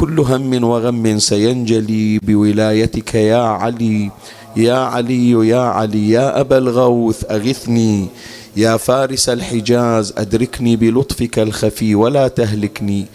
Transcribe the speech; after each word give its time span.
كل 0.00 0.20
هم 0.20 0.64
وغم 0.64 1.18
سينجلي 1.18 2.18
بولايتك 2.18 3.14
يا 3.14 3.36
علي 3.36 4.10
يا 4.56 4.74
علي 4.74 5.30
يا 5.48 5.60
علي 5.60 6.10
يا 6.10 6.40
أبا 6.40 6.58
الغوث 6.58 7.24
أغثني. 7.30 8.08
يا 8.56 8.76
فارس 8.76 9.28
الحجاز 9.28 10.14
أدركني 10.16 10.76
بلطفك 10.76 11.38
الخفي 11.38 11.94
ولا 11.94 12.28
تهلكني. 12.28 13.06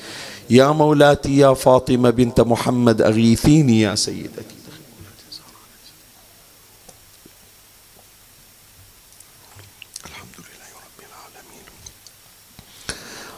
يا 0.49 0.71
مولاتي 0.71 1.38
يا 1.38 1.53
فاطمة 1.53 2.09
بنت 2.09 2.41
محمد 2.41 3.02
أغيثيني 3.02 3.81
يا 3.81 3.95
سيدتي. 3.95 4.54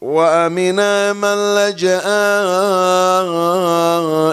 وأمنا 0.00 1.12
من 1.12 1.54
لجأ 1.54 2.00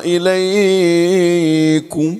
إليكم. 0.05 2.19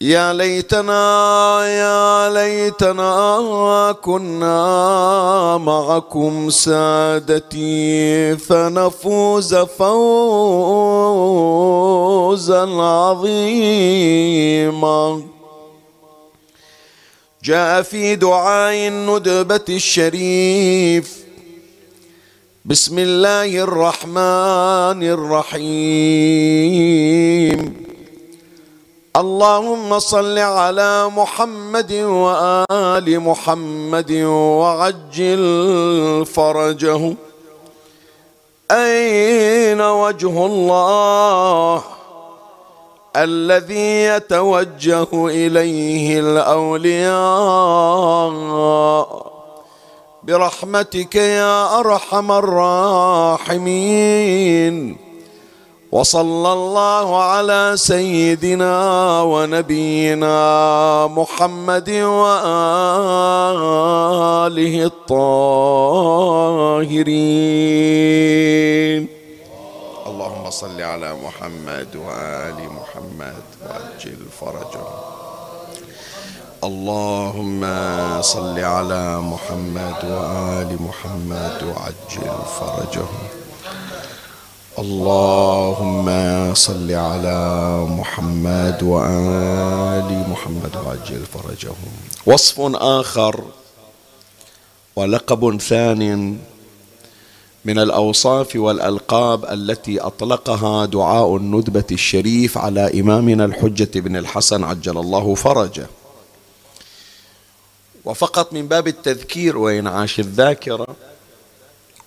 يا 0.00 0.32
ليتنا 0.32 1.66
يا 1.66 2.30
ليتنا 2.30 3.96
كنا 4.02 5.58
معكم 5.58 6.50
سادتي 6.50 8.36
فنفوز 8.36 9.54
فوزا 9.54 10.02
عظيما. 12.82 14.02
جاء 17.44 17.82
في 17.82 18.16
دعاء 18.16 18.88
الندبة 18.88 19.64
الشريف. 19.68 21.25
بسم 22.66 22.98
الله 22.98 23.62
الرحمن 23.62 25.02
الرحيم 25.46 26.26
اللهم 29.16 29.98
صل 29.98 30.38
على 30.38 31.08
محمد 31.16 31.92
وآل 31.92 33.20
محمد 33.20 34.12
وعجل 34.60 36.26
فرجه 36.26 37.14
أين 38.70 39.80
وجه 39.80 40.46
الله 40.46 41.82
الذي 43.16 44.02
يتوجه 44.02 45.08
إليه 45.14 46.20
الأولياء 46.20 47.06
برحمتك 50.26 51.14
يا 51.14 51.78
أرحم 51.80 52.32
الراحمين. 52.32 53.76
وصلى 55.92 56.52
الله 56.52 57.22
على 57.22 57.72
سيدنا 57.76 58.74
ونبينا 59.22 60.36
محمد 61.06 61.90
وآله 61.90 62.34
الطاهرين. 64.84 65.86
اللهم 70.06 70.50
صل 70.50 70.82
على 70.82 71.14
محمد 71.24 71.96
وآل 71.96 72.58
محمد 72.78 73.42
وأجل 73.62 74.20
فرجهم. 74.40 74.95
اللهم 76.66 77.62
صل 78.20 78.58
على 78.58 79.20
محمد 79.20 79.98
وآل 80.04 80.70
محمد 80.82 81.62
وعجل 81.62 82.30
فرجهم 82.60 83.26
اللهم 84.78 86.06
صل 86.54 86.90
على 86.92 87.40
محمد 87.98 88.82
وآل 88.82 90.10
محمد 90.30 90.76
وعجل 90.76 91.22
فرجهم 91.34 91.92
وصف 92.26 92.60
آخر 92.74 93.44
ولقب 94.96 95.60
ثان 95.60 96.38
من 97.64 97.78
الأوصاف 97.78 98.56
والألقاب 98.56 99.44
التي 99.44 100.00
أطلقها 100.00 100.86
دعاء 100.86 101.36
الندبة 101.36 101.90
الشريف 101.92 102.58
على 102.58 103.00
إمامنا 103.00 103.44
الحجة 103.44 104.00
بن 104.00 104.16
الحسن 104.16 104.64
عجل 104.64 104.98
الله 104.98 105.34
فرجه. 105.34 105.86
وفقط 108.06 108.52
من 108.52 108.68
باب 108.68 108.88
التذكير 108.88 109.58
وإنعاش 109.58 110.20
الذاكرة 110.20 110.86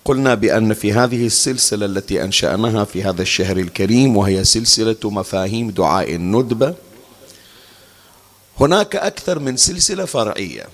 قلنا 0.04 0.34
بأن 0.34 0.74
في 0.74 0.92
هذه 0.92 1.26
السلسلة 1.26 1.86
التي 1.86 2.24
أنشأناها 2.24 2.84
في 2.84 3.02
هذا 3.02 3.22
الشهر 3.22 3.56
الكريم 3.56 4.16
وهي 4.16 4.44
سلسلة 4.44 4.96
مفاهيم 5.04 5.70
دعاء 5.70 6.14
الندبة 6.14 6.74
هناك 8.60 8.96
أكثر 8.96 9.38
من 9.38 9.56
سلسلة 9.56 10.04
فرعية. 10.04 10.66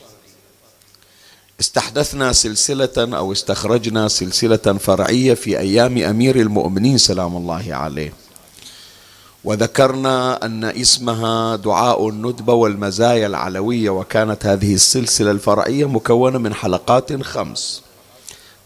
استحدثنا 1.60 2.32
سلسلة 2.32 3.16
أو 3.16 3.32
استخرجنا 3.32 4.08
سلسلة 4.08 4.56
فرعية 4.56 5.34
في 5.34 5.58
أيام 5.58 5.98
أمير 5.98 6.36
المؤمنين 6.36 6.98
سلام 6.98 7.36
الله 7.36 7.74
عليه. 7.74 8.12
وذكرنا 9.46 10.44
أن 10.46 10.64
اسمها 10.64 11.56
دعاء 11.56 12.08
الندبة 12.08 12.52
والمزايا 12.52 13.26
العلوية 13.26 13.90
وكانت 13.90 14.46
هذه 14.46 14.74
السلسلة 14.74 15.30
الفرعية 15.30 15.88
مكونة 15.88 16.38
من 16.38 16.54
حلقات 16.54 17.22
خمس. 17.22 17.82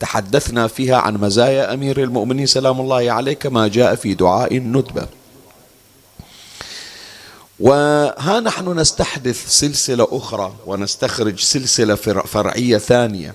تحدثنا 0.01 0.67
فيها 0.67 0.97
عن 0.97 1.17
مزايا 1.17 1.75
أمير 1.75 2.03
المؤمنين 2.03 2.47
سلام 2.47 2.81
الله 2.81 3.13
عليه 3.13 3.33
كما 3.33 3.69
جاء 3.69 3.95
في 3.95 4.15
دعاء 4.15 4.57
الندبة. 4.57 5.07
وها 7.61 8.41
نحن 8.41 8.79
نستحدث 8.79 9.49
سلسلة 9.49 10.09
أخرى 10.11 10.53
ونستخرج 10.67 11.41
سلسلة 11.41 11.95
فرعية 12.25 12.79
ثانية. 12.79 13.35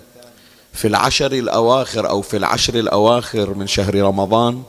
في 0.74 0.88
العشر 0.88 1.32
الأواخر 1.32 2.10
أو 2.10 2.22
في 2.22 2.38
العشر 2.38 2.80
الأواخر 2.80 3.54
من 3.54 3.68
شهر 3.68 3.96
رمضان 3.96 4.64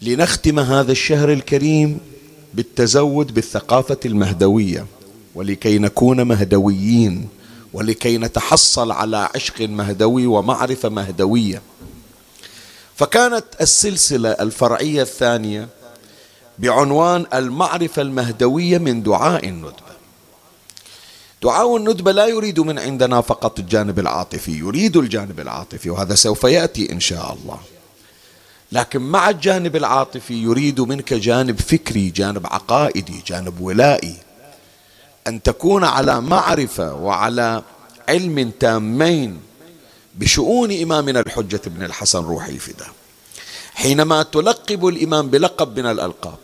لنختم 0.00 0.60
هذا 0.60 0.92
الشهر 0.92 1.32
الكريم 1.32 2.00
بالتزود 2.54 3.34
بالثقافة 3.34 3.98
المهدوية 4.04 4.86
ولكي 5.34 5.78
نكون 5.78 6.22
مهدويين 6.22 7.28
ولكي 7.72 8.18
نتحصل 8.18 8.92
على 8.92 9.28
عشق 9.34 9.60
مهدوي 9.60 10.26
ومعرفة 10.26 10.88
مهدوية. 10.88 11.62
فكانت 12.96 13.44
السلسلة 13.60 14.30
الفرعية 14.30 15.02
الثانية 15.02 15.68
بعنوان 16.58 17.26
المعرفة 17.34 18.02
المهدوية 18.02 18.78
من 18.78 19.02
دعاء 19.02 19.48
الندبة. 19.48 19.96
دعاء 21.42 21.76
الندبة 21.76 22.12
لا 22.12 22.26
يريد 22.26 22.60
من 22.60 22.78
عندنا 22.78 23.20
فقط 23.20 23.58
الجانب 23.58 23.98
العاطفي 23.98 24.52
يريد 24.52 24.96
الجانب 24.96 25.40
العاطفي 25.40 25.90
وهذا 25.90 26.14
سوف 26.14 26.44
يأتي 26.44 26.92
إن 26.92 27.00
شاء 27.00 27.32
الله. 27.32 27.58
لكن 28.72 29.00
مع 29.02 29.30
الجانب 29.30 29.76
العاطفي 29.76 30.34
يريد 30.34 30.80
منك 30.80 31.14
جانب 31.14 31.60
فكري 31.60 32.10
جانب 32.10 32.46
عقائدي 32.46 33.22
جانب 33.26 33.60
ولائي. 33.60 34.16
أن 35.26 35.42
تكون 35.42 35.84
على 35.84 36.20
معرفة 36.20 36.94
وعلى 36.94 37.62
علم 38.08 38.50
تامين 38.60 39.40
بشؤون 40.14 40.72
إمامنا 40.82 41.20
الحجة 41.20 41.60
بن 41.66 41.84
الحسن 41.84 42.18
روحي 42.18 42.58
فدا 42.58 42.86
حينما 43.74 44.22
تلقب 44.22 44.86
الإمام 44.86 45.28
بلقب 45.28 45.78
من 45.80 45.86
الألقاب 45.86 46.38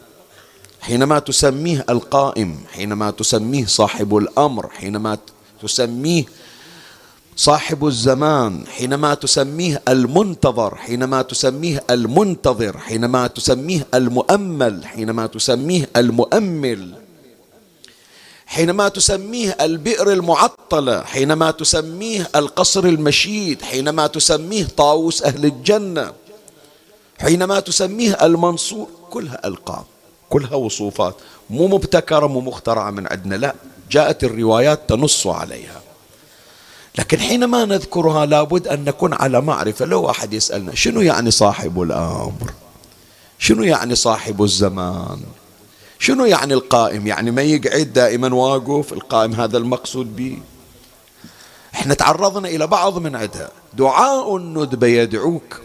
حينما 0.80 1.18
تسميه 1.18 1.84
القائم 1.90 2.60
حينما 2.72 3.10
تسميه 3.10 3.66
صاحب 3.66 4.16
الأمر 4.16 4.68
حينما 4.68 5.18
تسميه 5.62 6.24
صاحب 7.36 7.86
الزمان 7.86 8.66
حينما 8.66 9.14
تسميه 9.14 9.82
المنتظر 9.88 10.74
حينما 10.74 11.22
تسميه 11.22 11.84
المنتظر 11.90 12.78
حينما 12.78 13.26
تسميه 13.26 13.86
المؤمل 13.94 14.86
حينما 14.86 15.26
تسميه 15.26 15.88
المؤمل 15.96 16.94
حينما 18.46 18.88
تسميه 18.88 19.56
البئر 19.60 20.12
المعطلة 20.12 21.02
حينما 21.02 21.50
تسميه 21.50 22.28
القصر 22.36 22.84
المشيد 22.84 23.62
حينما 23.62 24.06
تسميه 24.06 24.64
طاووس 24.76 25.22
أهل 25.22 25.44
الجنة 25.44 26.12
حينما 27.18 27.60
تسميه 27.60 28.24
المنصور 28.26 28.88
كلها 29.10 29.46
ألقاب 29.46 29.84
كلها 30.30 30.54
وصوفات 30.54 31.14
مو 31.50 31.66
مبتكرة 31.68 32.26
مو 32.26 32.40
مخترعة 32.40 32.90
من 32.90 33.06
عندنا 33.06 33.34
لا 33.34 33.54
جاءت 33.90 34.24
الروايات 34.24 34.88
تنص 34.88 35.26
عليها. 35.26 35.81
لكن 36.98 37.18
حينما 37.18 37.64
نذكرها 37.64 38.26
لابد 38.26 38.68
أن 38.68 38.84
نكون 38.84 39.12
على 39.14 39.40
معرفة. 39.40 39.84
لو 39.84 40.02
واحد 40.02 40.32
يسألنا 40.32 40.74
شنو 40.74 41.00
يعني 41.00 41.30
صاحب 41.30 41.82
الأمر؟ 41.82 42.52
شنو 43.38 43.62
يعني 43.62 43.94
صاحب 43.94 44.42
الزمان؟ 44.42 45.20
شنو 45.98 46.24
يعني 46.24 46.54
القائم؟ 46.54 47.06
يعني 47.06 47.30
ما 47.30 47.42
يقعد 47.42 47.92
دائما 47.92 48.34
واقف 48.34 48.92
القائم 48.92 49.32
هذا 49.32 49.58
المقصود 49.58 50.16
به 50.16 50.38
إحنا 51.74 51.94
تعرضنا 51.94 52.48
إلى 52.48 52.66
بعض 52.66 52.98
من 52.98 53.16
عدها. 53.16 53.50
دعاء 53.74 54.36
الندبة 54.36 54.86
يدعوك. 54.86 55.60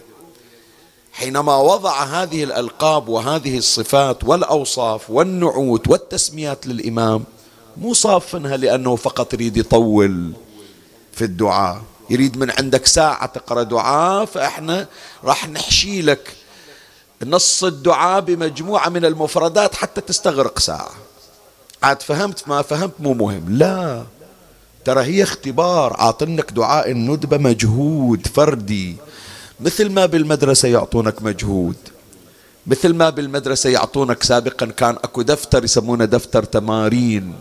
حينما 1.13 1.55
وضع 1.55 2.03
هذه 2.03 2.43
الألقاب 2.43 3.07
وهذه 3.07 3.57
الصفات 3.57 4.23
والأوصاف 4.23 5.09
والنعوت 5.09 5.87
والتسميات 5.87 6.67
للإمام 6.67 7.23
مو 7.77 7.93
صافنها 7.93 8.57
لأنه 8.57 8.95
فقط 8.95 9.33
يريد 9.33 9.57
يطول. 9.57 10.33
في 11.17 11.25
الدعاء. 11.25 11.81
يريد 12.09 12.37
من 12.37 12.51
عندك 12.51 12.85
ساعة 12.85 13.25
تقرأ 13.25 13.63
دعاء 13.63 14.25
فإحنا 14.25 14.87
راح 15.23 15.49
نحشي 15.49 16.01
لك 16.01 16.33
نص 17.25 17.63
الدعاء 17.63 18.21
بمجموعة 18.21 18.89
من 18.89 19.05
المفردات 19.05 19.75
حتى 19.75 20.01
تستغرق 20.01 20.59
ساعة. 20.59 20.91
عاد 21.83 22.01
فهمت 22.01 22.47
ما 22.47 22.61
فهمت 22.61 22.93
مو 22.99 23.13
مهم. 23.13 23.57
لا. 23.57 24.03
ترى 24.85 25.03
هي 25.03 25.23
اختبار. 25.23 25.95
عاطنك 25.99 26.51
دعاء 26.51 26.91
الندبة 26.91 27.37
مجهود 27.37 28.27
فردي. 28.27 28.95
مثل 29.59 29.89
ما 29.89 30.05
بالمدرسة 30.05 30.67
يعطونك 30.67 31.21
مجهود. 31.21 31.75
مثل 32.67 32.93
ما 32.93 33.09
بالمدرسة 33.09 33.69
يعطونك 33.69 34.23
سابقا 34.23 34.65
كان 34.65 34.95
أكو 34.95 35.21
دفتر 35.21 35.63
يسمونه 35.63 36.05
دفتر 36.05 36.43
تمارين. 36.43 37.35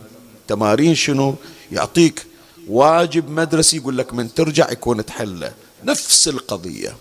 تمارين 0.48 0.94
شنو؟ 0.94 1.34
يعطيك 1.72 2.26
واجب 2.68 3.30
مدرسي 3.30 3.76
يقول 3.76 3.98
لك 3.98 4.14
من 4.14 4.34
ترجع 4.34 4.70
يكون 4.70 5.06
تحله 5.06 5.52
نفس 5.84 6.28
القضية. 6.28 6.96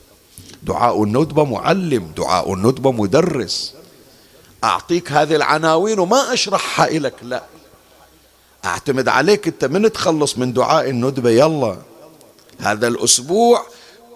دعاء 0.63 1.03
الندبة 1.03 1.43
معلم 1.43 2.11
دعاء 2.17 2.53
الندبة 2.53 2.91
مدرس. 2.91 3.73
أعطيك 4.63 5.11
هذه 5.11 5.35
العناوين 5.35 5.99
وما 5.99 6.33
أشرحها 6.33 6.89
لك 6.89 7.13
لا. 7.21 7.43
أعتمد 8.65 9.07
عليك 9.07 9.47
أنت 9.47 9.65
من 9.65 9.91
تخلص 9.91 10.37
من 10.37 10.53
دعاء 10.53 10.89
الندبة 10.89 11.29
يلا. 11.29 11.77
هذا 12.59 12.87
الأسبوع 12.87 13.65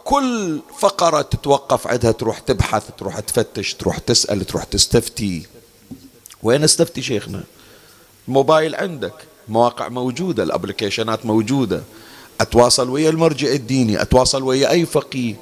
كل 0.03 0.59
فقرة 0.79 1.21
تتوقف 1.21 1.87
عندها 1.87 2.11
تروح 2.11 2.39
تبحث 2.39 2.83
تروح 2.97 3.19
تفتش 3.19 3.73
تروح 3.73 3.97
تسأل 3.97 4.45
تروح 4.45 4.63
تستفتي. 4.63 5.45
وين 6.43 6.63
استفتي 6.63 7.01
شيخنا؟ 7.01 7.43
الموبايل 8.27 8.75
عندك. 8.75 9.13
مواقع 9.49 9.89
موجودة 9.89 10.43
الابلكيشنات 10.43 11.25
موجودة. 11.25 11.81
أتواصل 12.41 12.89
ويا 12.89 13.09
المرجع 13.09 13.51
الديني 13.51 14.01
أتواصل 14.01 14.43
ويا 14.43 14.69
أي 14.69 14.85
فقيه. 14.85 15.35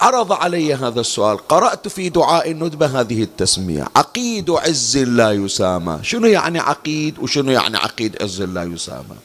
عرض 0.00 0.32
علي 0.32 0.74
هذا 0.74 1.00
السؤال 1.00 1.48
قرأت 1.48 1.88
في 1.88 2.08
دعاء 2.08 2.50
الندبة 2.50 3.00
هذه 3.00 3.22
التسمية. 3.22 3.88
عقيد 3.96 4.50
عز 4.50 4.98
لا 4.98 5.32
يسامى. 5.32 5.98
شنو 6.02 6.26
يعني 6.26 6.58
عقيد 6.58 7.18
وشنو 7.18 7.50
يعني 7.50 7.76
عقيد 7.76 8.22
عز 8.22 8.42
لا 8.42 8.62
يسامى؟ 8.62 9.16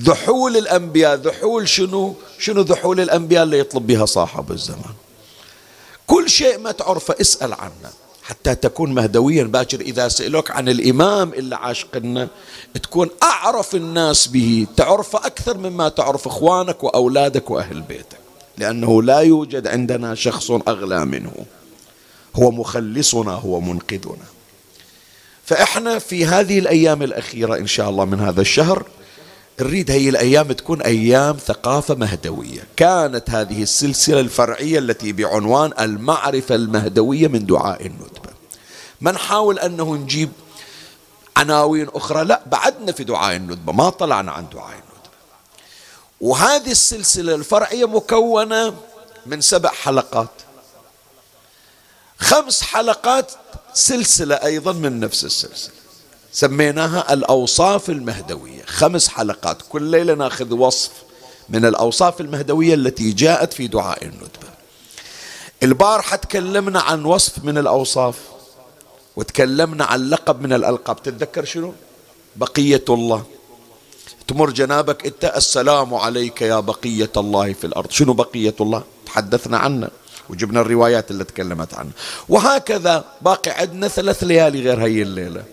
ذحول 0.00 0.56
الأنبياء 0.56 1.14
ذحول 1.14 1.68
شنو؟ 1.68 2.14
شنو 2.38 2.60
ذحول 2.60 3.00
الأنبياء 3.00 3.42
اللي 3.42 3.58
يطلب 3.58 3.86
بها 3.86 4.06
صاحب 4.06 4.52
الزمان؟ 4.52 4.94
كل 6.06 6.30
شيء 6.30 6.58
ما 6.58 6.72
تعرفه 6.72 7.14
اسأل 7.20 7.52
عنه. 7.52 7.90
حتى 8.26 8.54
تكون 8.54 8.94
مهدويا 8.94 9.44
باكر. 9.44 9.80
إذا 9.80 10.08
سألوك 10.08 10.50
عن 10.50 10.68
الإمام 10.68 11.32
اللي 11.32 11.56
عاشقنا 11.56 12.28
تكون 12.82 13.10
أعرف 13.22 13.74
الناس 13.74 14.26
به. 14.26 14.66
تعرف 14.76 15.16
أكثر 15.16 15.58
مما 15.58 15.88
تعرف 15.88 16.26
إخوانك 16.26 16.84
وأولادك 16.84 17.50
وأهل 17.50 17.80
بيتك. 17.80 18.18
لأنه 18.58 19.02
لا 19.02 19.20
يوجد 19.20 19.66
عندنا 19.66 20.14
شخص 20.14 20.50
أغلى 20.50 21.04
منه. 21.04 21.32
هو 22.36 22.50
مخلصنا 22.50 23.32
هو 23.32 23.60
منقذنا. 23.60 24.26
فإحنا 25.44 25.98
في 25.98 26.26
هذه 26.26 26.58
الأيام 26.58 27.02
الأخيرة 27.02 27.56
إن 27.56 27.66
شاء 27.66 27.90
الله 27.90 28.04
من 28.04 28.20
هذا 28.20 28.40
الشهر 28.40 28.86
نريد 29.60 29.90
هي 29.90 30.08
الأيام 30.08 30.52
تكون 30.52 30.82
أيام 30.82 31.36
ثقافة 31.36 31.94
مهدوية. 31.94 32.66
كانت 32.76 33.30
هذه 33.30 33.62
السلسلة 33.62 34.20
الفرعية 34.20 34.78
التي 34.78 35.12
بعنوان 35.12 35.72
المعرفة 35.80 36.54
المهدوية 36.54 37.28
من 37.28 37.46
دعاء 37.46 37.86
الندبة. 37.86 38.30
ما 39.00 39.12
نحاول 39.12 39.58
أنه 39.58 39.94
نجيب 39.94 40.32
عناوين 41.36 41.88
أخرى؟ 41.94 42.24
لا 42.24 42.42
بعدنا 42.46 42.92
في 42.92 43.04
دعاء 43.04 43.36
الندبة 43.36 43.72
ما 43.72 43.90
طلعنا 43.90 44.32
عن 44.32 44.48
دعاء 44.52 44.72
الندبة. 44.72 44.86
وهذه 46.20 46.70
السلسلة 46.70 47.34
الفرعية 47.34 47.84
مكونة 47.84 48.74
من 49.26 49.40
سبع 49.40 49.70
حلقات. 49.70 50.30
خمس 52.18 52.62
حلقات 52.62 53.32
سلسلة 53.74 54.34
أيضا 54.34 54.72
من 54.72 55.00
نفس 55.00 55.24
السلسلة. 55.24 55.85
سميناها 56.36 57.12
الأوصاف 57.12 57.90
المهدوية. 57.90 58.62
خمس 58.66 59.08
حلقات 59.08 59.62
كل 59.68 59.82
ليلة 59.82 60.14
ناخذ 60.14 60.54
وصف 60.54 60.90
من 61.48 61.64
الأوصاف 61.64 62.20
المهدوية 62.20 62.74
التي 62.74 63.12
جاءت 63.12 63.52
في 63.52 63.66
دعاء 63.66 64.04
الندبة. 64.04 64.48
البارحة 65.62 66.16
تكلمنا 66.16 66.80
عن 66.80 67.04
وصف 67.04 67.44
من 67.44 67.58
الأوصاف 67.58 68.18
وتكلمنا 69.16 69.84
عن 69.84 70.10
لقب 70.10 70.42
من 70.42 70.52
الألقاب. 70.52 71.02
تتذكر 71.02 71.44
شنو؟ 71.44 71.72
بقية 72.36 72.84
الله. 72.88 73.24
تمر 74.28 74.50
جنابك 74.50 75.06
انت 75.06 75.24
السلام 75.24 75.94
عليك 75.94 76.42
يا 76.42 76.60
بقية 76.60 77.12
الله 77.16 77.52
في 77.52 77.66
الأرض. 77.66 77.90
شنو 77.90 78.12
بقية 78.12 78.54
الله؟ 78.60 78.82
تحدثنا 79.06 79.58
عنه 79.58 79.88
وجبنا 80.30 80.60
الروايات 80.60 81.10
اللي 81.10 81.24
تكلمت 81.24 81.74
عنه. 81.74 81.90
وهكذا 82.28 83.04
باقي 83.22 83.50
عندنا 83.50 83.88
ثلاث 83.88 84.24
ليالي 84.24 84.60
غير 84.60 84.80
هي 84.80 85.02
الليلة. 85.02 85.44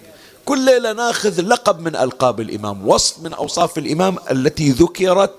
كل 0.46 0.66
ليلة 0.66 0.94
ناخذ 0.94 1.42
لقب 1.42 1.80
من 1.80 1.96
ألقاب 1.96 2.42
الإمام 2.42 2.88
وصف 2.88 3.20
من 3.20 3.34
أوصاف 3.34 3.78
الإمام 3.78 4.18
التي 4.32 4.70
ذكرت 4.70 5.36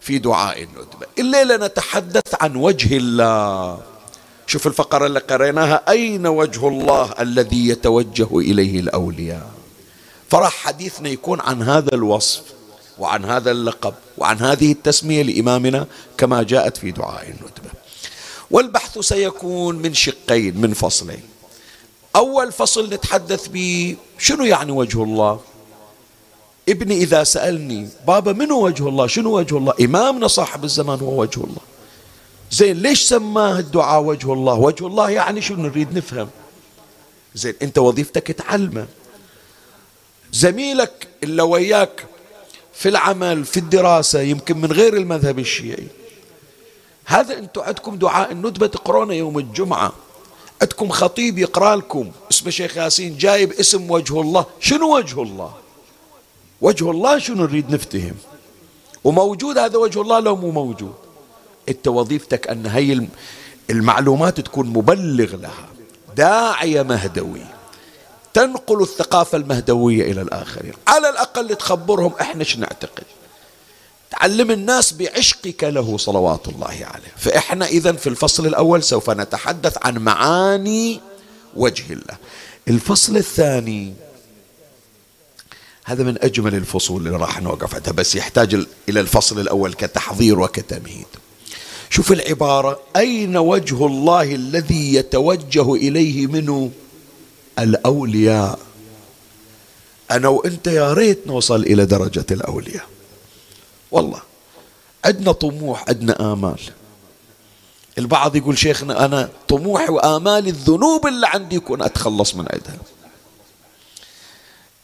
في 0.00 0.18
دعاء 0.18 0.62
الندبة 0.62 1.06
الليلة 1.18 1.56
نتحدث 1.66 2.34
عن 2.40 2.56
وجه 2.56 2.96
الله. 2.96 3.80
شوف 4.46 4.66
الفقرة 4.66 5.06
اللي 5.06 5.20
قريناها 5.20 5.82
أين 5.88 6.26
وجه 6.26 6.68
الله 6.68 7.14
الذي 7.20 7.68
يتوجه 7.68 8.38
إليه 8.38 8.80
الأولياء؟ 8.80 9.50
فراح 10.30 10.52
حديثنا 10.52 11.08
يكون 11.08 11.40
عن 11.40 11.62
هذا 11.62 11.94
الوصف 11.94 12.42
وعن 12.98 13.24
هذا 13.24 13.50
اللقب 13.50 13.94
وعن 14.18 14.38
هذه 14.38 14.72
التسمية 14.72 15.22
لإمامنا 15.22 15.86
كما 16.18 16.42
جاءت 16.42 16.76
في 16.76 16.90
دعاء 16.90 17.24
الندبة 17.24 17.70
والبحث 18.50 18.98
سيكون 18.98 19.76
من 19.76 19.94
شقين 19.94 20.60
من 20.60 20.74
فصلين. 20.74 21.33
أول 22.16 22.52
فصل 22.52 22.94
نتحدث 22.94 23.48
به 23.48 23.96
شنو 24.18 24.44
يعني 24.44 24.72
وجه 24.72 25.02
الله؟ 25.02 25.40
ابني 26.68 26.96
إذا 26.96 27.24
سألني 27.24 27.88
بابا 28.06 28.32
منو 28.32 28.66
وجه 28.66 28.88
الله؟ 28.88 29.06
شنو 29.06 29.38
وجه 29.38 29.56
الله؟ 29.56 29.74
إمامنا 29.80 30.28
صاحب 30.28 30.64
الزمان 30.64 31.00
هو 31.00 31.20
وجه 31.20 31.40
الله. 31.40 31.62
زين 32.50 32.76
ليش 32.76 33.02
سماه 33.02 33.58
الدعاء 33.58 34.02
وجه 34.02 34.32
الله؟ 34.32 34.54
وجه 34.54 34.86
الله 34.86 35.10
يعني 35.10 35.40
شنو؟ 35.40 35.62
نريد 35.62 35.96
نفهم. 35.96 36.28
زين 37.34 37.54
أنت 37.62 37.78
وظيفتك 37.78 38.26
تعلمه. 38.26 38.86
زميلك 40.32 41.08
اللي 41.22 41.42
وياك 41.42 42.06
في 42.72 42.88
العمل 42.88 43.44
في 43.44 43.56
الدراسة 43.56 44.20
يمكن 44.20 44.58
من 44.58 44.72
غير 44.72 44.96
المذهب 44.96 45.38
الشيعي. 45.38 45.86
هذا 47.04 47.38
أنتم 47.38 47.60
عندكم 47.60 47.96
دعاء 47.96 48.32
الندبة 48.32 48.66
تقرونه 48.66 49.14
يوم 49.14 49.38
الجمعة. 49.38 49.92
عندكم 50.62 50.88
خطيب 50.88 51.38
يقرأ 51.38 51.76
لكم. 51.76 52.10
اسمه 52.30 52.50
شيخ 52.50 52.76
ياسين 52.76 53.16
جايب 53.16 53.52
اسم 53.52 53.90
وجه 53.90 54.20
الله. 54.20 54.46
شنو 54.60 54.96
وجه 54.96 55.22
الله؟ 55.22 55.52
وجه 56.60 56.90
الله 56.90 57.18
شنو 57.18 57.44
نريد 57.44 57.70
نفتهم؟ 57.70 58.14
وموجود 59.04 59.58
هذا 59.58 59.78
وجه 59.78 60.00
الله 60.00 60.20
لو 60.20 60.36
مو 60.36 60.50
موجود؟ 60.50 60.94
انت 61.68 61.88
وظيفتك 61.88 62.48
أن 62.48 62.66
هي 62.66 63.06
المعلومات 63.70 64.40
تكون 64.40 64.66
مبلغ 64.66 65.36
لها. 65.36 65.68
داعية 66.16 66.82
مهدوي. 66.82 67.46
تنقل 68.34 68.82
الثقافة 68.82 69.38
المهدوية 69.38 70.12
إلى 70.12 70.22
الآخرين. 70.22 70.72
على 70.88 71.08
الأقل 71.08 71.54
تخبرهم 71.54 72.12
إحنا 72.20 72.40
إيش 72.40 72.56
نعتقد. 72.58 73.04
تعلم 74.18 74.50
الناس 74.50 74.92
بعشقك 74.92 75.64
له 75.64 75.96
صلوات 75.96 76.48
الله 76.48 76.66
عليه. 76.66 77.12
فإحنا 77.16 77.66
إذا 77.66 77.92
في 77.92 78.06
الفصل 78.06 78.46
الأول 78.46 78.82
سوف 78.82 79.10
نتحدث 79.10 79.78
عن 79.82 79.98
معاني 79.98 81.00
وجه 81.56 81.92
الله. 81.92 82.16
الفصل 82.68 83.16
الثاني 83.16 83.94
هذا 85.84 86.04
من 86.04 86.18
أجمل 86.22 86.54
الفصول 86.54 87.06
اللي 87.06 87.18
راح 87.18 87.42
نوقف 87.42 87.74
عندها 87.74 87.92
بس 87.92 88.14
يحتاج 88.14 88.66
إلى 88.88 89.00
الفصل 89.00 89.40
الأول 89.40 89.72
كتحضير 89.72 90.40
وكتمهيد. 90.40 91.06
شوف 91.90 92.12
العبارة 92.12 92.80
أين 92.96 93.36
وجه 93.36 93.86
الله 93.86 94.34
الذي 94.34 94.94
يتوجه 94.94 95.74
إليه 95.74 96.26
منه 96.26 96.70
الأولياء؟ 97.58 98.58
أنا 100.10 100.28
وأنت 100.28 100.66
يا 100.66 100.92
ريت 100.92 101.26
نوصل 101.26 101.62
إلى 101.62 101.86
درجة 101.86 102.26
الأولياء. 102.30 102.93
والله. 103.94 104.22
عندنا 105.04 105.32
طموح 105.32 105.84
عندنا 105.88 106.32
آمال. 106.32 106.60
البعض 107.98 108.36
يقول 108.36 108.58
شيخنا 108.58 109.04
أنا 109.04 109.28
طموحي 109.48 109.88
وآمالي 109.88 110.50
الذنوب 110.50 111.06
اللي 111.06 111.26
عندي 111.26 111.56
يكون 111.56 111.82
أتخلص 111.82 112.34
من 112.34 112.46
عندها. 112.52 112.76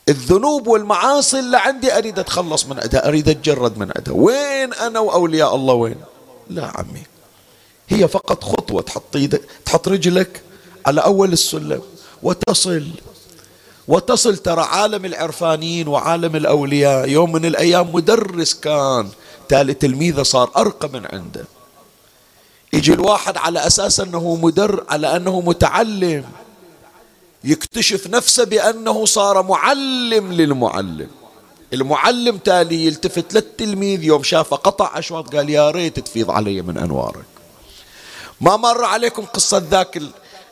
الذنوب 0.08 0.66
والمعاصي 0.66 1.38
اللي 1.38 1.56
عندي 1.58 1.98
أريد 1.98 2.18
أتخلص 2.18 2.66
من 2.66 2.80
عندها 2.80 3.08
أريد 3.08 3.28
أتجرد 3.28 3.78
من 3.78 3.92
عندها. 3.96 4.14
وين 4.14 4.74
أنا 4.74 5.00
وأولياء 5.00 5.54
الله 5.54 5.74
وين؟ 5.74 6.00
لا 6.50 6.66
عمي. 6.66 7.02
هي 7.88 8.08
فقط 8.08 8.44
خطوة 8.44 8.82
تحط 8.82 9.16
تحط 9.64 9.88
رجلك 9.88 10.42
على 10.86 11.00
أول 11.00 11.32
السلم 11.32 11.82
وتصل. 12.22 12.86
وتصل 13.88 14.36
ترى 14.36 14.62
عالم 14.62 15.04
العرفانيين 15.04 15.88
وعالم 15.88 16.36
الأولياء. 16.36 17.08
يوم 17.08 17.32
من 17.32 17.44
الأيام 17.44 17.92
مدرس 17.92 18.54
كان 18.54 19.08
تالي 19.48 19.74
تلميذة 19.74 20.22
صار 20.22 20.50
أرقى 20.56 20.88
من 20.88 21.06
عنده. 21.12 21.44
يجي 22.72 22.92
الواحد 22.92 23.36
على 23.36 23.66
أساس 23.66 24.00
أنه 24.00 24.34
مدر 24.36 24.84
على 24.88 25.16
أنه 25.16 25.40
متعلم 25.40 26.24
يكتشف 27.44 28.06
نفسه 28.06 28.44
بأنه 28.44 29.04
صار 29.04 29.42
معلم 29.42 30.32
للمعلم. 30.32 31.08
المعلم 31.72 32.36
تالي 32.36 32.86
يلتفت 32.86 33.34
للتلميذ 33.34 34.04
يوم 34.04 34.22
شافه 34.22 34.56
قطع 34.56 34.98
أشواط 34.98 35.36
قال 35.36 35.50
يا 35.50 35.70
ريت 35.70 36.00
تفيض 36.00 36.30
علي 36.30 36.62
من 36.62 36.78
أنوارك. 36.78 37.24
ما 38.40 38.56
مر 38.56 38.84
عليكم 38.84 39.24
قصة 39.24 39.62
ذاك 39.70 40.02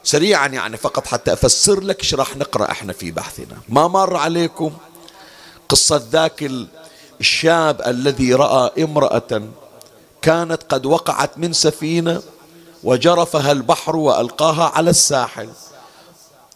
سريعا 0.09 0.47
يعني 0.47 0.77
فقط 0.77 1.07
حتى 1.07 1.33
أفسر 1.33 1.81
لك 1.81 2.00
إيش 2.00 2.15
راح 2.15 2.37
نقرأ 2.37 2.71
إحنا 2.71 2.93
في 2.93 3.11
بحثنا. 3.11 3.57
ما 3.69 3.88
مر 3.88 4.17
عليكم 4.17 4.73
قصة 5.69 6.03
ذاك 6.11 6.50
الشاب 7.21 7.83
الذي 7.87 8.35
رأى 8.35 8.85
امرأة 8.85 9.43
كانت 10.23 10.62
قد 10.69 10.87
وقعت 10.87 11.38
من 11.38 11.53
سفينة 11.53 12.23
وجرفها 12.85 13.53
البحر 13.53 13.97
وألقاها 13.97 14.73
على 14.75 14.91
الساحل. 14.91 15.49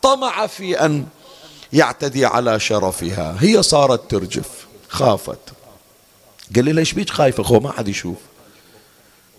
طمع 0.03 0.47
في 0.47 0.85
أن 0.85 1.07
يعتدي 1.73 2.27
على 2.27 2.61
شرفها. 2.61 3.37
هي 3.41 3.63
صارت 3.63 4.11
ترجف 4.11 4.49
خافت. 4.89 5.39
قال 6.55 6.65
لي 6.65 6.73
ليش 6.73 6.93
بيك 6.93 7.11
خايفة 7.11 7.43
أخوة؟ 7.43 7.61
ما 7.61 7.73
حد 7.73 7.89
يشوف. 7.89 8.19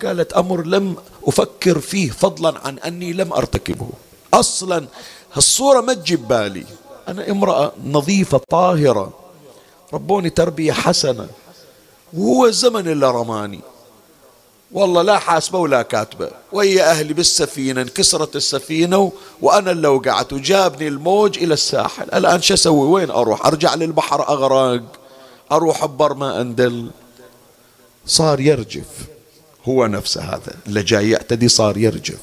قالت 0.05 0.33
أمر 0.33 0.63
لم 0.63 0.95
أفكر 1.24 1.79
فيه 1.79 2.10
فضلا 2.10 2.53
عن 2.65 2.79
أني 2.79 3.13
لم 3.13 3.33
أرتكبه. 3.33 3.89
أصلا 4.33 4.86
هالصورة 5.33 5.81
ما 5.81 5.93
تجيب 5.93 6.27
بالي. 6.27 6.65
أنا 7.07 7.31
امرأة 7.31 7.72
نظيفة 7.86 8.41
طاهرة. 8.50 9.13
ربوني 9.93 10.29
تربية 10.29 10.72
حسنة. 10.72 11.27
وهو 12.13 12.45
الزمن 12.45 12.88
اللي 12.88 13.12
رماني. 13.12 13.60
والله 14.72 15.01
لا 15.01 15.19
حاسبة 15.19 15.60
ولا 15.60 15.81
كاتبة. 15.81 16.31
ويا 16.51 16.91
أهلي 16.91 17.13
بالسفينة 17.13 17.81
انكسرت 17.81 18.36
السفينة 18.36 19.12
وأنا 19.41 19.72
اللي 19.72 19.88
وقعت. 19.88 20.33
وجابني 20.33 20.88
الموج 20.88 21.38
إلى 21.38 21.53
الساحل. 21.53 22.12
الآن 22.12 22.41
شو 22.41 22.53
أسوي؟ 22.53 22.88
وين 22.88 23.12
أروح؟ 23.12 23.45
أرجع 23.45 23.75
للبحر 23.75 24.29
أغرق. 24.29 24.83
أروح 25.51 25.83
أبر 25.83 26.13
ما 26.13 26.41
أندل. 26.41 26.91
صار 28.05 28.39
يرجف. 28.39 29.12
هو 29.65 29.86
نفسه 29.86 30.22
هذا 30.22 30.55
اللي 30.67 30.84
جاي 30.84 31.10
يعتدي 31.10 31.48
صار 31.48 31.77
يرجف. 31.77 32.20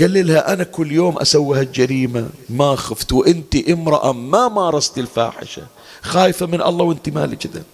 قال 0.00 0.26
لها 0.26 0.52
أنا 0.52 0.64
كل 0.64 0.92
يوم 0.92 1.18
أسوي 1.18 1.60
هالجريمة 1.60 2.28
ما 2.48 2.76
خفت 2.76 3.12
وأنت 3.12 3.56
امرأة 3.56 4.12
ما 4.12 4.48
مارست 4.48 4.98
الفاحشة 4.98 5.66
خايفة 6.02 6.46
من 6.46 6.62
الله 6.62 6.84
وأنت 6.84 7.08
مالك 7.08 7.46
ذنب 7.46 7.64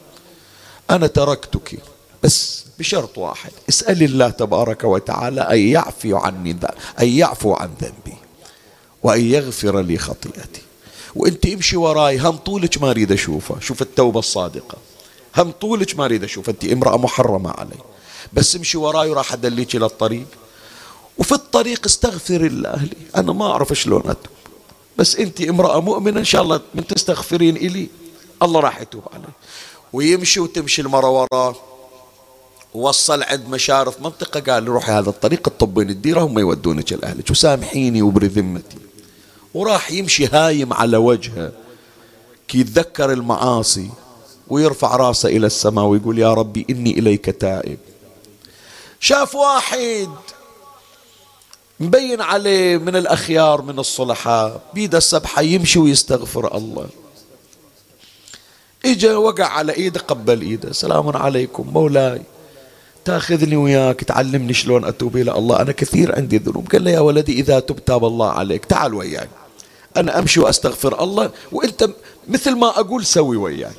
أنا 0.90 1.06
تركتك 1.06 1.78
بس 2.22 2.64
بشرط 2.78 3.18
واحد 3.18 3.50
اسأل 3.68 4.02
الله 4.02 4.28
تبارك 4.30 4.84
وتعالى 4.84 5.40
أن 5.40 5.58
يعفو 5.58 6.16
عني 6.16 6.56
أن 7.00 7.08
يعفو 7.08 7.54
عن 7.54 7.70
ذنبي 7.82 8.18
وأن 9.02 9.20
يغفر 9.20 9.80
لي 9.80 9.98
خطيئتي. 9.98 10.62
وأنت 11.14 11.46
امشي 11.46 11.76
وراي 11.76 12.18
هم 12.18 12.36
طولك 12.36 12.82
ما 12.82 12.90
أريد 12.90 13.12
أشوفه 13.12 13.60
شوف 13.60 13.82
التوبة 13.82 14.18
الصادقة. 14.18 14.78
هم 15.36 15.50
طولك 15.50 15.98
ما 15.98 16.04
أريد 16.04 16.24
أشوفه 16.24 16.50
أنت 16.50 16.64
امرأة 16.64 16.96
محرمة 16.96 17.50
علي. 17.50 17.95
بس 18.36 18.56
امشي 18.56 18.78
وراي 18.78 19.10
وراح 19.10 19.32
أدليك 19.32 19.76
إلى 19.76 19.86
الطريق. 19.86 20.26
وفي 21.18 21.32
الطريق 21.32 21.86
استغفر 21.86 22.40
الله 22.40 22.76
لي 22.82 22.96
أنا 23.16 23.32
ما 23.32 23.46
أعرف 23.50 23.72
شلون 23.72 24.00
أتوب. 24.00 24.36
بس 24.98 25.16
أنت 25.16 25.40
امرأة 25.40 25.80
مؤمنة 25.80 26.20
إن 26.20 26.24
شاء 26.24 26.42
الله 26.42 26.60
من 26.74 26.86
تستغفرين 26.86 27.56
إلي. 27.56 27.88
الله 28.42 28.60
راح 28.60 28.80
يتوب 28.80 29.02
علي 29.14 29.24
ويمشي 29.92 30.40
وتمشي 30.40 30.82
المرة 30.82 31.10
وراه 31.10 31.56
وصل 32.74 33.22
عند 33.22 33.48
مشارف 33.48 34.00
منطقة 34.00 34.40
قال 34.40 34.68
روحي 34.68 34.92
هذا 34.92 35.10
الطريق 35.10 35.48
الطبين 35.48 35.90
الديرة 35.90 36.20
هم 36.20 36.38
يودونك 36.38 36.92
لأهلك 36.92 37.30
وسامحيني 37.30 38.02
وبري 38.02 38.26
ذمتي. 38.26 38.78
وراح 39.54 39.92
يمشي 39.92 40.26
هايم 40.26 40.72
على 40.72 40.96
وجهه. 40.96 41.52
كي 42.48 42.58
يتذكر 42.58 43.12
المعاصي 43.12 43.90
ويرفع 44.48 44.96
راسه 44.96 45.28
إلى 45.28 45.46
السماء 45.46 45.84
ويقول 45.84 46.18
يا 46.18 46.34
ربي 46.34 46.66
إني 46.70 46.98
إليك 46.98 47.24
تائب. 47.24 47.78
شاف 49.00 49.34
واحد 49.34 50.08
مبين 51.80 52.20
عليه 52.20 52.76
من 52.76 52.96
الأخيار 52.96 53.62
من 53.62 53.78
الصلحاء 53.78 54.60
بيد 54.74 54.94
السبحة 54.94 55.42
يمشي 55.42 55.78
ويستغفر 55.78 56.56
الله. 56.56 56.86
إجا 58.84 59.16
وقع 59.16 59.44
على 59.44 59.72
إيده 59.72 60.00
قبل 60.00 60.40
إيده 60.40 60.72
سلام 60.72 61.16
عليكم 61.16 61.70
مولاي 61.72 62.22
تأخذني 63.04 63.56
وياك 63.56 64.04
تعلمني 64.04 64.54
شلون 64.54 64.84
أتوب 64.84 65.16
إلى 65.16 65.32
الله. 65.32 65.60
أنا 65.60 65.72
كثير 65.72 66.16
عندي 66.16 66.38
ذنوب. 66.38 66.72
قال 66.72 66.84
له 66.84 66.90
يا 66.90 67.00
ولدي 67.00 67.32
إذا 67.32 67.60
تب 67.60 67.84
تاب 67.84 68.04
الله 68.04 68.30
عليك 68.30 68.64
تعال 68.64 68.94
وياي. 68.94 69.28
أنا 69.96 70.18
أمشي 70.18 70.40
وأستغفر 70.40 71.02
الله 71.02 71.30
وأنت 71.52 71.90
مثل 72.28 72.56
ما 72.56 72.68
أقول 72.68 73.06
سوي 73.06 73.36
وياي. 73.36 73.72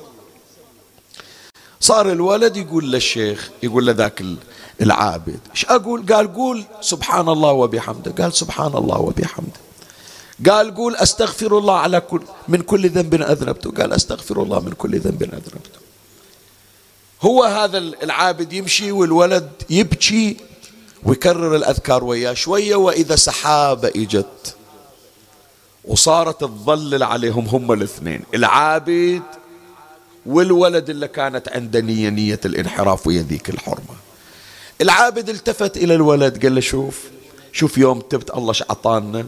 صار 1.80 2.12
الولد 2.12 2.58
يقول 2.58 2.92
للشيخ 2.92 3.50
يقول 3.64 3.88
لذاك 3.88 4.24
العابد. 4.82 5.40
إيش 5.52 5.66
أقول؟ 5.66 6.14
قال 6.14 6.34
قول 6.34 6.64
سبحان 6.82 7.30
الله 7.30 7.52
وبحمده. 7.52 8.24
قال 8.24 8.34
سبحان 8.34 8.74
الله 8.76 9.00
وبحمده. 9.00 9.60
قال 10.50 10.76
قول 10.76 10.96
أستغفر 10.96 11.58
الله 11.58 11.78
على 11.78 12.00
كل 12.00 12.22
من 12.48 12.62
كل 12.62 12.90
ذنب 12.90 13.14
أذنبته. 13.14 13.72
قال 13.72 13.94
أستغفر 13.94 14.44
الله 14.44 14.60
من 14.60 14.72
كل 14.72 15.00
ذنب 15.00 15.24
أذنبته. 15.24 15.80
هو 17.22 17.44
هذا 17.44 17.78
العابد 17.78 18.54
يمشي 18.54 18.92
والولد 18.92 19.50
يبكي 19.70 20.38
ويكرر 21.04 21.56
الأذكار 21.56 22.04
وياه 22.04 22.34
شوية 22.34 22.76
وإذا 22.76 23.16
سحابه 23.16 23.88
إجت 23.88 24.56
وصارت 25.86 26.42
تظلل 26.42 27.04
عليهم 27.04 27.48
هم 27.48 27.72
الاثنين 27.72 28.24
العابد 28.34 29.22
والولد 30.26 30.90
اللي 30.90 31.08
كانت 31.08 31.50
عنده 31.50 31.80
نية 31.80 32.10
نية 32.10 32.40
الانحراف 32.46 33.08
ويا 33.08 33.22
ذيك 33.22 33.50
الحرمة. 33.50 34.07
العابد 34.82 35.30
التفت 35.30 35.78
إلى 35.78 35.96
الولد 35.96 36.44
قال 36.44 36.56
له 36.56 36.62
شوف 36.62 37.04
شوف 37.54 37.78
يوم 37.78 38.00
تبت 38.00 38.30
الله 38.30 38.54
عطانا 38.70 39.28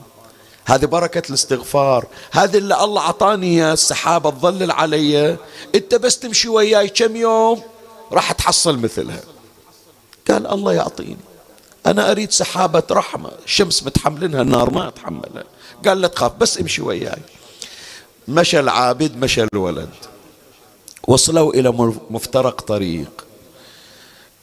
هذه 0.65 0.85
بركة 0.85 1.29
الاستغفار. 1.29 2.07
هذه 2.31 2.57
اللي 2.57 2.83
الله 2.83 3.01
عطاني 3.01 3.47
اياه 3.47 3.73
السحابة 3.73 4.29
تظلل 4.29 4.71
علي. 4.71 5.37
أنت 5.75 5.95
بس 5.95 6.19
تمشي 6.19 6.49
وياي 6.49 6.89
كم 6.89 7.15
يوم؟ 7.15 7.61
راح 8.11 8.31
تحصل 8.31 8.79
مثلها. 8.79 9.21
قال 10.29 10.47
الله 10.47 10.73
يعطيني. 10.73 11.17
أنا 11.85 12.11
أريد 12.11 12.31
سحابة 12.31 12.83
رحمة. 12.91 13.31
الشمس 13.45 13.83
متحملنها 13.83 14.41
النار 14.41 14.69
ما 14.69 14.87
أتحملها 14.87 15.43
قال 15.85 16.01
لا 16.01 16.07
تخاف 16.07 16.31
بس 16.33 16.59
امشي 16.59 16.81
وياي. 16.81 17.21
مشى 18.27 18.59
العابد 18.59 19.17
مشى 19.17 19.43
الولد. 19.53 19.89
وصلوا 21.07 21.53
إلى 21.53 21.93
مفترق 22.09 22.61
طريق. 22.61 23.25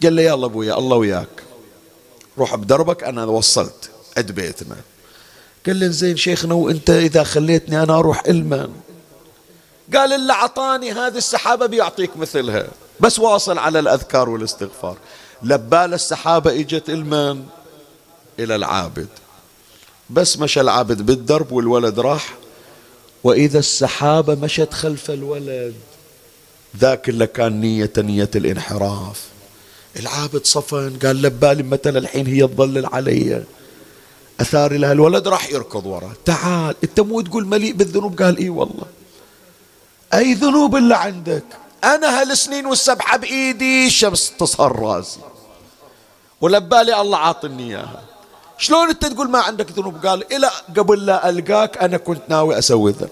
قال 0.03 0.17
له 0.17 0.23
يلا 0.23 0.47
أبويا 0.47 0.79
الله 0.79 0.97
وياك. 0.97 1.43
روح 2.39 2.55
بدربك 2.55 3.05
أنا 3.05 3.25
وصلت 3.25 3.91
عد 4.17 4.33
بيتنا. 4.33 4.77
قال 5.67 5.77
لي 5.77 5.93
زين 5.93 6.17
شيخنا 6.17 6.55
وإنت 6.55 6.91
إذا 6.91 7.23
خليتني 7.23 7.83
أنا 7.83 7.99
أروح 7.99 8.23
المن 8.27 8.73
قال 9.95 10.13
اللي 10.13 10.33
أعطاني 10.33 10.93
هذه 10.93 11.17
السحابة 11.17 11.67
بيعطيك 11.67 12.17
مثلها. 12.17 12.69
بس 13.01 13.19
واصل 13.19 13.59
على 13.59 13.79
الأذكار 13.79 14.29
والاستغفار. 14.29 14.97
لبال 15.43 15.95
السحابة 15.95 16.61
إجت 16.61 16.91
المن 16.91 17.47
إلى 18.39 18.57
العابد. 18.57 19.09
بس 20.11 20.39
مشى 20.39 20.61
العابد 20.61 21.03
بالدرب 21.03 21.53
والولد 21.53 22.01
راح. 22.01 22.35
وإذا 23.25 23.59
السحابة 23.59 24.35
مشت 24.35 24.73
خلف 24.73 25.11
الولد 25.11 25.75
ذاك 26.77 27.09
اللي 27.09 27.27
كان 27.27 27.61
نية 27.61 27.93
نية 27.99 28.31
الانحراف. 28.37 29.36
العابد 29.97 30.45
صفن 30.45 30.99
قال 31.05 31.23
لبالي 31.23 31.63
متى 31.63 31.89
الحين 31.89 32.27
هي 32.27 32.47
تظلل 32.47 32.87
علي. 32.87 33.45
أثار 34.41 34.73
لها 34.73 34.93
الولد 34.93 35.29
راح 35.29 35.51
يركض 35.51 35.87
وراه 35.87 36.13
تعال 36.25 36.75
أنت 36.85 37.01
مو 37.01 37.21
تقول 37.21 37.47
مليء 37.47 37.73
بالذنوب؟ 37.73 38.23
قال 38.23 38.39
إي 38.39 38.49
والله. 38.49 38.87
أي 40.15 40.35
ذنوب 40.35 40.77
اللي 40.77 40.97
عندك؟ 40.97 41.45
أنا 41.85 42.21
هالسنين 42.21 42.67
والسبحة 42.67 43.17
بإيدي 43.17 43.87
الشمس 43.87 44.33
تصهر 44.39 44.79
راسي. 44.79 45.21
ولبالي 46.41 47.01
الله 47.01 47.19
عاطني 47.19 47.69
إياها. 47.71 48.03
شلون 48.59 48.89
أنت 48.89 49.07
تقول 49.07 49.31
ما 49.31 49.39
عندك 49.39 49.71
ذنوب؟ 49.71 50.07
قال 50.07 50.33
إلى 50.33 50.51
قبل 50.77 51.07
لا 51.07 51.29
ألقاك 51.29 51.79
أنا 51.79 51.97
كنت 51.97 52.23
ناوي 52.29 52.59
أسوي 52.59 52.93
ذنب. 52.93 53.11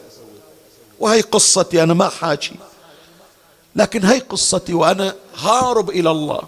وهي 1.00 1.20
قصتي 1.20 1.82
أنا 1.82 1.94
ما 1.94 2.08
حاكي. 2.08 2.56
لكن 3.76 4.04
هي 4.04 4.18
قصتي 4.18 4.74
وأنا 4.74 5.14
هارب 5.38 5.90
إلى 5.90 6.10
الله. 6.10 6.42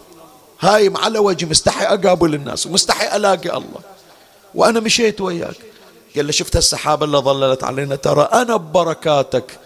هايم 0.60 0.96
على 0.96 1.18
وجهي 1.18 1.48
مستحي 1.50 1.84
أقابل 1.84 2.34
الناس 2.34 2.66
ومستحي 2.66 3.16
ألاقي 3.16 3.56
الله. 3.56 3.80
وأنا 4.54 4.80
مشيت 4.80 5.20
وياك. 5.20 5.56
قال 6.16 6.34
شفت 6.34 6.56
السحابة 6.56 7.04
اللي 7.04 7.18
ظللت 7.18 7.64
علينا؟ 7.64 7.96
ترى 7.96 8.22
أنا 8.22 8.56
ببركاتك 8.56 9.58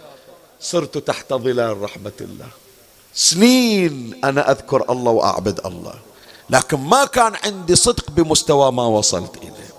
صرت 0.61 0.99
تحت 0.99 1.32
ظلال 1.32 1.82
رحمة 1.82 2.12
الله. 2.20 2.49
سنين 3.14 4.20
أنا 4.25 4.50
أذكر 4.50 4.92
الله 4.92 5.12
وأعبد 5.12 5.66
الله. 5.66 5.94
لكن 6.50 6.78
ما 6.78 7.04
كان 7.04 7.32
عندي 7.44 7.75
صدق 7.75 8.11
بمستوى 8.11 8.73
ما 8.73 8.87
وصلت 8.87 9.37
إليه. 9.37 9.70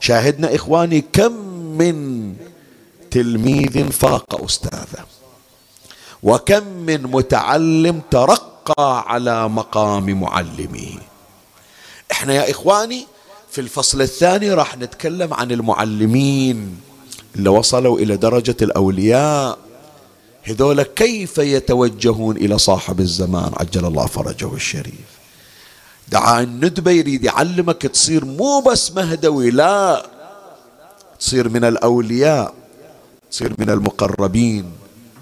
شاهدنا 0.00 0.54
إخواني 0.54 1.00
كم 1.00 1.32
من 1.78 2.36
تلميذ 3.10 3.90
فاق 3.90 4.44
أستاذه. 4.44 5.04
وكم 6.22 6.66
من 6.66 7.02
متعلم 7.02 8.02
ترقى 8.10 8.55
على 8.78 9.48
مقام 9.48 10.20
معلمه 10.20 10.98
إحنا 12.12 12.34
يا 12.34 12.50
إخواني 12.50 13.06
في 13.50 13.60
الفصل 13.60 14.02
الثاني 14.02 14.52
راح 14.52 14.78
نتكلم 14.78 15.34
عن 15.34 15.52
المعلمين 15.52 16.80
اللي 17.36 17.48
وصلوا 17.48 17.98
إلى 17.98 18.16
درجة 18.16 18.56
الأولياء. 18.62 19.58
هذول 20.42 20.82
كيف 20.82 21.38
يتوجهون 21.38 22.36
إلى 22.36 22.58
صاحب 22.58 23.00
الزمان؟ 23.00 23.52
عجل 23.56 23.84
الله 23.84 24.06
فرجه 24.06 24.54
الشريف. 24.54 25.08
دعاء 26.08 26.42
الندبة 26.42 26.90
يريد 26.90 27.24
يعلمك 27.24 27.82
تصير 27.82 28.24
مو 28.24 28.60
بس 28.60 28.92
مهدوي 28.92 29.50
لا. 29.50 30.06
تصير 31.20 31.48
من 31.48 31.64
الأولياء 31.64 32.54
تصير 33.30 33.54
من 33.58 33.70
المقربين 33.70 34.72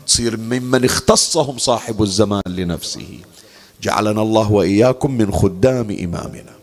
تصير 0.06 0.36
ممن 0.36 0.84
اختصهم 0.84 1.58
صاحب 1.58 2.02
الزمان 2.02 2.42
لنفسه. 2.46 3.20
جعلنا 3.82 4.22
الله 4.22 4.52
وإياكم 4.52 5.10
من 5.10 5.32
خدام 5.32 5.96
إمامنا. 6.02 6.54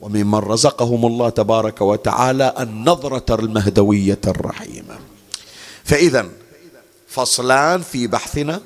وممن 0.00 0.38
رزقهم 0.38 1.06
الله 1.06 1.28
تبارك 1.28 1.80
وتعالى 1.80 2.54
النظرة 2.60 3.34
المهدوية 3.34 4.20
الرحيمة. 4.26 4.98
فإذا 5.84 6.26
فصلان 7.08 7.82
في 7.82 8.06
بحثنا. 8.06 8.60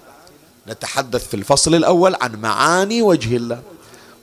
نتحدث 0.68 1.28
في 1.28 1.34
الفصل 1.34 1.74
الأول 1.74 2.16
عن 2.20 2.40
معاني 2.40 3.02
وجه 3.02 3.36
الله. 3.36 3.62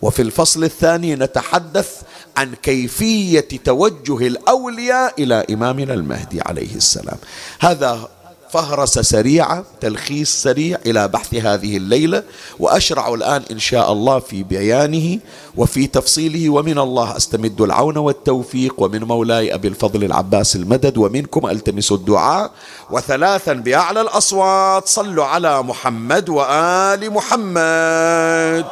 وفي 0.01 0.21
الفصل 0.21 0.63
الثاني 0.63 1.15
نتحدث 1.15 2.01
عن 2.37 2.55
كيفية 2.63 3.47
توجه 3.63 4.27
الأولياء 4.27 5.23
إلى 5.23 5.45
إمامنا 5.49 5.93
المهدي 5.93 6.41
عليه 6.41 6.75
السلام. 6.75 7.17
هذا 7.59 8.09
فهرسة 8.51 9.01
سريعة 9.01 9.63
تلخيص 9.81 10.43
سريع 10.43 10.77
إلى 10.85 11.07
بحث 11.07 11.33
هذه 11.33 11.77
الليلة 11.77 12.23
وأشرع 12.59 13.13
الآن 13.13 13.43
إن 13.51 13.59
شاء 13.59 13.91
الله 13.91 14.19
في 14.19 14.43
بيانه 14.43 15.19
وفي 15.57 15.87
تفصيله. 15.87 16.49
ومن 16.49 16.77
الله 16.79 17.17
أستمد 17.17 17.61
العون 17.61 17.97
والتوفيق 17.97 18.73
ومن 18.77 19.03
مولاي 19.03 19.53
أبي 19.53 19.67
الفضل 19.67 20.03
العباس 20.03 20.55
المدد 20.55 20.97
ومنكم 20.97 21.47
ألتمس 21.47 21.91
الدعاء. 21.91 22.51
وثلاثا 22.91 23.53
بأعلى 23.53 24.01
الأصوات 24.01 24.87
صلوا 24.87 25.25
على 25.25 25.63
محمد 25.63 26.29
وآل 26.29 27.13
محمد. 27.13 28.65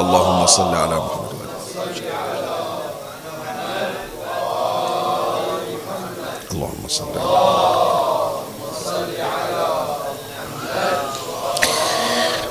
اللهم 0.00 0.46
صل 0.46 0.74
على 0.74 0.96
محمد. 0.96 1.23
اللهم 6.84 8.60
صل 8.84 9.14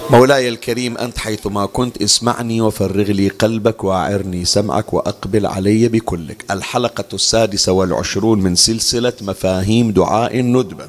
مولاي 0.09 0.49
الكريم 0.49 0.97
أنت 0.97 1.17
حيثما 1.17 1.65
كنت 1.65 2.01
اسمعني 2.01 2.61
وفرغ 2.61 3.11
لي 3.11 3.27
قلبك 3.29 3.83
وأعرني 3.83 4.45
سمعك 4.45 4.93
وأقبل 4.93 5.45
علي 5.45 5.87
بكلك. 5.87 6.45
الحلقة 6.51 7.05
السادسة 7.13 7.71
والعشرون 7.71 8.41
من 8.41 8.55
سلسلة 8.55 9.13
مفاهيم 9.21 9.91
دعاء 9.91 10.39
الندبة 10.39 10.87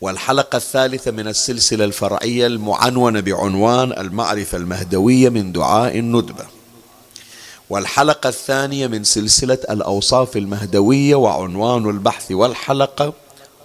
والحلقة 0.00 0.56
الثالثة 0.56 1.10
من 1.10 1.28
السلسلة 1.28 1.84
الفرعية 1.84 2.46
المعنونة 2.46 3.20
بعنوان 3.20 3.92
المعرفة 3.92 4.58
المهدوية 4.58 5.28
من 5.28 5.52
دعاء 5.52 5.98
الندبة 5.98 6.59
والحلقة 7.70 8.28
الثانية 8.28 8.86
من 8.86 9.04
سلسلة 9.04 9.58
الأوصاف 9.70 10.36
المهدوية 10.36 11.14
وعنوان 11.14 11.90
البحث 11.90 12.32
والحلقة 12.32 13.12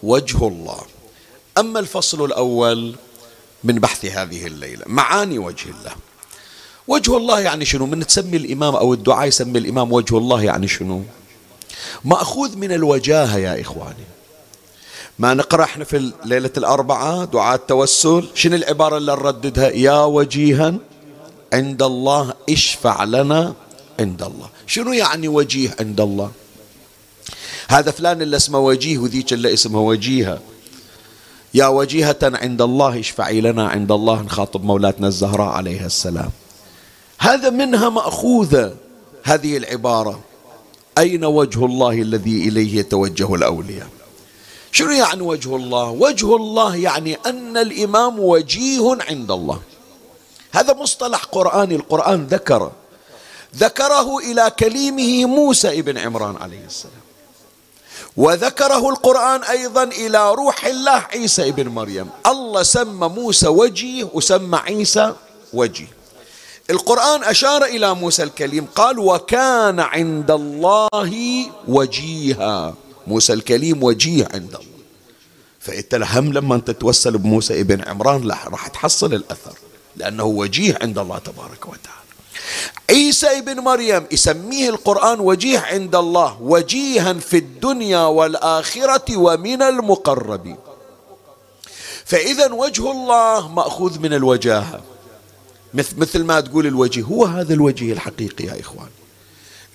وجه 0.04 0.48
الله. 0.48 0.82
أما 1.58 1.80
الفصل 1.80 2.26
الأول 2.26 2.96
من 3.64 3.80
بحث 3.80 4.06
هذه 4.06 4.48
الليلة 4.48 4.84
معاني 4.86 5.40
وجه 5.40 5.70
الله. 5.70 5.92
وجه 6.88 7.18
الله 7.18 7.40
يعني 7.40 7.66
شنو؟ 7.66 7.86
من 7.86 8.08
تسمي 8.08 8.38
الإمام 8.38 8.76
أو 8.76 8.94
الدعاء 8.94 9.28
يسمي 9.28 9.60
الإمام 9.60 9.94
وجه 9.94 10.18
الله 10.18 10.44
يعني 10.44 10.68
شنو؟ 10.68 11.02
مأخوذ 12.04 12.58
من 12.58 12.72
الوجاهة 12.72 13.38
يا 13.38 13.62
إخواني. 13.62 14.06
ما 15.20 15.34
نقرأ 15.34 15.64
إحنا 15.64 15.84
في 15.84 16.12
ليلة 16.26 16.52
الأربعة 16.58 17.26
دعاء 17.26 17.56
التوسل 17.56 18.28
شنو 18.34 18.56
العبارة 18.56 18.98
اللي 18.98 19.12
نرددها؟ 19.12 19.70
يا 19.70 20.04
وجيها 20.04 20.76
عند 21.54 21.84
الله 21.84 22.34
اشفع 22.50 23.04
لنا 23.04 23.54
عند 24.00 24.24
الله. 24.24 24.50
شنو 24.68 24.94
يعني 24.94 25.28
وجيه 25.28 25.76
عند 25.80 26.02
الله؟ 26.02 26.32
هذا 27.68 27.92
فلان 27.92 28.22
اللي 28.22 28.38
اسمه 28.38 28.60
وجيه 28.60 28.98
وذيك 28.98 29.34
اللي 29.34 29.54
اسمها 29.54 29.82
وجيهة. 29.82 30.40
يا 31.54 31.68
وجيهة 31.68 32.18
عند 32.24 32.62
الله 32.62 33.00
اشفعي 33.00 33.42
لنا 33.42 33.68
عند 33.68 33.92
الله 33.92 34.22
نخاطب 34.22 34.64
مولاتنا 34.64 35.08
الزهراء 35.08 35.48
عليها 35.48 35.86
السلام. 35.86 36.30
هذا 37.20 37.50
منها 37.50 37.90
مأخوذة 37.90 38.76
هذه 39.24 39.58
العبارة. 39.58 40.20
أين 40.98 41.26
وجه 41.26 41.66
الله 41.66 42.02
الذي 42.02 42.48
إليه 42.48 42.80
يتوجه 42.80 43.36
الأولياء؟ 43.36 43.88
شنو 44.72 44.92
يعني 44.92 45.22
وجه 45.22 45.56
الله؟ 45.56 45.90
وجه 45.90 46.36
الله 46.36 46.76
يعني 46.76 47.18
أن 47.26 47.58
الإمام 47.58 48.20
وجيه 48.20 48.98
عند 49.10 49.32
الله. 49.32 49.60
هذا 50.52 50.74
مصطلح 50.74 51.24
قرآني. 51.24 51.76
القرآن 51.76 52.28
ذكره 52.28 52.72
ذكره 53.58 54.18
إلى 54.18 54.52
كليمه 54.60 55.26
موسى 55.26 55.80
ابن 55.80 55.98
عمران 55.98 56.36
عليه 56.36 56.66
السلام. 56.66 57.06
وذكره 58.18 58.90
القرآن 58.90 59.44
أيضا 59.44 59.84
إلى 59.84 60.32
روح 60.34 60.66
الله 60.66 61.06
عيسى 61.14 61.50
ابن 61.50 61.68
مريم. 61.68 62.10
الله 62.28 62.64
سمى 62.64 63.08
موسى 63.08 63.48
وجيه 63.48 64.10
وسمى 64.14 64.58
عيسى 64.58 65.14
وجيه. 65.54 65.88
القرآن 66.70 67.24
أشار 67.24 67.64
إلى 67.66 67.96
موسى 67.96 68.24
الكليم 68.24 68.68
قال 68.76 69.00
وكان 69.00 69.80
عند 69.80 70.32
الله 70.32 70.90
وجيها. 71.68 72.74
موسى 73.08 73.34
الكليم 73.34 73.84
وجيه 73.84 74.28
عند 74.34 74.56
الله. 74.56 74.76
فأنت 75.60 75.96
هم 75.96 76.34
لما 76.34 76.58
تتوسل 76.58 77.18
بموسى 77.18 77.62
ابن 77.62 77.82
عمران 77.82 78.28
راح 78.28 78.68
تحصل 78.68 79.14
الأثر 79.14 79.54
لأنه 79.96 80.24
وجيه 80.24 80.78
عند 80.82 80.98
الله 80.98 81.18
تبارك 81.18 81.66
وتعالى. 81.66 82.05
عيسى 82.90 83.28
ابن 83.28 83.60
مريم 83.60 84.06
يسميه 84.12 84.70
القرآن 84.70 85.20
وجيه 85.20 85.60
عند 85.60 85.96
الله 85.96 86.42
وجيها 86.42 87.14
في 87.14 87.38
الدنيا 87.38 88.00
والآخرة 88.00 89.18
ومن 89.18 89.62
المقربين. 89.62 90.58
فإذا 92.06 92.54
وجه 92.54 92.92
الله 92.92 93.48
مأخوذ 93.48 94.00
من 94.00 94.14
الوجاهة. 94.14 94.82
مثل 95.74 96.24
ما 96.24 96.40
تقول 96.40 96.68
الوجه 96.68 97.02
هو 97.02 97.26
هذا 97.26 97.54
الوجه 97.54 97.92
الحقيقي 97.92 98.46
يا 98.46 98.60
إخوان. 98.60 98.90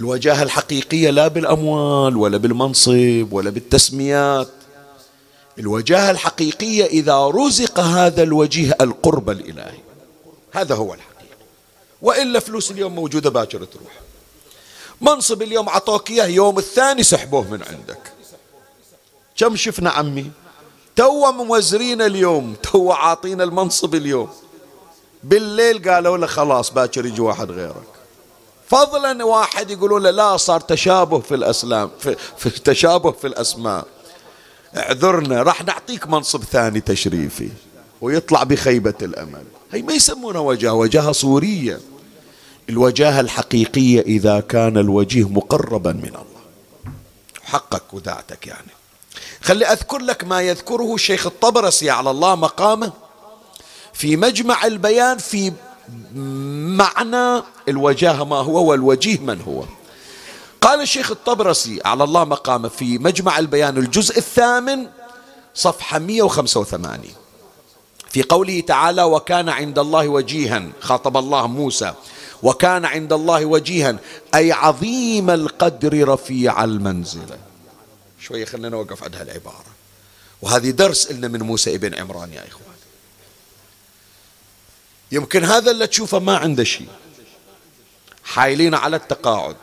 الوجاهة 0.01 0.43
الحقيقية 0.43 1.11
لا 1.11 1.29
بالأموال 1.29 2.17
ولا 2.17 2.37
بالمنصب 2.37 3.29
ولا 3.33 3.51
بالتسميات. 3.51 4.49
الوجاهة 5.59 6.11
الحقيقية 6.11 6.85
إذا 6.85 7.27
رزق 7.27 7.81
هذا 7.81 8.23
الوجيه 8.23 8.77
القرب 8.81 9.31
الإلهي. 9.31 9.79
هذا 10.53 10.75
هو 10.75 10.95
الحقيقي 10.95 11.10
وإلا 12.03 12.41
فلوس 12.41 12.71
اليوم 12.71 12.95
موجودة 12.95 13.31
باكر 13.31 13.65
تروح. 13.65 13.93
منصب 15.01 15.43
اليوم 15.43 15.69
عطوك 15.69 16.11
إياه 16.11 16.27
يوم 16.27 16.59
الثاني 16.59 17.03
سحبوه 17.03 17.51
من 17.51 17.63
عندك. 17.63 18.13
كم 19.37 19.57
شفنا 19.57 19.91
عمي؟ 19.91 20.31
تو 20.97 21.33
موزرين 21.33 22.03
اليوم 22.03 22.55
تو 22.63 22.93
عاطين 22.93 23.41
المنصب 23.41 23.95
اليوم. 23.95 24.31
بالليل 25.25 25.91
قالوا 25.91 26.19
له 26.19 26.27
خلاص 26.27 26.71
باكر 26.71 27.07
يجي 27.07 27.21
واحد 27.21 27.51
غيرك. 27.51 27.91
فضلا 28.69 29.25
واحد 29.25 29.71
يقولون 29.71 30.03
له 30.03 30.11
لا 30.11 30.37
صار 30.37 30.61
تشابه 30.61 31.19
في 31.19 31.35
الأسلام 31.35 31.91
في, 32.01 32.17
في 32.39 32.51
تشابه 32.51 33.11
في 33.11 33.27
الأسماء. 33.27 33.87
اعذرنا 34.77 35.43
راح 35.43 35.65
نعطيك 35.65 36.07
منصب 36.07 36.45
ثاني 36.45 36.81
تشريفي. 36.81 37.51
ويطلع 38.01 38.43
بخيبة 38.43 38.95
الأمل. 39.03 39.45
هي 39.73 39.83
ما 39.83 39.93
يسمونها 39.93 40.41
وجاهة 40.41 40.73
وجاهة 40.73 41.13
صورية. 41.13 41.81
الوجاهة 42.69 43.21
الحقيقية 43.21 44.01
إذا 44.01 44.41
كان 44.41 44.79
الوجيه 44.79 45.29
مقربا 45.29 45.93
من 45.93 46.09
الله. 46.09 46.41
حقك 47.43 47.95
ودعتك 47.95 48.47
يعني. 48.47 48.71
خلي 49.41 49.67
أذكر 49.67 49.99
لك 49.99 50.25
ما 50.25 50.41
يذكره 50.41 50.95
الشيخ 50.95 51.27
الطبرسي 51.27 51.91
على 51.91 52.11
الله 52.11 52.35
مقامه 52.35 52.93
في 53.93 54.17
مجمع 54.17 54.67
البيان 54.67 55.19
في 55.19 55.53
معنى 56.15 57.43
الوجاهة 57.69 58.25
ما 58.25 58.37
هو 58.37 58.71
والوجيه 58.71 59.19
من 59.19 59.41
هو. 59.41 59.65
قال 60.61 60.81
الشيخ 60.81 61.11
الطبرسي 61.11 61.81
على 61.85 62.05
الله 62.05 62.25
مقامه 62.25 62.69
في 62.69 62.99
مجمع 62.99 63.39
البيان 63.39 63.77
الجزء 63.77 64.19
الثامن 64.19 64.87
صفحة 65.55 65.99
185 65.99 67.20
في 68.11 68.23
قوله 68.23 68.61
تعالى 68.61 69.03
وكان 69.03 69.49
عند 69.49 69.79
الله 69.79 70.09
وجيها 70.09 70.69
خاطب 70.81 71.17
الله 71.17 71.47
موسى 71.47 71.95
وكان 72.43 72.85
عند 72.85 73.13
الله 73.13 73.45
وجيها 73.45 73.97
أي 74.35 74.53
عظيم 74.53 75.31
القدر 75.31 76.09
رفيع 76.09 76.65
المنزلة 76.65 77.39
شوية 78.21 78.45
خلينا 78.45 78.69
نوقف 78.69 79.05
عند 79.05 79.17
هالعبارة. 79.17 79.65
وهذه 80.43 80.71
درس 80.71 81.13
لنا 81.13 81.29
من 81.29 81.43
موسى 81.43 81.75
ابن 81.75 81.95
عمران 81.95 82.33
يا 82.33 82.49
إخوان. 82.49 82.77
يمكن 85.13 85.45
هذا 85.45 85.71
اللي 85.71 85.87
تشوفه 85.87 86.19
ما 86.19 86.37
عنده 86.37 86.65
شيء. 86.65 86.89
حايلين 88.25 88.75
على 88.75 88.97
التقاعد. 88.97 89.57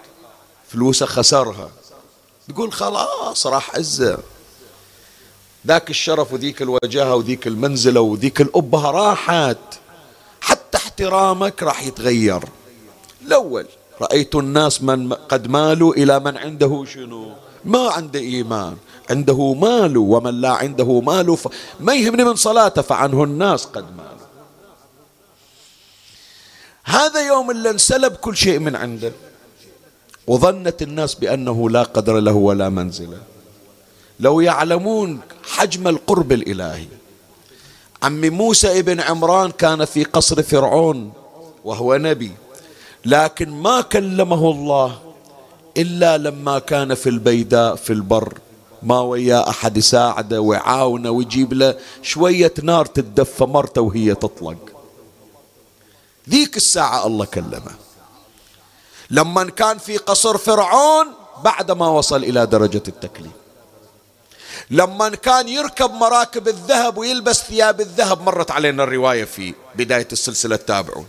فلوسه 0.70 1.06
خسرها. 1.06 1.72
تقول 2.50 2.74
خلاص 2.74 3.48
راح 3.48 3.76
عزه. 3.76 4.18
ذاك 5.68 5.90
الشرف 5.90 6.34
وذيك 6.34 6.62
الوجاهة 6.62 7.16
وذيك 7.16 7.48
المنزلة 7.48 8.02
وذيك 8.02 8.42
الأبهة 8.42 8.92
راحت. 8.92 9.58
حتى 10.42 10.78
احترامك 10.78 11.64
راح 11.64 11.84
يتغير. 11.84 12.44
الأول 13.26 13.66
رأيت 14.02 14.36
الناس 14.36 14.82
من 14.82 15.14
قد 15.14 15.48
مالوا 15.48 15.94
إلى 15.94 16.20
من 16.20 16.38
عنده 16.38 16.86
شنو؟ 16.88 17.32
ما 17.66 17.90
عنده 17.90 18.20
إيمان. 18.20 18.78
عنده 19.10 19.54
مال 19.54 19.98
ومن 19.98 20.42
لا 20.42 20.50
عنده 20.50 21.02
مال 21.02 21.38
ما 21.80 21.94
يهمني 21.94 22.24
من 22.24 22.36
صلاته 22.36 22.82
فعنه 22.82 23.24
الناس 23.24 23.66
قد 23.66 23.86
مالوا. 23.98 24.28
هذا 26.84 27.28
يوم 27.28 27.52
اللي 27.52 27.70
انسلب 27.70 28.14
كل 28.16 28.38
شيء 28.38 28.60
من 28.60 28.76
عنده. 28.76 29.12
وظنت 30.28 30.82
الناس 30.82 31.16
بأنه 31.16 31.70
لا 31.70 31.84
قدر 31.84 32.20
له 32.20 32.34
ولا 32.34 32.70
منزلة. 32.70 33.37
لو 34.20 34.40
يعلمون 34.40 35.20
حجم 35.44 35.88
القرب 35.88 36.32
الإلهي. 36.32 36.88
عم 38.04 38.22
موسى 38.22 38.80
ابن 38.80 39.00
عمران 39.00 39.52
كان 39.52 39.86
في 39.86 40.04
قصر 40.04 40.44
فرعون 40.44 41.14
وهو 41.64 41.96
نبي 41.98 42.32
لكن 43.06 43.50
ما 43.50 43.82
كلمه 43.82 44.52
الله 44.52 45.00
إلا 45.78 46.18
لما 46.18 46.60
كان 46.60 46.94
في 46.94 47.10
البيداء 47.10 47.76
في 47.76 47.94
البر. 47.94 48.38
ما 48.84 49.00
ويا 49.00 49.50
أحد 49.50 49.78
يساعده 49.78 50.42
ويعاونه 50.42 51.10
ويجيب 51.10 51.54
له 51.54 51.76
شوية 52.02 52.54
نار 52.64 52.86
تدفى 52.86 53.44
مرته 53.44 53.82
وهي 53.82 54.16
تطلق. 54.16 54.58
ذيك 56.30 56.58
الساعة 56.58 57.08
الله 57.08 57.26
كلمه. 57.26 57.72
لما 59.10 59.44
كان 59.44 59.78
في 59.78 59.98
قصر 59.98 60.38
فرعون 60.38 61.08
بعد 61.44 61.72
ما 61.72 61.88
وصل 61.88 62.24
إلى 62.24 62.46
درجة 62.46 62.84
التكليف. 62.88 63.32
لما 64.72 65.10
كان 65.10 65.48
يركب 65.48 65.92
مراكب 65.92 66.48
الذهب 66.48 66.98
ويلبس 66.98 67.44
ثياب 67.44 67.82
الذهب 67.82 68.22
مرت 68.22 68.52
علينا 68.52 68.84
الرواية 68.84 69.24
في 69.24 69.54
بداية 69.76 70.08
السلسلة 70.12 70.56
التابعون. 70.56 71.08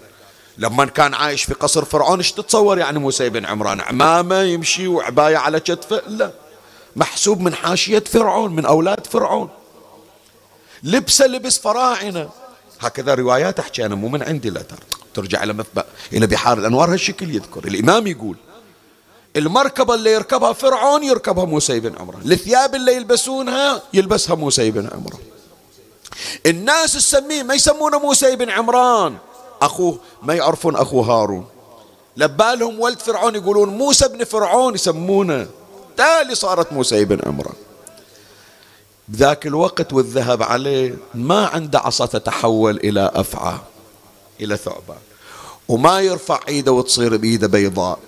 لما 0.59 0.85
كان 0.85 1.15
عايش 1.15 1.45
في 1.45 1.55
قصر 1.55 1.85
فرعون 1.85 2.19
إيش 2.19 2.33
تتصور 2.33 2.79
يعني 2.79 2.99
موسى 2.99 3.29
بن 3.29 3.47
عمران؟ 3.47 3.81
عمامة 3.81 4.43
يمشي 4.43 4.89
وعباية 4.89 5.37
على 5.37 5.61
كتفه 5.61 6.03
لا 6.09 6.31
محسوب 6.97 7.41
من 7.41 7.55
حاشية 7.55 7.99
فرعون 7.99 8.55
من 8.55 8.67
أولاد 8.67 9.07
فرعون. 9.07 9.49
لبسه 10.83 11.27
لبس 11.27 11.59
فراعنة. 11.59 12.31
هكذا 12.81 13.15
روايات 13.15 13.59
أحكي 13.59 13.87
أنا 13.87 13.95
مو 13.95 14.09
من 14.09 14.23
عندي 14.23 14.51
لا 14.51 14.63
ترجع 15.15 15.43
إلى 15.43 15.53
مفبأ. 15.53 15.85
إلى 16.13 16.27
بحار 16.27 16.59
الأنوار 16.59 16.93
هالشكل 16.93 17.35
يذكر. 17.35 17.65
الإمام 17.65 18.07
يقول 18.07 18.37
المركبة 19.37 19.95
اللي 19.95 20.13
يركبها 20.13 20.53
فرعون 20.53 21.05
يركبها 21.05 21.45
موسى 21.45 21.81
بن 21.81 21.99
عمران. 21.99 22.33
الثياب 22.33 22.75
اللي 22.75 22.95
يلبسونها 22.95 23.83
يلبسها 23.95 24.35
موسى 24.35 24.71
بن 24.71 24.89
عمران. 24.93 25.21
الناس 26.47 26.93
تسميه 26.93 27.43
ما 27.43 27.55
يسمونه 27.55 27.99
موسى 27.99 28.37
بن 28.37 28.51
عمران. 28.51 29.17
أخوه 29.63 29.99
ما 30.23 30.35
يعرفون 30.35 30.77
أخوه 30.77 31.07
هارون. 31.07 31.47
لبالهم 32.17 32.81
ولد 32.81 32.99
فرعون 32.99 33.35
يقولون 33.35 33.69
موسى 33.69 34.09
بن 34.09 34.25
فرعون 34.25 34.75
يسمونه. 34.75 35.47
تالي 35.97 36.35
صارت 36.35 36.73
موسى 36.73 37.05
بن 37.05 37.21
عمران. 37.27 37.55
بذاك 39.09 39.47
الوقت 39.47 39.93
والذهب 39.93 40.43
عليه 40.43 40.97
ما 41.15 41.47
عنده 41.47 41.79
عصا 41.79 42.07
تتحول 42.07 42.77
إلى 42.77 43.11
أفعى 43.15 43.59
إلى 44.41 44.57
ثعبان. 44.57 44.99
وما 45.69 46.01
يرفع 46.01 46.41
إيده 46.49 46.73
وتصير 46.73 47.17
بيده 47.17 47.47
بيضاء. 47.47 47.99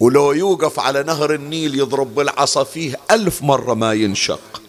ولو 0.00 0.32
يوقف 0.32 0.80
على 0.80 1.02
نهر 1.02 1.34
النيل 1.34 1.78
يضرب 1.78 2.14
بالعصا 2.14 2.64
فيه 2.64 2.98
ألف 3.10 3.42
مرة 3.42 3.74
ما 3.74 3.92
ينشق. 3.92 4.62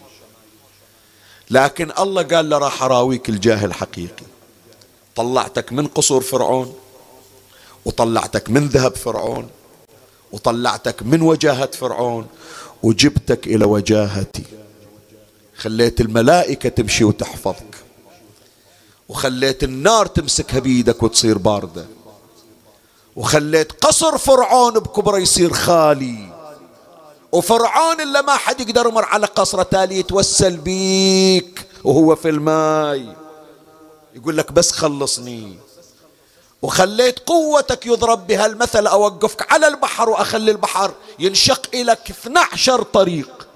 لكن 1.50 1.92
الله 1.98 2.22
قال 2.22 2.50
له 2.50 2.58
راح 2.58 2.82
أراويك 2.82 3.28
الجاه 3.28 3.64
الحقيقي. 3.64 4.26
طلعتك 5.16 5.72
من 5.72 5.86
قصور 5.86 6.22
فرعون 6.22 6.74
وطلعتك 7.84 8.50
من 8.50 8.68
ذهب 8.68 8.96
فرعون 8.96 9.48
وطلعتك 10.32 11.02
من 11.02 11.22
وجاهة 11.22 11.70
فرعون 11.70 12.26
وجبتك 12.82 13.46
إلى 13.46 13.64
وجاهتي. 13.64 14.44
خليت 15.56 16.00
الملائكة 16.00 16.68
تمشي 16.68 17.04
وتحفظك 17.04 17.74
وخليت 19.08 19.64
النار 19.64 20.06
تمسكها 20.06 20.58
بيدك 20.58 21.02
وتصير 21.02 21.38
باردة. 21.38 21.86
وخليت 23.16 23.72
قصر 23.72 24.18
فرعون 24.18 24.72
بكبره 24.72 25.18
يصير 25.18 25.52
خالي. 25.52 26.32
وفرعون 27.32 28.00
اللي 28.00 28.22
ما 28.22 28.36
حد 28.36 28.60
يقدر 28.60 28.86
يمر 28.86 29.04
على 29.04 29.26
قصره 29.26 29.62
تالي 29.62 29.98
يتوسل 29.98 30.56
بيك 30.56 31.66
وهو 31.84 32.16
في 32.16 32.28
الماي. 32.28 33.16
يقول 34.14 34.36
لك 34.36 34.52
بس 34.52 34.72
خلصني. 34.72 35.56
وخليت 36.62 37.18
قوتك 37.18 37.86
يضرب 37.86 38.26
بها 38.26 38.46
المثل 38.46 38.86
أوقفك 38.86 39.52
على 39.52 39.68
البحر 39.68 40.10
وأخلي 40.10 40.50
البحر 40.50 40.92
ينشق 41.18 41.62
إليك 41.74 42.10
12 42.10 42.82
طريق. 42.82 43.48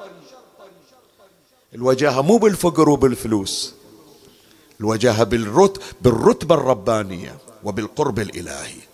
الوجاهة 1.74 2.22
مو 2.22 2.36
بالفقر 2.36 2.88
وبالفلوس 2.88 3.72
الوجاهة 4.80 5.24
بالرت 5.24 5.80
بالرتبة 6.00 6.54
الربانية 6.54 7.38
وبالقرب 7.64 8.18
الإلهي. 8.18 8.85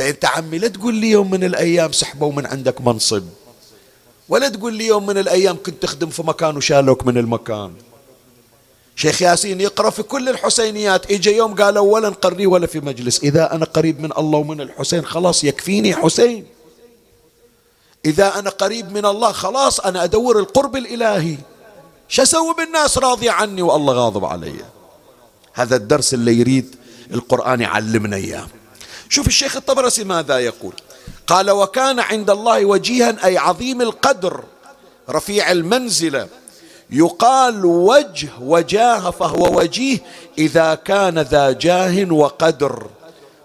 فأنت 0.00 0.24
عمي 0.24 0.58
لا 0.58 0.68
تقول 0.68 0.94
لي 0.94 1.10
يوم 1.10 1.30
من 1.30 1.44
الأيام 1.44 1.92
سحبوا 1.92 2.32
من 2.32 2.46
عندك 2.46 2.80
منصب. 2.80 3.24
ولا 4.28 4.48
تقول 4.48 4.74
لي 4.74 4.86
يوم 4.86 5.06
من 5.06 5.18
الأيام 5.18 5.56
كنت 5.66 5.82
تخدم 5.82 6.08
في 6.08 6.22
مكان 6.22 6.56
وشالوك 6.56 7.06
من 7.06 7.18
المكان. 7.18 7.72
شيخ 8.96 9.22
ياسين 9.22 9.60
يقرأ 9.60 9.90
في 9.90 10.02
كل 10.02 10.28
الحسينيات 10.28 11.10
إجا 11.10 11.30
يوم 11.30 11.54
قالوا 11.54 11.92
ولا 11.92 12.08
نقريه 12.08 12.46
ولا 12.46 12.66
في 12.66 12.80
مجلس. 12.80 13.20
إذا 13.22 13.52
أنا 13.52 13.64
قريب 13.64 14.00
من 14.00 14.12
الله 14.18 14.38
ومن 14.38 14.60
الحسين 14.60 15.04
خلاص 15.04 15.44
يكفيني 15.44 15.94
حسين. 15.94 16.46
إذا 18.04 18.38
أنا 18.38 18.50
قريب 18.50 18.92
من 18.92 19.06
الله 19.06 19.32
خلاص 19.32 19.80
أنا 19.80 20.04
أدور 20.04 20.38
القرب 20.38 20.76
الإلهي. 20.76 21.36
شو 22.08 22.22
أسوي 22.22 22.54
بالناس 22.54 22.98
راضية 22.98 23.30
عني 23.30 23.62
والله 23.62 23.94
غاضب 23.94 24.24
علي؟ 24.24 24.54
هذا 25.52 25.76
الدرس 25.76 26.14
اللي 26.14 26.34
يريد 26.40 26.76
القرآن 27.10 27.60
يعلمنا 27.60 28.16
إياه. 28.16 28.46
شوف 29.10 29.26
الشيخ 29.26 29.56
الطبرسي 29.56 30.04
ماذا 30.04 30.38
يقول. 30.38 30.74
قال 31.26 31.50
وكان 31.50 32.00
عند 32.00 32.30
الله 32.30 32.64
وجيها 32.64 33.16
أي 33.24 33.38
عظيم 33.38 33.82
القدر 33.82 34.44
رفيع 35.10 35.50
المنزلة 35.50 36.28
يقال 36.90 37.64
وجه 37.64 38.28
وجاه 38.40 39.10
فهو 39.10 39.58
وجيه 39.58 39.98
إذا 40.38 40.74
كان 40.74 41.18
ذا 41.18 41.52
جاه 41.52 42.12
وقدر 42.12 42.86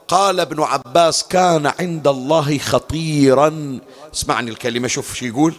قال 0.07 0.39
ابن 0.39 0.63
عباس 0.63 1.23
كان 1.23 1.71
عند 1.79 2.07
الله 2.07 2.57
خطيرا 2.57 3.79
اسمعني 4.13 4.51
الكلمة 4.51 4.87
شوف 4.87 5.13
شو 5.13 5.25
يقول. 5.25 5.53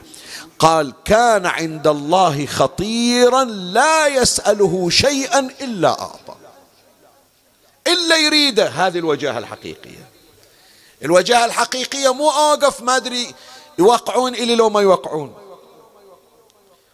قال 0.59 0.93
كان 1.05 1.47
عند 1.47 1.87
الله 1.87 2.47
خطيرا 2.47 3.45
لا 3.45 4.07
يسأله 4.07 4.91
شيئا 4.91 5.51
إلا 5.61 5.89
أعطى 5.89 6.36
إلا 7.87 8.17
يريده. 8.17 8.69
هذه 8.69 8.99
الوجاهة 8.99 9.39
الحقيقية. 9.39 10.07
الوجاهة 11.03 11.45
الحقيقية 11.45 12.13
مو 12.13 12.31
أوقف 12.31 12.81
ما 12.83 12.97
أدري 12.97 13.35
يوقعون 13.79 14.35
إلي 14.35 14.55
لو 14.55 14.71
ما 14.71 14.81
يوقعون. 14.81 15.35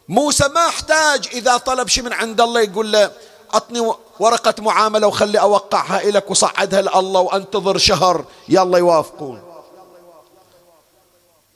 موسى 0.09 0.49
ما 0.49 0.69
احتاج 0.69 1.29
إذا 1.33 1.57
طلب 1.57 1.89
شيء 1.89 2.05
من 2.05 2.13
عند 2.13 2.41
الله 2.41 2.61
يقول 2.61 2.93
له 2.93 3.11
أعطني 3.55 3.93
ورقة 4.21 4.55
معاملة 4.63 5.07
وخلي 5.07 5.41
أوقعها 5.41 6.03
إلك 6.03 6.31
وصعدها 6.31 6.83
لله 6.83 7.21
وأنتظر 7.21 7.79
شهر. 7.79 8.25
يلا 8.49 8.79
يوافقون. 8.79 9.43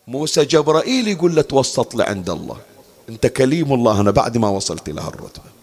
موسى 0.07 0.45
جبرائيل 0.45 1.09
يقول 1.09 1.35
له 1.35 1.43
توسط 1.43 1.95
لعند 1.95 2.31
الله. 2.31 2.57
أنت 3.09 3.27
كليم 3.27 3.73
الله 3.73 4.01
أنا 4.01 4.11
بعد 4.11 4.37
ما 4.37 4.49
وصلت 4.49 4.89
إلى 4.89 5.01
هالرتبة. 5.01 5.56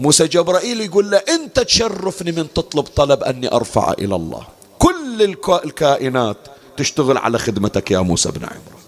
موسى 0.00 0.26
جبرائيل 0.26 0.80
يقول 0.80 1.10
له 1.10 1.16
أنت 1.16 1.60
تشرفني 1.60 2.32
من 2.32 2.52
تطلب 2.52 2.84
طلب 2.84 3.22
أني 3.22 3.52
أرفع 3.52 3.92
إلى 3.92 4.16
الله. 4.16 4.46
كل 4.78 5.36
الكائنات 5.64 6.36
تشتغل 6.76 7.18
على 7.18 7.38
خدمتك 7.38 7.90
يا 7.90 7.98
موسى 8.00 8.30
بن 8.30 8.44
عمران 8.44 8.80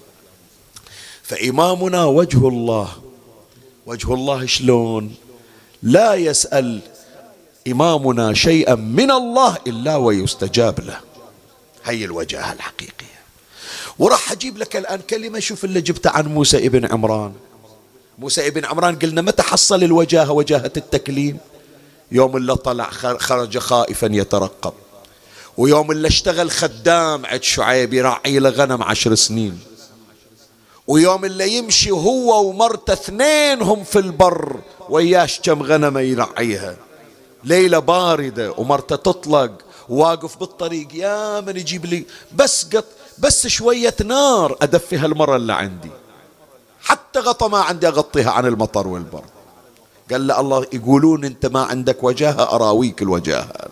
فإمامنا 1.22 2.04
وجه 2.04 2.48
الله 2.48 2.88
وجه 3.86 4.14
الله 4.14 4.46
شلون؟ 4.46 5.14
لا 5.82 6.14
يسأل 6.14 6.80
إمامنا 7.68 8.34
شيئا 8.34 8.74
من 8.74 9.10
الله 9.10 9.56
إلا 9.66 9.96
ويستجاب 9.96 10.80
له. 10.80 11.00
هي 11.84 12.04
الوجاهة 12.04 12.52
الحقيقية. 12.52 13.20
وراح 13.98 14.32
أجيب 14.32 14.58
لك 14.58 14.76
الآن 14.76 15.00
كلمة 15.10 15.38
شوف 15.38 15.64
اللي 15.64 15.80
جبتها 15.80 16.12
عن 16.12 16.26
موسى 16.26 16.66
ابن 16.66 16.92
عمران. 16.92 17.32
موسى 18.18 18.46
ابن 18.46 18.64
عمران 18.64 18.98
قلنا 18.98 19.22
متى 19.22 19.42
حصل 19.42 19.84
الوجاهة؟ 19.84 20.32
وجاهة 20.32 20.72
التكليم. 20.76 21.38
يوم 22.12 22.36
اللي 22.36 22.56
طلع 22.56 22.90
خرج 23.18 23.58
خائفا 23.58 24.08
يترقب. 24.12 24.72
ويوم 25.56 25.90
اللي 25.90 26.08
اشتغل 26.08 26.50
خدام 26.50 27.26
عند 27.26 27.42
شعيب 27.42 27.94
يراعي 27.94 28.38
له 28.38 28.50
غنم 28.50 28.82
عشر 28.82 29.14
سنين. 29.14 29.60
ويوم 30.86 31.24
اللي 31.24 31.52
يمشي 31.52 31.90
هو 31.90 32.48
ومرته 32.48 32.92
اثنينهم 32.92 33.84
في 33.84 33.98
البر 33.98 34.56
وياش 34.88 35.40
كم 35.40 35.62
غنمة 35.62 36.00
يرعيها 36.00 36.76
ليلة 37.44 37.78
باردة 37.78 38.52
ومرته 38.52 38.96
تطلق. 38.96 39.52
واقف 39.88 40.36
بالطريق 40.36 40.88
يا 40.94 41.40
من 41.40 41.56
يجيب 41.56 41.86
لي؟ 41.86 42.04
بس 42.34 42.66
قط 42.76 42.84
بس 43.18 43.46
شوية 43.46 43.94
نار 44.04 44.56
أدفي 44.62 45.06
المرة 45.06 45.36
اللي 45.36 45.52
عندي. 45.52 45.90
حتى 46.82 47.18
غطى 47.20 47.48
ما 47.48 47.58
عندي 47.58 47.88
أغطيها 47.88 48.30
عن 48.30 48.46
المطر 48.46 48.88
والبرد. 48.88 49.30
قال 50.10 50.26
له 50.26 50.40
الله 50.40 50.66
يقولون 50.72 51.24
أنت 51.24 51.46
ما 51.46 51.62
عندك 51.62 52.04
وجاهة 52.04 52.54
أراويك 52.54 53.02
الوجاهة. 53.02 53.68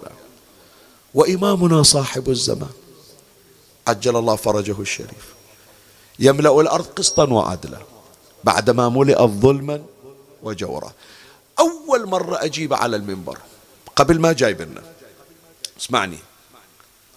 وإمامنا 1.15 1.83
صاحب 1.83 2.31
الزمان 2.31 2.71
عجل 3.89 4.17
الله 4.17 4.37
فرجه 4.37 4.81
الشريف. 4.81 5.35
يملأ 6.19 6.61
الأرض 6.61 6.87
قسطا 6.87 7.33
وعدلا. 7.33 7.79
بعدما 8.45 8.89
ملئت 8.89 9.21
ظلما 9.21 9.83
وجورا. 10.43 10.93
أول 11.59 12.07
مرة 12.07 12.45
أجيب 12.45 12.75
على 12.75 12.97
المنبر 12.97 13.39
قبل 13.97 14.21
ما 14.21 14.33
جايب 14.33 14.61
لنا 14.61 14.83
اسمعني. 15.81 16.19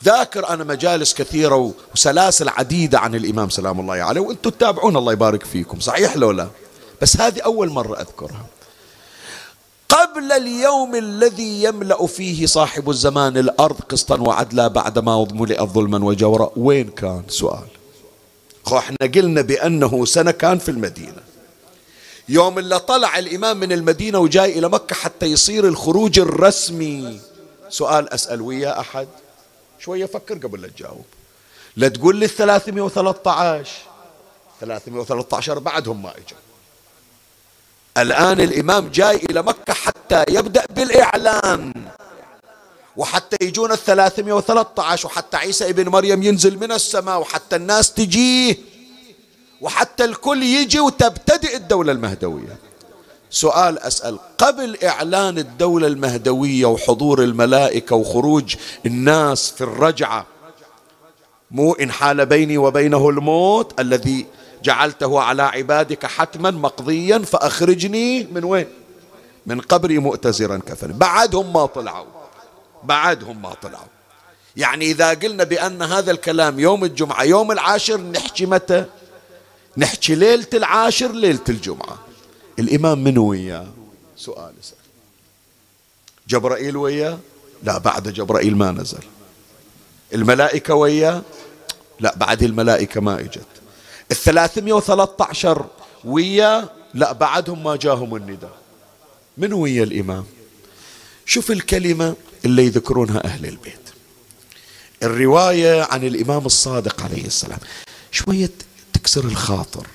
ذاكر 0.03 0.49
أنا 0.49 0.63
مجالس 0.63 1.13
كثيرة 1.13 1.73
وسلاسل 1.95 2.49
عديدة 2.49 2.99
عن 2.99 3.15
الإمام 3.15 3.49
سلام 3.49 3.79
الله 3.79 3.93
عليه. 3.93 4.21
وأنتم 4.21 4.49
تتابعون 4.49 4.97
الله 4.97 5.13
يبارك 5.13 5.45
فيكم 5.45 5.79
صحيح 5.79 6.17
لو 6.17 6.31
لا؟ 6.31 6.47
بس 7.01 7.17
هذه 7.17 7.41
أول 7.41 7.69
مرة 7.69 8.01
أذكرها. 8.01 8.45
قبل 9.89 10.31
اليوم 10.31 10.95
الذي 10.95 11.63
يملأ 11.63 12.05
فيه 12.05 12.45
صاحب 12.45 12.89
الزمان 12.89 13.37
الأرض 13.37 13.79
قسطا 13.89 14.21
وعدلا 14.21 14.67
بعدما 14.67 15.27
ملئت 15.31 15.61
ظلما 15.61 16.05
وجورا 16.05 16.51
وين 16.57 16.89
كان؟ 16.89 17.23
سؤال. 17.27 17.67
إحنا 18.77 18.97
قلنا 19.15 19.41
بأنه 19.41 20.05
سنة 20.05 20.31
كان 20.31 20.57
في 20.59 20.71
المدينة. 20.71 21.21
يوم 22.29 22.59
اللي 22.59 22.79
طلع 22.79 23.19
الإمام 23.19 23.59
من 23.59 23.71
المدينة 23.71 24.19
وجاي 24.19 24.59
إلى 24.59 24.69
مكة 24.69 24.95
حتى 24.95 25.25
يصير 25.25 25.67
الخروج 25.67 26.19
الرسمي. 26.19 27.19
سؤال 27.69 28.13
أسأل 28.13 28.41
ويا 28.41 28.79
أحد؟ 28.79 29.07
شوية 29.85 30.05
فكر 30.05 30.37
قبل 30.37 30.61
لا 30.61 30.67
تجاوب. 30.67 31.05
لا 31.75 31.87
تقول 31.87 32.15
لي 32.15 32.27
313 32.27 33.71
313 34.61 35.59
بعدهم 35.59 36.03
ما 36.03 36.09
اجوا 36.09 36.37
الآن 37.97 38.41
الإمام 38.41 38.87
جاي 38.87 39.15
إلى 39.15 39.41
مكة 39.41 39.73
حتى 39.73 40.23
يبدأ 40.29 40.65
بالإعلان. 40.69 41.73
وحتى 42.97 43.37
يجون 43.41 43.71
وثلاثة 44.31 44.83
عشر 44.83 45.07
وحتى 45.07 45.37
عيسى 45.37 45.69
ابن 45.69 45.89
مريم 45.89 46.23
ينزل 46.23 46.59
من 46.59 46.71
السماء 46.71 47.19
وحتى 47.19 47.55
الناس 47.55 47.93
تجيه. 47.93 48.57
وحتى 49.61 50.05
الكل 50.05 50.43
يجي 50.43 50.79
وتبتدئ 50.79 51.55
الدولة 51.55 51.91
المهدوية. 51.91 52.57
سؤال 53.33 53.79
أسأل. 53.79 54.17
قبل 54.37 54.77
إعلان 54.83 55.37
الدولة 55.37 55.87
المهدوية 55.87 56.65
وحضور 56.65 57.23
الملائكة 57.23 57.95
وخروج 57.95 58.55
الناس 58.85 59.51
في 59.51 59.61
الرجعة 59.61 60.25
مو 61.51 61.73
إن 61.73 61.91
حال 61.91 62.25
بيني 62.25 62.57
وبينه 62.57 63.09
الموت 63.09 63.79
الذي 63.79 64.25
جعلته 64.63 65.19
على 65.19 65.43
عبادك 65.43 66.05
حتما 66.05 66.51
مقضيا 66.51 67.17
فأخرجني 67.17 68.23
من 68.23 68.43
وين؟ 68.43 68.67
من 69.45 69.61
قبري 69.61 69.97
مؤتزرا 69.97 70.57
كفن. 70.57 70.91
بعدهم 70.91 71.53
ما 71.53 71.65
طلعوا. 71.65 72.05
بعدهم 72.83 73.41
ما 73.41 73.53
طلعوا. 73.61 73.87
يعني 74.55 74.85
إذا 74.85 75.09
قلنا 75.09 75.43
بأن 75.43 75.81
هذا 75.81 76.11
الكلام 76.11 76.59
يوم 76.59 76.83
الجمعة 76.83 77.23
يوم 77.23 77.51
العاشر 77.51 78.01
نحكي 78.01 78.45
متى؟ 78.45 78.85
نحكي 79.77 80.15
ليلة 80.15 80.47
العاشر 80.53 81.11
ليلة 81.11 81.43
الجمعة. 81.49 82.12
الإمام 82.59 83.03
من 83.03 83.17
وياه؟ 83.17 83.67
سؤال 84.17 84.53
سأل 84.61 84.77
جبرائيل 86.27 86.77
وياه؟ 86.77 87.19
لا 87.63 87.77
بعد 87.77 88.07
جبرائيل 88.07 88.57
ما 88.57 88.71
نزل. 88.71 89.03
الملائكة 90.13 90.73
وياه؟ 90.75 91.21
لا 91.99 92.15
بعد 92.15 92.43
الملائكة 92.43 93.01
ما 93.01 93.19
إجت. 93.19 93.45
الثلاثمية 94.11 94.73
وثلاثة 94.73 95.25
عشر 95.25 95.65
وياه؟ 96.05 96.69
لا 96.93 97.11
بعدهم 97.11 97.63
ما 97.63 97.75
جاهم 97.75 98.15
النداء. 98.15 98.57
من 99.37 99.53
ويا 99.53 99.83
الإمام؟ 99.83 100.25
شوف 101.25 101.51
الكلمة 101.51 102.15
اللي 102.45 102.65
يذكرونها 102.65 103.25
أهل 103.25 103.45
البيت. 103.45 103.79
الرواية 105.03 105.83
عن 105.83 106.03
الإمام 106.03 106.45
الصادق 106.45 107.01
عليه 107.01 107.25
السلام. 107.25 107.59
شوية 108.11 108.51
تكسر 108.93 109.25
الخاطر. 109.25 109.87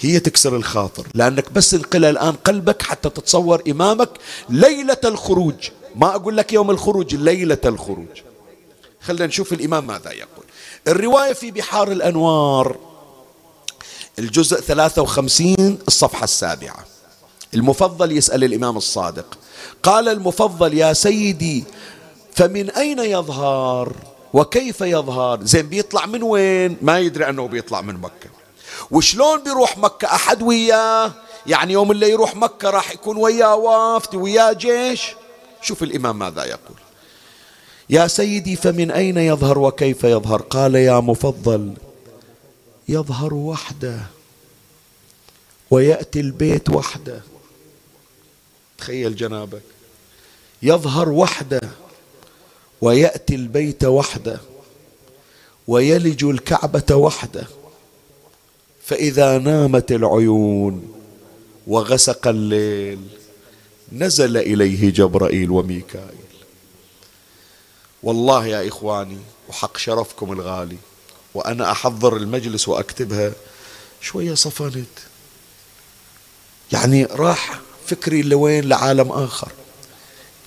هي 0.00 0.20
تكسر 0.20 0.56
الخاطر. 0.56 1.06
لأنك 1.14 1.52
بس 1.52 1.74
انقل 1.74 2.04
الآن 2.04 2.32
قلبك 2.32 2.82
حتى 2.82 3.10
تتصور 3.10 3.62
إمامك 3.68 4.10
ليلة 4.48 4.96
الخروج. 5.04 5.68
ما 5.96 6.14
أقول 6.14 6.36
لك 6.36 6.52
يوم 6.52 6.70
الخروج 6.70 7.14
ليلة 7.14 7.58
الخروج. 7.64 8.22
خلينا 9.00 9.26
نشوف 9.26 9.52
الإمام 9.52 9.86
ماذا 9.86 10.12
يقول. 10.12 10.44
الرواية 10.88 11.32
في 11.32 11.50
بحار 11.50 11.92
الأنوار 11.92 12.76
الجزء 14.18 14.60
53 14.60 15.78
الصفحة 15.88 16.24
السابعة. 16.24 16.84
المفضل 17.54 18.12
يسأل 18.12 18.44
الإمام 18.44 18.76
الصادق. 18.76 19.38
قال 19.82 20.08
المفضل 20.08 20.74
يا 20.74 20.92
سيدي 20.92 21.64
فمن 22.34 22.70
أين 22.70 22.98
يظهر؟ 22.98 23.92
وكيف 24.32 24.80
يظهر؟ 24.80 25.44
زين 25.44 25.66
بيطلع 25.68 26.06
من 26.06 26.22
وين؟ 26.22 26.76
ما 26.82 26.98
يدري 26.98 27.28
أنه 27.28 27.48
بيطلع 27.48 27.80
من 27.80 27.94
مكة. 27.94 28.37
وشلون 28.90 29.42
بيروح 29.42 29.78
مكة؟ 29.78 30.06
أحد 30.06 30.42
وياه. 30.42 31.12
يعني 31.46 31.72
يوم 31.72 31.90
اللي 31.90 32.10
يروح 32.10 32.36
مكة 32.36 32.70
راح 32.70 32.92
يكون 32.92 33.16
وياه 33.16 33.56
وافد 33.56 34.14
وياه 34.14 34.52
جيش. 34.52 35.02
شوف 35.62 35.82
الإمام 35.82 36.18
ماذا 36.18 36.44
يقول. 36.44 36.76
يا 37.90 38.06
سيدي 38.06 38.56
فمن 38.56 38.90
أين 38.90 39.18
يظهر 39.18 39.58
وكيف 39.58 40.04
يظهر؟ 40.04 40.42
قال 40.42 40.74
يا 40.74 41.00
مفضل 41.00 41.74
يظهر 42.88 43.34
وحده. 43.34 44.00
ويأتي 45.70 46.20
البيت 46.20 46.70
وحده. 46.70 47.20
تخيل 48.78 49.16
جنابك. 49.16 49.62
يظهر 50.62 51.08
وحده. 51.08 51.60
ويأتي 52.80 53.34
البيت 53.34 53.84
وحده. 53.84 54.40
ويلج 55.68 56.24
الكعبة 56.24 56.94
وحده. 56.94 57.46
فإذا 58.88 59.38
نامت 59.38 59.92
العيون 59.92 60.92
وغسق 61.66 62.28
الليل 62.28 62.98
نزل 63.92 64.36
إليه 64.36 64.90
جبرائيل 64.90 65.50
وميكائيل. 65.50 66.28
والله 68.02 68.46
يا 68.46 68.68
إخواني 68.68 69.18
وحق 69.48 69.76
شرفكم 69.76 70.32
الغالي 70.32 70.76
وأنا 71.34 71.72
أحضر 71.72 72.16
المجلس 72.16 72.68
وأكتبها 72.68 73.32
شوية 74.00 74.34
صفنت. 74.34 74.98
يعني 76.72 77.04
راح 77.04 77.60
فكري 77.86 78.22
لوين؟ 78.22 78.64
لعالم 78.64 79.12
آخر. 79.12 79.52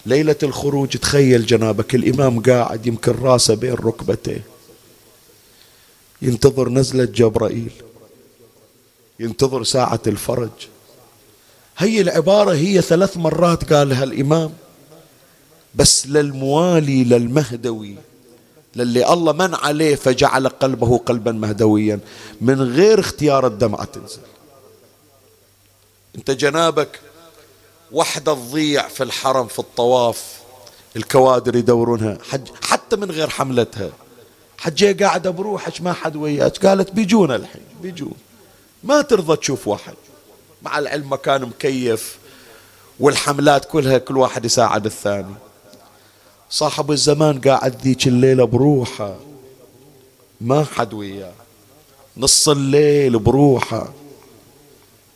ليلة 0.06 0.36
الخروج 0.43 0.89
تخيل 0.89 1.45
جنابك 1.45 1.95
الإمام 1.95 2.41
قاعد 2.41 2.88
يمكن 2.88 3.12
راسه 3.12 3.54
بين 3.54 3.73
ركبتيه. 3.73 4.43
ينتظر 6.21 6.69
نزلة 6.69 7.06
جبرائيل. 7.06 7.71
ينتظر 9.21 9.63
ساعة 9.63 9.99
الفرج. 10.07 10.49
هي 11.77 12.01
العبارة 12.01 12.53
هي 12.53 12.81
ثلاث 12.81 13.17
مرات 13.17 13.73
قالها 13.73 14.03
الإمام. 14.03 14.53
بس 15.75 16.07
للموالي 16.07 17.03
للمهدوي 17.03 17.95
للي 18.75 19.13
الله 19.13 19.31
من 19.31 19.55
عليه 19.55 19.95
فجعل 19.95 20.47
قلبه 20.47 20.97
قلبا 20.97 21.31
مهدويا. 21.31 21.99
من 22.41 22.62
غير 22.62 22.99
اختيار 22.99 23.47
الدمعة 23.47 23.84
تنزل. 23.84 24.21
انت 26.15 26.31
جنابك 26.31 26.99
وحدة 27.91 28.34
تضيع 28.34 28.88
في 28.88 29.03
الحرم 29.03 29.47
في 29.47 29.60
الطواف 29.60 30.41
الكوادر 30.95 31.55
يدورونها 31.55 32.17
حج 32.29 32.47
حتى 32.62 32.95
من 32.95 33.12
غير 33.12 33.29
حملتها. 33.29 33.89
حجية 34.57 34.97
قاعدة 35.05 35.29
بروحك 35.29 35.81
ما 35.81 35.93
حد 35.93 36.15
وياك. 36.15 36.65
قالت 36.65 36.91
بيجون 36.91 37.31
الحين 37.31 37.63
بيجون. 37.81 38.13
ما 38.83 39.01
ترضى 39.01 39.35
تشوف 39.35 39.67
واحد. 39.67 39.93
مع 40.61 40.79
العلم 40.79 41.13
مكان 41.13 41.41
مكيف 41.41 42.17
والحملات 42.99 43.65
كلها 43.65 43.97
كل 43.97 44.17
واحد 44.17 44.45
يساعد 44.45 44.85
الثاني. 44.85 45.35
صاحب 46.49 46.91
الزمان 46.91 47.41
قاعد 47.41 47.81
ذيك 47.81 48.07
الليلة 48.07 48.45
بروحه. 48.45 49.15
ما 50.41 50.63
حد 50.63 50.93
وياه. 50.93 51.33
نص 52.17 52.49
الليل 52.49 53.19
بروحه. 53.19 53.93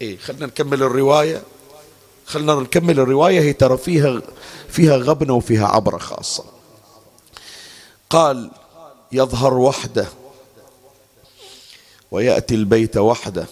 إيه 0.01 0.17
خلنا 0.17 0.45
نكمل 0.45 0.83
الرواية. 0.83 1.43
خلنا 2.25 2.55
نكمل 2.55 2.99
الرواية 2.99 3.39
هي 3.39 3.53
ترى 3.53 3.77
فيها 3.77 4.21
فيها 4.69 4.97
غبنة 4.97 5.33
وفيها 5.33 5.67
عبرة 5.67 5.97
خاصة. 5.97 6.43
قال 8.09 8.51
يظهر 9.11 9.53
وحده. 9.53 10.07
ويأتي 12.15 12.55
البيت 12.55 12.97
وحده 12.97 13.45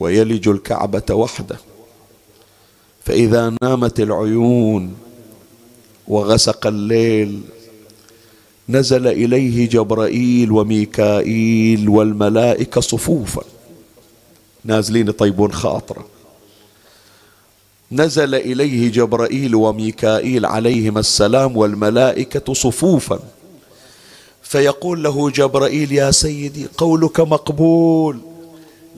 ويلج 0.00 0.48
الكعبة 0.48 1.14
وحده. 1.14 1.56
فإذا 3.04 3.56
نامت 3.62 4.00
العيون 4.00 4.94
وغسق 6.08 6.66
الليل 6.66 7.40
نزل 8.68 9.06
إليه 9.06 9.68
جبرائيل 9.68 10.52
وميكائيل 10.52 11.88
والملائكة 11.88 12.80
صفوفا. 12.80 13.42
نازلين 14.64 15.08
يطيبون 15.08 15.52
خاطرة. 15.52 16.06
نزل 17.92 18.34
إليه 18.34 18.92
جبرائيل 18.92 19.54
وميكائيل 19.54 20.46
عليهما 20.46 21.00
السلام 21.00 21.56
والملائكة 21.56 22.54
صفوفا. 22.54 23.20
فيقول 24.46 25.02
له 25.02 25.30
جبرائيل 25.30 25.92
يا 25.92 26.10
سيدي 26.10 26.68
قولك 26.78 27.20
مقبول. 27.20 28.20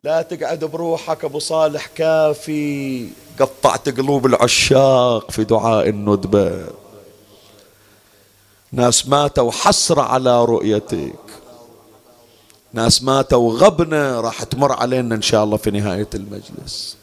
لا 0.05 0.23
تقعد 0.23 0.65
بروحك 0.65 1.25
أبو 1.25 1.39
صالح 1.39 1.87
كافي. 1.87 3.09
قطعت 3.41 3.89
قلوب 3.89 4.27
العشاق 4.27 5.31
في 5.31 5.45
دعاء 5.45 5.89
الندبة. 5.89 6.67
ناس 8.73 9.09
ماتوا 9.09 9.51
حسرة 9.51 10.03
على 10.03 10.45
رؤيتك. 10.45 11.19
ناس 12.73 13.03
ماتوا 13.03 13.53
غبنة 13.53 14.21
راح 14.21 14.43
تمر 14.43 14.73
علينا 14.73 15.15
إن 15.15 15.23
شاء 15.23 15.45
الله 15.45 15.57
في 15.57 15.71
نهاية 15.71 16.11
المجلس. 16.15 16.97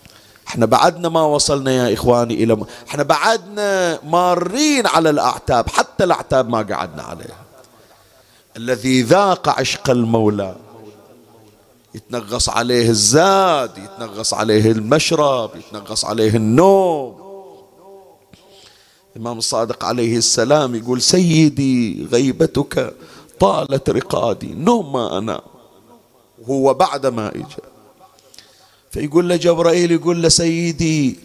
إحنا 0.47 0.65
بعدنا 0.65 1.09
ما 1.09 1.21
وصلنا 1.21 1.71
يا 1.71 1.93
إخواني 1.93 2.43
إلى 2.43 2.55
م... 2.55 2.65
إحنا 2.87 3.03
بعدنا 3.03 3.99
مارين 4.03 4.87
على 4.87 5.09
الأعتاب 5.09 5.69
حتى 5.69 6.03
الأعتاب 6.03 6.49
ما 6.49 6.57
قعدنا 6.57 7.03
عليها. 7.03 7.44
الذي 8.57 9.01
ذاق 9.01 9.49
عشق 9.49 9.89
المولى. 9.89 10.55
يتنغص 11.95 12.49
عليه 12.49 12.89
الزاد 12.89 13.77
يتنغص 13.77 14.33
عليه 14.33 14.71
المشرب 14.71 15.49
يتنغص 15.55 16.05
عليه 16.05 16.35
النوم. 16.35 17.15
الإمام 19.15 19.37
الصادق 19.37 19.85
عليه 19.85 20.17
السلام 20.17 20.75
يقول 20.75 21.01
سيدي 21.01 22.07
غيبتك 22.11 22.93
طالت 23.39 23.89
رقادي 23.89 24.53
نوم 24.53 24.93
ما 24.93 25.17
أنام. 25.17 25.41
وهو 26.47 26.73
بعد 26.73 27.05
ما 27.05 27.29
إجا. 27.35 27.65
فيقول 28.91 29.29
له 29.29 29.35
جبرائيل 29.35 29.91
يقول 29.91 30.21
له 30.21 30.29
سيدي 30.29 31.19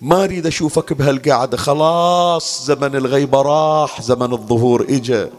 ما 0.00 0.24
أريد 0.24 0.46
أشوفك 0.46 0.92
بهالقعدة 0.92 1.56
خلاص 1.56 2.66
زمن 2.66 2.96
الغيبة 2.96 3.42
راح 3.42 4.02
زمن 4.02 4.32
الظهور 4.32 4.86
إجا. 4.88 5.30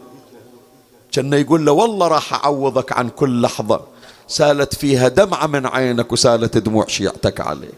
كان 1.14 1.32
يقول 1.32 1.66
له 1.66 1.72
والله 1.72 2.08
راح 2.08 2.34
أعوضك 2.34 2.92
عن 2.92 3.08
كل 3.08 3.42
لحظة. 3.42 3.80
سالت 4.28 4.74
فيها 4.74 5.08
دمعة 5.08 5.46
من 5.46 5.66
عينك 5.66 6.12
وسالت 6.12 6.58
دموع 6.58 6.86
شيعتك 6.86 7.40
عليه. 7.40 7.72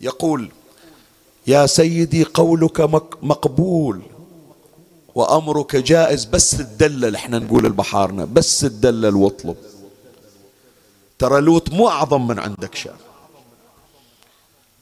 يقول 0.00 0.50
يا 1.46 1.66
سيدي 1.66 2.24
قولك 2.24 2.80
مقبول 3.22 4.02
وأمرك 5.14 5.76
جائز 5.76 6.24
بس 6.24 6.50
تدلل 6.50 7.14
إحنا 7.14 7.38
نقول 7.38 7.66
البحارنا 7.66 8.24
بس 8.24 8.60
تدلل 8.60 9.16
واطلب. 9.16 9.56
ترى 11.18 11.40
لوط 11.40 11.68
مو 11.72 11.88
أعظم 11.88 12.26
من 12.26 12.38
عندك 12.38 12.74
شان 12.74 12.96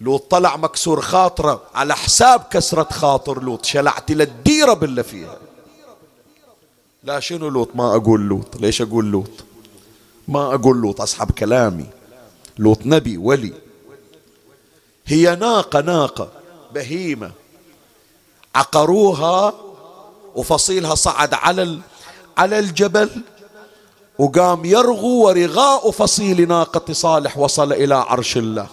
لوط 0.01 0.31
طلع 0.31 0.57
مكسور 0.57 1.01
خاطرة 1.01 1.62
على 1.75 1.94
حساب 1.97 2.42
كسرة 2.51 2.88
خاطر 2.90 3.42
لوط 3.42 3.64
شلعت 3.64 4.11
للديرة 4.11 4.73
باللي 4.73 5.03
فيها. 5.03 5.43
لا 7.05 7.21
شنو 7.21 7.49
لوط؟ 7.49 7.69
ما 7.75 7.97
أقول 7.97 8.21
لوط. 8.21 8.57
ليش 8.57 8.83
أقول 8.83 9.11
لوط؟ 9.11 9.31
ما 10.29 10.55
أقول 10.55 10.77
لوط 10.77 11.01
أصحاب 11.01 11.31
كلامي. 11.31 11.87
لوط 12.59 12.79
نبي 12.85 13.17
ولي. 13.17 13.53
هي 15.07 15.37
ناقة 15.37 15.81
ناقة 15.81 16.29
بهيمة. 16.75 17.31
عقروها 18.55 19.53
وفصيلها 20.35 20.95
صعد 20.95 21.35
على 21.35 21.79
على 22.38 22.59
الجبل 22.59 23.11
وقام 24.19 24.64
يرغو 24.64 25.27
ورغاء 25.27 25.90
فصيل 25.90 26.49
ناقة 26.49 26.93
صالح 26.93 27.38
وصل 27.38 27.73
إلى 27.73 27.95
عرش 27.95 28.37
الله. 28.37 28.67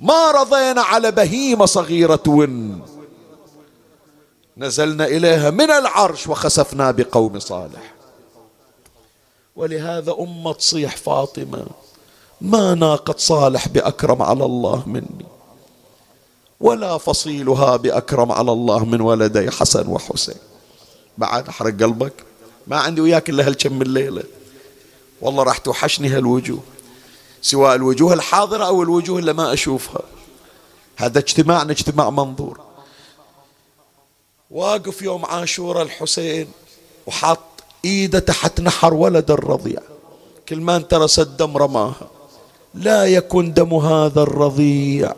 ما 0.00 0.30
رضينا 0.30 0.82
على 0.82 1.10
بهيمة 1.10 1.66
صغيرة 1.66 2.22
ون. 2.26 2.82
نزلنا 4.58 5.04
إليها 5.04 5.50
من 5.50 5.70
العرش 5.70 6.26
وخسفنا 6.26 6.90
بقوم 6.90 7.38
صالح. 7.38 7.94
ولهذا 9.56 10.14
أمة 10.20 10.52
تصيح 10.52 10.96
فاطمة 10.96 11.66
ما 12.40 12.74
ناقة 12.74 13.14
صالح 13.18 13.68
بأكرم 13.68 14.22
على 14.22 14.44
الله 14.44 14.82
مني 14.86 15.26
ولا 16.60 16.98
فصيلها 16.98 17.76
بأكرم 17.76 18.32
على 18.32 18.52
الله 18.52 18.84
من 18.84 19.00
ولدي 19.00 19.50
حسن 19.50 19.88
وحسين. 19.88 20.34
بعد 21.18 21.48
أحرق 21.48 21.82
قلبك؟ 21.82 22.12
ما 22.66 22.76
عندي 22.76 23.00
وياك 23.00 23.30
إلا 23.30 23.46
هالكم 23.46 23.82
الليلة 23.82 24.22
والله 25.20 25.42
راح 25.42 25.58
توحشني 25.58 26.08
هالوجوه 26.08 26.60
سواء 27.42 27.74
الوجوه 27.74 28.12
الحاضرة 28.12 28.64
أو 28.64 28.82
الوجوه 28.82 29.18
اللي 29.18 29.32
ما 29.32 29.52
أشوفها. 29.52 30.02
هذا 30.96 31.18
اجتماعنا 31.18 31.72
اجتماع 31.72 32.10
منظور. 32.10 32.65
واقف 34.50 35.02
يوم 35.02 35.24
عاشوراء 35.24 35.82
الحسين 35.82 36.48
وحاط 37.06 37.38
إيده 37.84 38.18
تحت 38.18 38.60
نحر 38.60 38.94
ولد 38.94 39.30
الرضيع. 39.30 39.80
كل 40.48 40.60
ما 40.60 40.76
انترس 40.76 41.18
الدم 41.18 41.56
رماها. 41.56 42.08
لا 42.74 43.06
يكن 43.06 43.52
دم 43.52 43.74
هذا 43.74 44.22
الرضيع. 44.22 45.14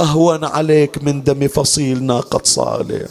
أهون 0.00 0.44
عليك 0.44 1.02
من 1.02 1.22
دم 1.22 1.48
فصيل 1.48 2.02
ناقة 2.02 2.40
صالح. 2.44 3.10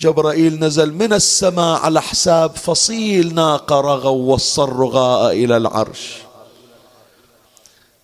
جبرائيل 0.00 0.58
نزل 0.58 0.92
من 0.92 1.12
السماء 1.12 1.80
على 1.80 2.02
حساب 2.02 2.56
فصيل 2.56 3.34
ناقة 3.34 3.80
رغوا 3.80 4.34
وصل 4.34 4.68
رغاء 4.68 5.32
إلى 5.32 5.56
العرش. 5.56 6.16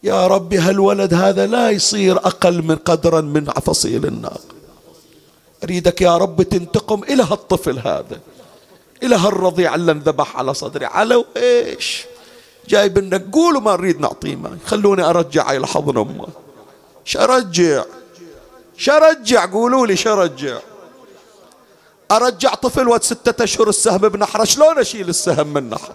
يا 0.03 0.27
ربي 0.27 0.59
هالولد 0.59 1.15
هذا 1.15 1.47
لا 1.47 1.71
يصير 1.71 2.17
أقل 2.17 2.63
من 2.63 2.77
قدرا 2.77 3.21
من 3.21 3.45
فصيل 3.45 4.07
الناقة؟ 4.07 4.58
أريدك 5.65 6.01
يا 6.03 6.17
رب 6.17 6.43
تنتقم 6.43 7.03
إلى 7.03 7.23
هالطفل 7.23 7.79
هذا. 7.79 8.21
إلى 9.03 9.17
هالرضيع 9.17 9.75
اللي 9.75 9.93
انذبح 9.93 10.37
على 10.37 10.55
صدري. 10.55 10.87
على 10.87 11.25
إيش 11.37 12.05
جايب 12.69 12.99
لنا 12.99 13.25
قولوا 13.33 13.61
ما 13.61 13.77
نريد 13.77 14.01
نعطيه 14.01 14.37
ما 14.37 14.59
خلوني 14.67 15.03
أرجع 15.03 15.53
إلى 15.53 15.67
حضن 15.67 15.99
أمه. 15.99 16.27
شرجع. 17.05 17.85
شرجع. 18.77 19.47
قولوا 19.47 19.87
لي 19.87 19.97
شرجع. 19.97 20.59
أرجع 22.11 22.55
طفل 22.55 22.89
ود 22.89 23.03
ستة 23.03 23.45
أشهر 23.45 23.69
السهم 23.69 23.99
بنحره. 23.99 24.45
شلون 24.45 24.79
أشيل 24.79 25.09
السهم 25.09 25.47
من 25.47 25.71
نحره؟ 25.71 25.95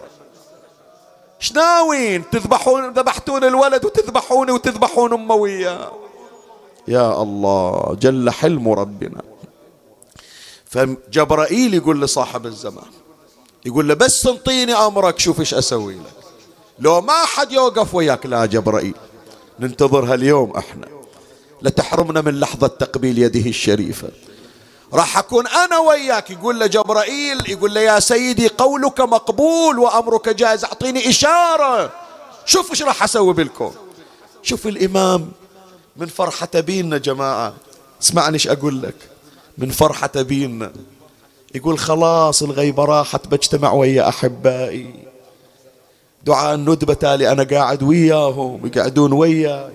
شناوين؟ 1.40 2.30
تذبحون 2.30 2.94
ذبحتون 2.94 3.44
الولد 3.44 3.86
وتذبحوني 3.86 4.52
وتذبحون 4.52 5.14
أمه 5.14 5.36
وياه. 5.36 5.92
يا 6.88 7.22
الله 7.22 7.98
جل 8.02 8.30
حلم 8.30 8.70
ربنا. 8.70 9.22
فجبرائيل 10.74 11.74
يقول 11.74 12.02
لصاحب 12.02 12.46
الزمان 12.46 12.92
يقول 13.66 13.88
له 13.88 13.94
بس 13.94 14.28
انطيني 14.28 14.74
أمرك 14.74 15.20
شوف 15.20 15.40
إيش 15.40 15.54
أسوي 15.54 15.94
لك. 15.94 16.24
لو 16.80 17.02
ما 17.02 17.26
حد 17.26 17.52
يوقف 17.52 17.96
وياك 17.96 18.26
لا 18.26 18.46
جبرائيل 18.46 18.96
ننتظرها 19.60 20.14
اليوم 20.14 20.52
إحنا. 20.58 20.88
لتحرمنا 21.62 22.22
من 22.22 22.40
لحظة 22.40 22.68
تقبيل 22.68 23.20
يده 23.20 23.50
الشريفة. 23.50 24.10
راح 24.94 25.18
أكون 25.18 25.48
أنا 25.48 25.78
وياك 25.78 26.32
يقول 26.32 26.60
له 26.60 26.66
جبرائيل 26.66 27.50
يقول 27.50 27.74
له 27.74 27.82
يا 27.82 28.00
سيدي 28.00 28.48
قولك 28.48 29.02
مقبول 29.02 29.80
وأمرك 29.80 30.30
جائز 30.30 30.64
أعطيني 30.66 31.10
إشارة. 31.10 31.92
شوف 32.46 32.72
إيش 32.72 32.84
راح 32.84 33.04
أسوي 33.04 33.34
بالكون. 33.34 33.76
شوف 34.44 34.68
الإمام 34.68 35.32
من 35.98 36.08
فرحة 36.08 36.50
بينا 36.54 36.98
جماعة. 36.98 37.54
اسمعني 38.02 38.34
إيش 38.34 38.48
أقول 38.48 38.82
لك. 38.82 39.13
من 39.58 39.70
فرحة 39.70 40.12
بينا 40.16 40.74
يقول 41.56 41.80
خلاص 41.80 42.44
الغيبة 42.44 42.86
راحت 42.86 43.28
بجتمع 43.28 43.74
ويا 43.74 44.10
أحبائي. 44.10 44.94
دعاء 46.24 46.56
الندبة 46.56 46.94
تالي 46.94 47.32
أنا 47.32 47.44
قاعد 47.44 47.84
وياهم 47.84 48.66
يقعدون 48.66 49.14
وياي. 49.14 49.74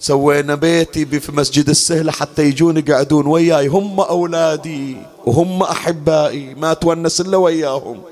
سوينا 0.00 0.54
بيتي 0.54 1.20
في 1.20 1.32
مسجد 1.32 1.68
السهلة 1.68 2.12
حتى 2.12 2.42
يجون 2.42 2.76
يقعدون 2.76 3.26
وياي. 3.26 3.66
هم 3.66 4.00
أولادي 4.00 4.96
وهم 5.26 5.62
أحبائي 5.62 6.54
ما 6.54 6.74
تونس 6.74 7.20
إلا 7.20 7.36
وياهم. 7.36 8.02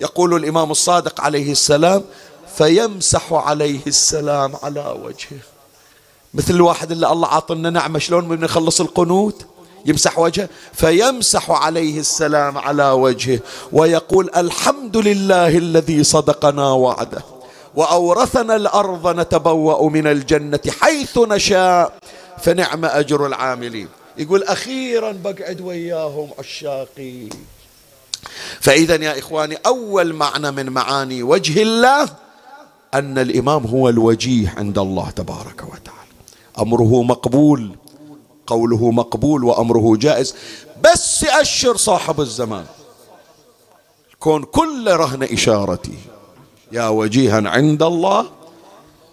يقول 0.00 0.34
الإمام 0.34 0.70
الصادق 0.70 1.20
عليه 1.20 1.52
السلام 1.52 2.04
فيمسح 2.56 3.32
عليه 3.32 3.80
السلام 3.86 4.56
على 4.62 4.96
وجهه. 5.04 5.40
مثل 6.34 6.54
الواحد 6.54 6.90
اللي 6.90 7.12
الله 7.12 7.28
عاطلنا 7.28 7.70
نعمة 7.70 7.98
شلون 7.98 8.28
من 8.28 8.44
يخلص 8.44 8.80
القنوت؟ 8.80 9.46
يمسح 9.86 10.18
وجهه 10.18 10.48
فيمسح 10.72 11.50
عليه 11.50 12.00
السلام 12.00 12.58
على 12.58 12.90
وجهه 12.90 13.40
ويقول 13.72 14.30
الحمد 14.36 14.96
لله 14.96 15.58
الذي 15.58 16.04
صدقنا 16.04 16.70
وعده 16.70 17.22
وأورثنا 17.74 18.56
الأرض 18.56 19.20
نتبوأ 19.20 19.90
من 19.90 20.06
الجنة 20.06 20.60
حيث 20.80 21.18
نشاء 21.18 21.92
فنعم 22.38 22.84
أجر 22.84 23.26
العاملين. 23.26 23.88
يقول 24.18 24.42
أخيرا 24.42 25.12
بقعد 25.12 25.60
وياهم 25.60 26.28
عشاقي 26.38 27.28
فإذا 28.60 28.94
يا 28.94 29.18
إخواني 29.18 29.58
أول 29.66 30.12
معنى 30.12 30.50
من 30.50 30.70
معاني 30.70 31.22
وجه 31.22 31.62
الله 31.62 32.08
أن 32.94 33.18
الإمام 33.18 33.66
هو 33.66 33.88
الوجيه 33.88 34.54
عند 34.56 34.78
الله 34.78 35.10
تبارك 35.10 35.62
وتعالى. 35.62 36.12
أمره 36.58 37.02
مقبول. 37.02 37.70
قوله 38.48 38.90
مقبول 38.90 39.44
وأمره 39.44 39.96
جائز 39.96 40.34
بس 40.84 41.24
أشر 41.24 41.76
صاحب 41.76 42.20
الزمان. 42.20 42.66
كون 44.20 44.42
كل 44.42 44.90
رهن 44.90 45.22
إشارتي. 45.22 45.98
يا 46.72 46.88
وجيها 46.88 47.48
عند 47.48 47.82
الله 47.82 48.30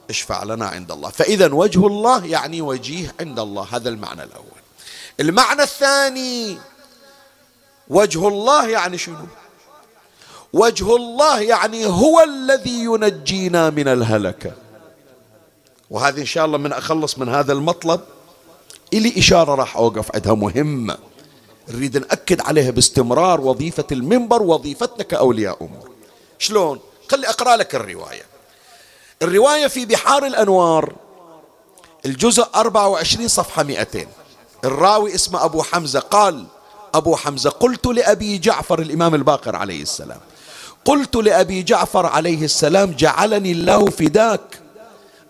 اشفع 0.10 0.44
لنا 0.44 0.66
عند 0.68 0.92
الله. 0.92 1.10
فإذا 1.10 1.54
وجه 1.54 1.88
الله 1.88 2.26
يعني 2.26 2.62
وجيه 2.62 3.14
عند 3.20 3.40
الله. 3.40 3.68
هذا 3.72 3.90
المعنى 3.90 4.24
الأول. 4.24 4.62
المعنى 5.20 5.64
الثاني 5.64 6.58
وجه 7.90 8.28
الله 8.28 8.68
يعني 8.68 8.98
شنو؟ 8.98 9.28
وجه 10.54 10.96
الله 10.96 11.42
يعني 11.42 11.86
هو 11.86 12.24
الذي 12.24 12.84
ينجينا 12.84 13.70
من 13.70 13.88
الهلكة. 13.88 14.52
وهذه 15.90 16.20
إن 16.20 16.26
شاء 16.26 16.46
الله 16.46 16.58
من 16.58 16.74
أخلص 16.74 17.18
من 17.18 17.30
هذا 17.30 17.54
المطلب. 17.54 18.02
إلي 18.94 19.14
إشارة 19.18 19.56
راح 19.56 19.78
أوقف 19.78 20.16
عندها. 20.16 20.34
مهمة 20.34 20.98
نريد 21.70 21.98
نأكد 21.98 22.42
عليها 22.42 22.72
باستمرار 22.72 23.42
وظيفة 23.42 23.88
المنبر 23.92 24.44
وظيفتنا 24.44 25.04
كأولياء 25.04 25.58
أمور. 25.62 25.90
شلون؟ 26.40 26.80
خلي 27.10 27.30
أقرأ 27.30 27.56
لك 27.56 27.76
الرواية. 27.76 28.24
الرواية 29.22 29.68
في 29.68 29.86
بحار 29.86 30.26
الأنوار 30.26 30.94
الجزء 32.06 32.48
24 32.56 33.28
صفحة 33.28 33.64
200 33.64 34.08
الراوي 34.66 35.16
اسمه 35.16 35.46
أبو 35.46 35.64
حمزة. 35.64 36.00
قال 36.00 36.46
أبو 36.94 37.16
حمزة 37.16 37.50
قلت 37.50 37.86
لأبي 37.86 38.38
جعفر 38.38 38.80
الإمام 38.80 39.16
الباقر 39.16 39.56
عليه 39.56 39.82
السلام 39.82 40.20
قلت 40.86 41.16
لأبي 41.16 41.64
جعفر 41.64 42.06
عليه 42.06 42.46
السلام 42.46 42.92
جعلني 42.92 43.52
الله 43.52 43.86
فداك. 43.86 44.65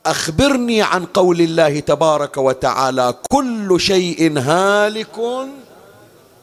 أخبرني 0.05 0.81
عن 0.81 1.05
قول 1.05 1.41
الله 1.41 1.79
تبارك 1.79 2.37
وتعالى 2.37 3.15
كل 3.29 3.75
شيء 3.79 4.39
هالك 4.39 5.19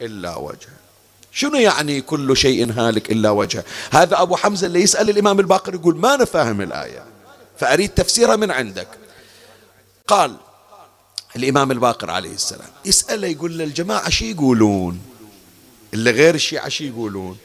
إلا 0.01 0.35
وجهه 0.35 0.73
شنو 1.31 1.57
يعني 1.57 2.01
كل 2.01 2.37
شيء 2.37 2.71
هالك 2.71 3.11
إلا 3.11 3.29
وجهه 3.29 3.63
هذا 3.91 4.21
أبو 4.21 4.35
حمزة 4.35 4.67
اللي 4.67 4.81
يسأل 4.81 5.09
الإمام 5.09 5.39
الباقر 5.39 5.73
يقول 5.73 5.97
ما 5.97 6.15
نفهم 6.15 6.61
الآية 6.61 7.03
فأريد 7.57 7.89
تفسيرها 7.89 8.35
من 8.35 8.51
عندك. 8.51 8.87
قال 10.07 10.35
الإمام 11.35 11.71
الباقر 11.71 12.09
عليه 12.09 12.33
السلام 12.33 12.69
يسأله 12.85 13.27
يقول 13.27 13.57
له 13.57 13.63
الجماعة 13.63 14.09
شي 14.09 14.31
يقولون؟ 14.31 14.99
اللي 15.93 16.11
غير 16.11 16.35
الشيعة 16.35 16.69
شي 16.69 16.87
يقولون؟ 16.87 17.37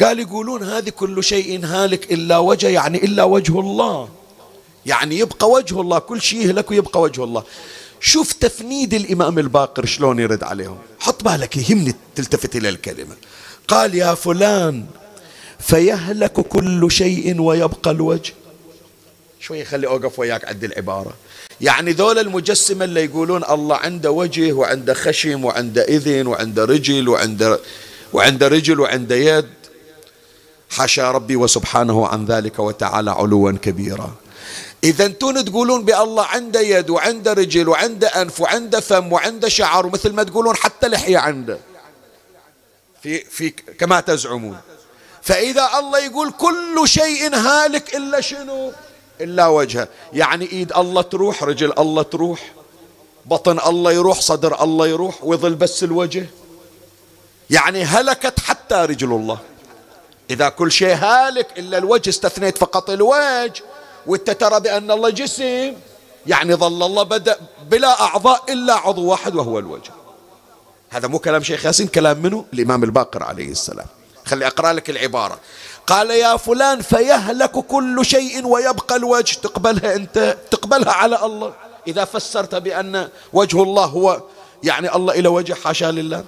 قال 0.00 0.20
يقولون 0.20 0.62
هذه 0.62 0.88
كل 0.88 1.24
شيء 1.24 1.64
هالك 1.64 2.12
إلا 2.12 2.38
وجه 2.38 2.68
يعني 2.68 3.04
إلا 3.04 3.24
وجه 3.24 3.60
الله. 3.60 4.08
يعني 4.86 5.18
يبقى 5.18 5.50
وجه 5.50 5.80
الله 5.80 5.98
كل 5.98 6.22
شيء 6.22 6.46
يهلك 6.46 6.70
ويبقى 6.70 7.00
وجه 7.00 7.24
الله. 7.24 7.42
شوف 8.00 8.32
تفنيد 8.32 8.94
الإمام 8.94 9.38
الباقر 9.38 9.86
شلون 9.86 10.18
يرد 10.18 10.44
عليهم. 10.44 10.78
حط 10.98 11.24
بالك 11.24 11.56
يهمني 11.56 11.94
تلتفت 12.14 12.56
إلى 12.56 12.68
الكلمة. 12.68 13.16
قال 13.68 13.94
يا 13.94 14.14
فلان 14.14 14.86
فيهلك 15.60 16.32
كل 16.32 16.90
شيء 16.90 17.40
ويبقى 17.40 17.90
الوجه. 17.90 18.32
شوي 19.40 19.64
خلي 19.64 19.86
أوقف 19.86 20.18
وياك 20.18 20.44
عند 20.44 20.64
العبارة. 20.64 21.14
يعني 21.60 21.92
ذول 21.92 22.18
المجسمة 22.18 22.84
اللي 22.84 23.04
يقولون 23.04 23.44
الله 23.44 23.76
عنده 23.76 24.10
وجه 24.10 24.52
وعنده 24.52 24.94
خشم 24.94 25.44
وعنده 25.44 25.82
إذن 25.82 26.26
وعنده 26.26 26.64
رجل 26.64 27.08
وعنده 27.08 27.60
وعنده 28.12 28.48
رجل 28.48 28.80
وعنده 28.80 29.14
يد. 29.14 29.48
حاشا 30.70 31.10
ربي 31.10 31.36
وسبحانه 31.36 32.06
عن 32.06 32.24
ذلك 32.26 32.58
وتعالى 32.58 33.10
علوا 33.10 33.52
كبيرا. 33.52 34.14
إذا 34.84 35.06
أنتم 35.06 35.40
تقولون 35.40 35.84
بألله 35.84 36.24
عنده 36.24 36.60
يد 36.60 36.90
وعنده 36.90 37.32
رجل 37.32 37.68
وعنده 37.68 38.08
أنف 38.08 38.40
وعنده 38.40 38.80
فم 38.80 39.12
وعنده 39.12 39.48
شعر 39.48 39.86
ومثل 39.86 40.12
ما 40.12 40.22
تقولون 40.22 40.56
حتى 40.56 40.88
لحية 40.88 41.18
عنده. 41.18 41.58
في 43.02 43.24
في 43.24 43.50
كما 43.50 44.00
تزعمون. 44.00 44.60
فإذا 45.22 45.70
الله 45.78 45.98
يقول 45.98 46.32
كل 46.32 46.82
شيء 46.84 47.34
هالك 47.34 47.96
إلا 47.96 48.20
شنو؟ 48.20 48.72
إلا 49.20 49.46
وجهه. 49.46 49.88
يعني 50.12 50.52
إيد 50.52 50.72
الله 50.72 51.02
تروح 51.02 51.42
رجل 51.42 51.72
الله 51.78 52.02
تروح 52.02 52.52
بطن 53.26 53.58
الله 53.66 53.92
يروح 53.92 54.20
صدر 54.20 54.64
الله 54.64 54.86
يروح 54.86 55.24
ويظل 55.24 55.54
بس 55.54 55.84
الوجه. 55.84 56.26
يعني 57.50 57.84
هلكت 57.84 58.40
حتى 58.40 58.74
رجل 58.74 59.12
الله. 59.12 59.38
إذا 60.30 60.48
كل 60.48 60.72
شيء 60.72 60.94
هالك 60.94 61.58
إلا 61.58 61.78
الوجه 61.78 62.10
استثنيت 62.10 62.58
فقط 62.58 62.90
الوجه 62.90 63.62
وانت 64.06 64.30
ترى 64.30 64.60
بأن 64.60 64.90
الله 64.90 65.10
جسم 65.10 65.72
يعني 66.26 66.54
ظل 66.54 66.82
الله 66.82 67.02
بدأ 67.02 67.36
بلا 67.70 68.00
أعضاء 68.00 68.52
إلا 68.52 68.74
عضو 68.74 69.04
واحد 69.04 69.34
وهو 69.34 69.58
الوجه. 69.58 69.90
هذا 70.90 71.08
مو 71.08 71.18
كلام 71.18 71.42
شيخ 71.42 71.64
ياسين 71.64 71.86
كلام 71.86 72.18
منه 72.22 72.44
الإمام 72.52 72.84
الباقر 72.84 73.22
عليه 73.22 73.50
السلام. 73.50 73.86
خلي 74.24 74.46
أقرأ 74.46 74.72
لك 74.72 74.90
العبارة. 74.90 75.38
قال 75.86 76.10
يا 76.10 76.36
فلان 76.36 76.82
فيهلك 76.82 77.50
كل 77.50 78.04
شيء 78.04 78.46
ويبقى 78.46 78.96
الوجه. 78.96 79.34
تقبلها 79.34 79.94
أنت؟ 79.94 80.38
تقبلها 80.50 80.92
على 80.92 81.24
الله. 81.24 81.54
إذا 81.86 82.04
فسرت 82.04 82.54
بأن 82.54 83.08
وجه 83.32 83.62
الله 83.62 83.84
هو 83.84 84.22
يعني 84.62 84.94
الله 84.96 85.14
إلى 85.14 85.28
وجه 85.28 85.54
حاشا 85.54 85.90
لله 85.90 86.24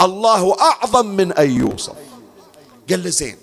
الله 0.00 0.56
أعظم 0.60 1.06
من 1.06 1.32
أن 1.32 1.50
يوصف. 1.60 1.94
قال 2.90 3.12
زين 3.12 3.36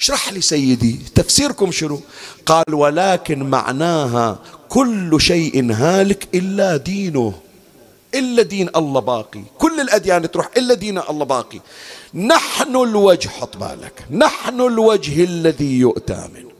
اشرح 0.00 0.32
لي 0.32 0.40
سيدي 0.40 1.00
تفسيركم 1.14 1.72
شنو؟ 1.72 2.00
قال 2.46 2.74
ولكن 2.74 3.50
معناها 3.50 4.38
كل 4.68 5.20
شيء 5.20 5.72
هالك 5.72 6.28
إلا 6.34 6.76
دينه 6.76 7.34
إلا 8.14 8.42
دين 8.42 8.70
الله 8.76 9.00
باقي. 9.00 9.42
كل 9.58 9.80
الأديان 9.80 10.30
تروح 10.30 10.48
إلا 10.56 10.74
دين 10.74 10.98
الله 10.98 11.24
باقي. 11.24 11.60
نحن 12.14 12.76
الوجه 12.76 13.28
حط 13.28 13.56
بالك. 13.56 14.04
نحن 14.10 14.60
الوجه 14.60 15.24
الذي 15.24 15.78
يؤتى 15.78 16.28
منه. 16.34 16.50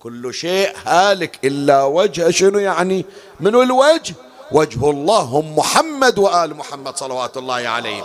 كل 0.00 0.34
شيء 0.34 0.72
هالك 0.86 1.38
إلا 1.44 1.84
وجه. 1.84 2.30
شنو 2.30 2.58
يعني؟ 2.58 3.04
من 3.40 3.54
الوجه؟ 3.54 4.14
وجه 4.52 4.90
الله 4.90 5.20
هم 5.20 5.56
محمد 5.56 6.18
وآل 6.18 6.56
محمد 6.56 6.96
صلوات 6.96 7.36
الله 7.36 7.68
عليهم. 7.68 8.04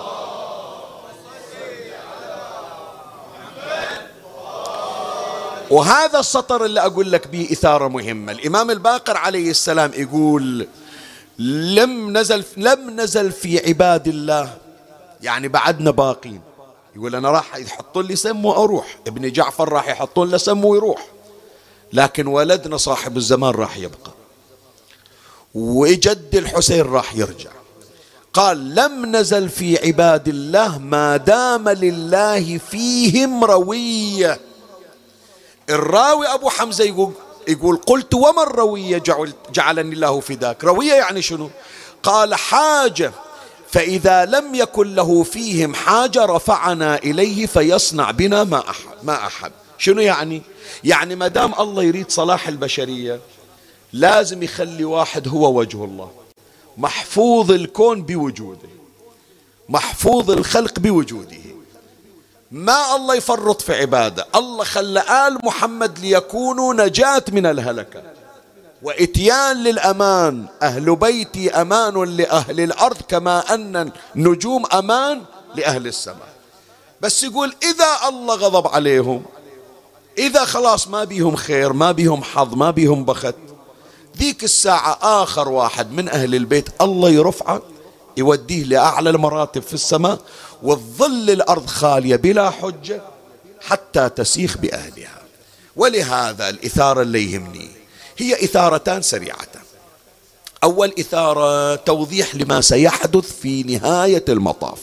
وهذا 5.72 6.20
السطر 6.20 6.66
اللي 6.66 6.80
أقول 6.82 7.12
لك 7.12 7.28
به 7.28 7.48
إثارة 7.52 7.88
مهمة. 7.88 8.32
الإمام 8.32 8.72
الباقر 8.72 9.18
عليه 9.18 9.50
السلام 9.50 9.92
يقول 9.96 10.68
لم 11.40 12.18
نزل 12.18 12.44
لم 12.58 13.00
نزل 13.00 13.32
في 13.32 13.68
عباد 13.68 14.08
الله. 14.08 14.58
يعني 15.22 15.48
بعدنا 15.48 15.92
باقين. 15.92 16.42
يقول 16.96 17.16
أنا 17.16 17.32
راح 17.32 17.56
يحطون 17.56 18.06
لي 18.06 18.16
سم 18.16 18.46
وأروح 18.46 18.98
ابن 19.08 19.32
جعفر 19.32 19.70
راح 19.70 19.88
يحطون 19.88 20.30
له 20.30 20.38
سم 20.38 20.66
ويروح 20.66 21.08
لكن 21.94 22.28
ولدنا 22.28 22.78
صاحب 22.78 23.18
الزمان 23.18 23.54
راح 23.54 23.78
يبقى. 23.78 24.12
وجد 25.54 26.36
الحسين 26.36 26.82
راح 26.82 27.16
يرجع. 27.16 27.50
قال 28.34 28.76
لم 28.76 29.16
نزل 29.16 29.50
في 29.50 29.88
عباد 29.88 30.28
الله 30.28 30.78
ما 30.78 31.18
دام 31.18 31.70
لله 31.70 32.58
فيهم 32.58 33.44
روية. 33.44 34.40
الراوي 35.70 36.28
أبو 36.28 36.50
حمزة 36.50 36.84
يقول, 36.84 37.14
يقول 37.48 37.78
قلت 37.78 38.14
وما 38.14 38.44
الروية 38.44 38.98
جعل 38.98 39.34
جعلني 39.54 39.94
الله 39.94 40.20
فداك؟ 40.20 40.64
روية 40.64 40.94
يعني 40.94 41.22
شنو؟ 41.22 41.50
قال 42.04 42.36
حاجة 42.36 43.12
فإذا 43.72 44.26
لم 44.26 44.56
يكن 44.56 44.96
له 44.96 45.24
فيهم 45.24 45.74
حاجة 45.76 46.26
رفعنا 46.26 46.96
إليه 46.98 47.46
فيصنع 47.46 48.12
بنا 48.12 48.44
ما 48.44 48.70
أحب, 48.70 48.94
ما 49.04 49.16
أحب. 49.28 49.52
شنو 49.78 50.02
يعني؟ 50.02 50.42
يعني 50.84 51.16
ما 51.16 51.28
دام 51.28 51.54
الله 51.60 51.84
يريد 51.84 52.12
صلاح 52.12 52.48
البشرية 52.48 53.20
لازم 53.94 54.44
يخلي 54.44 54.86
واحد 54.86 55.28
هو 55.28 55.60
وجه 55.60 55.84
الله. 55.84 56.12
محفوظ 56.78 57.52
الكون 57.52 58.04
بوجوده. 58.04 58.70
محفوظ 59.70 60.32
الخلق 60.32 60.80
بوجوده. 60.80 61.38
ما 62.52 62.96
الله 62.96 63.16
يفرط 63.16 63.62
في 63.62 63.74
عبادة. 63.74 64.28
الله 64.36 64.64
خلى 64.64 65.28
آل 65.28 65.38
محمد 65.44 66.00
ليكونوا 66.00 66.74
نجاة 66.74 67.24
من 67.32 67.46
الهلكة. 67.46 68.04
وإتيان 68.84 69.64
للأمان. 69.64 70.46
أهل 70.62 70.96
بيتي 70.96 71.52
أمان 71.52 72.18
لأهل 72.18 72.60
الأرض 72.60 72.98
كما 73.08 73.54
أن 73.54 73.92
النجوم 74.16 74.66
أمان 74.66 75.22
لأهل 75.56 75.88
السماء. 75.88 76.36
بس 77.02 77.24
يقول 77.24 77.56
إذا 77.64 78.10
الله 78.10 78.36
غضب 78.36 78.68
عليهم 78.68 79.26
إذا 80.18 80.46
خلاص 80.46 80.88
ما 80.88 81.04
بيهم 81.04 81.36
خير 81.36 81.74
ما 81.74 81.92
بيهم 81.92 82.24
حظ 82.24 82.54
ما 82.54 82.72
بيهم 82.72 83.06
بخت. 83.06 83.36
ذيك 84.18 84.44
الساعة 84.44 84.98
آخر 85.02 85.50
واحد 85.50 85.92
من 85.92 86.10
أهل 86.10 86.36
البيت 86.36 86.70
الله 86.82 87.10
يرفعه. 87.10 87.62
يوديه 88.18 88.64
لأعلى 88.64 89.10
المراتب 89.10 89.62
في 89.62 89.74
السماء 89.74 90.20
وتظل 90.64 91.30
الأرض 91.30 91.66
خالية 91.66 92.16
بلا 92.16 92.50
حجة 92.50 93.02
حتى 93.62 94.10
تسيخ 94.10 94.58
بأهلها. 94.58 95.22
ولهذا 95.76 96.50
الإثارة 96.50 97.02
اللي 97.02 97.32
يهمني 97.32 97.70
هي 98.18 98.44
إثارتان 98.46 99.02
سريعتان. 99.02 99.62
أول 100.64 100.94
إثارة 101.00 101.76
توضيح 101.76 102.36
لما 102.36 102.62
سيحدث 102.62 103.40
في 103.42 103.64
نهاية 103.64 104.26
المطاف. 104.30 104.80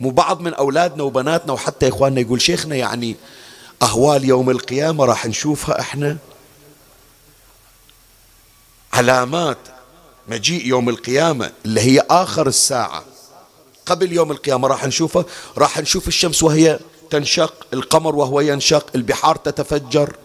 مو 0.00 0.10
بعض 0.10 0.40
من 0.40 0.54
أولادنا 0.54 1.02
وبناتنا 1.02 1.52
وحتى 1.52 1.88
إخواننا 1.88 2.20
يقول 2.20 2.40
شيخنا 2.40 2.76
يعني 2.76 3.16
أهوال 3.82 4.24
يوم 4.24 4.50
القيامة 4.50 5.04
راح 5.04 5.26
نشوفها 5.26 5.80
إحنا؟ 5.80 6.16
علامات 8.92 9.58
مجيء 10.28 10.66
يوم 10.66 10.88
القيامة 10.88 11.52
اللي 11.64 11.80
هي 11.80 12.04
آخر 12.10 12.46
الساعة. 12.46 13.04
قبل 13.86 14.12
يوم 14.12 14.30
القيامة 14.30 14.68
راح 14.68 14.86
نشوفه. 14.86 15.24
راح 15.58 15.78
نشوف 15.78 16.08
الشمس 16.08 16.42
وهي 16.42 16.78
تنشق 17.10 17.66
القمر 17.72 18.16
وهو 18.16 18.40
ينشق 18.40 18.86
البحار 18.94 19.36
تتفجر. 19.36 20.16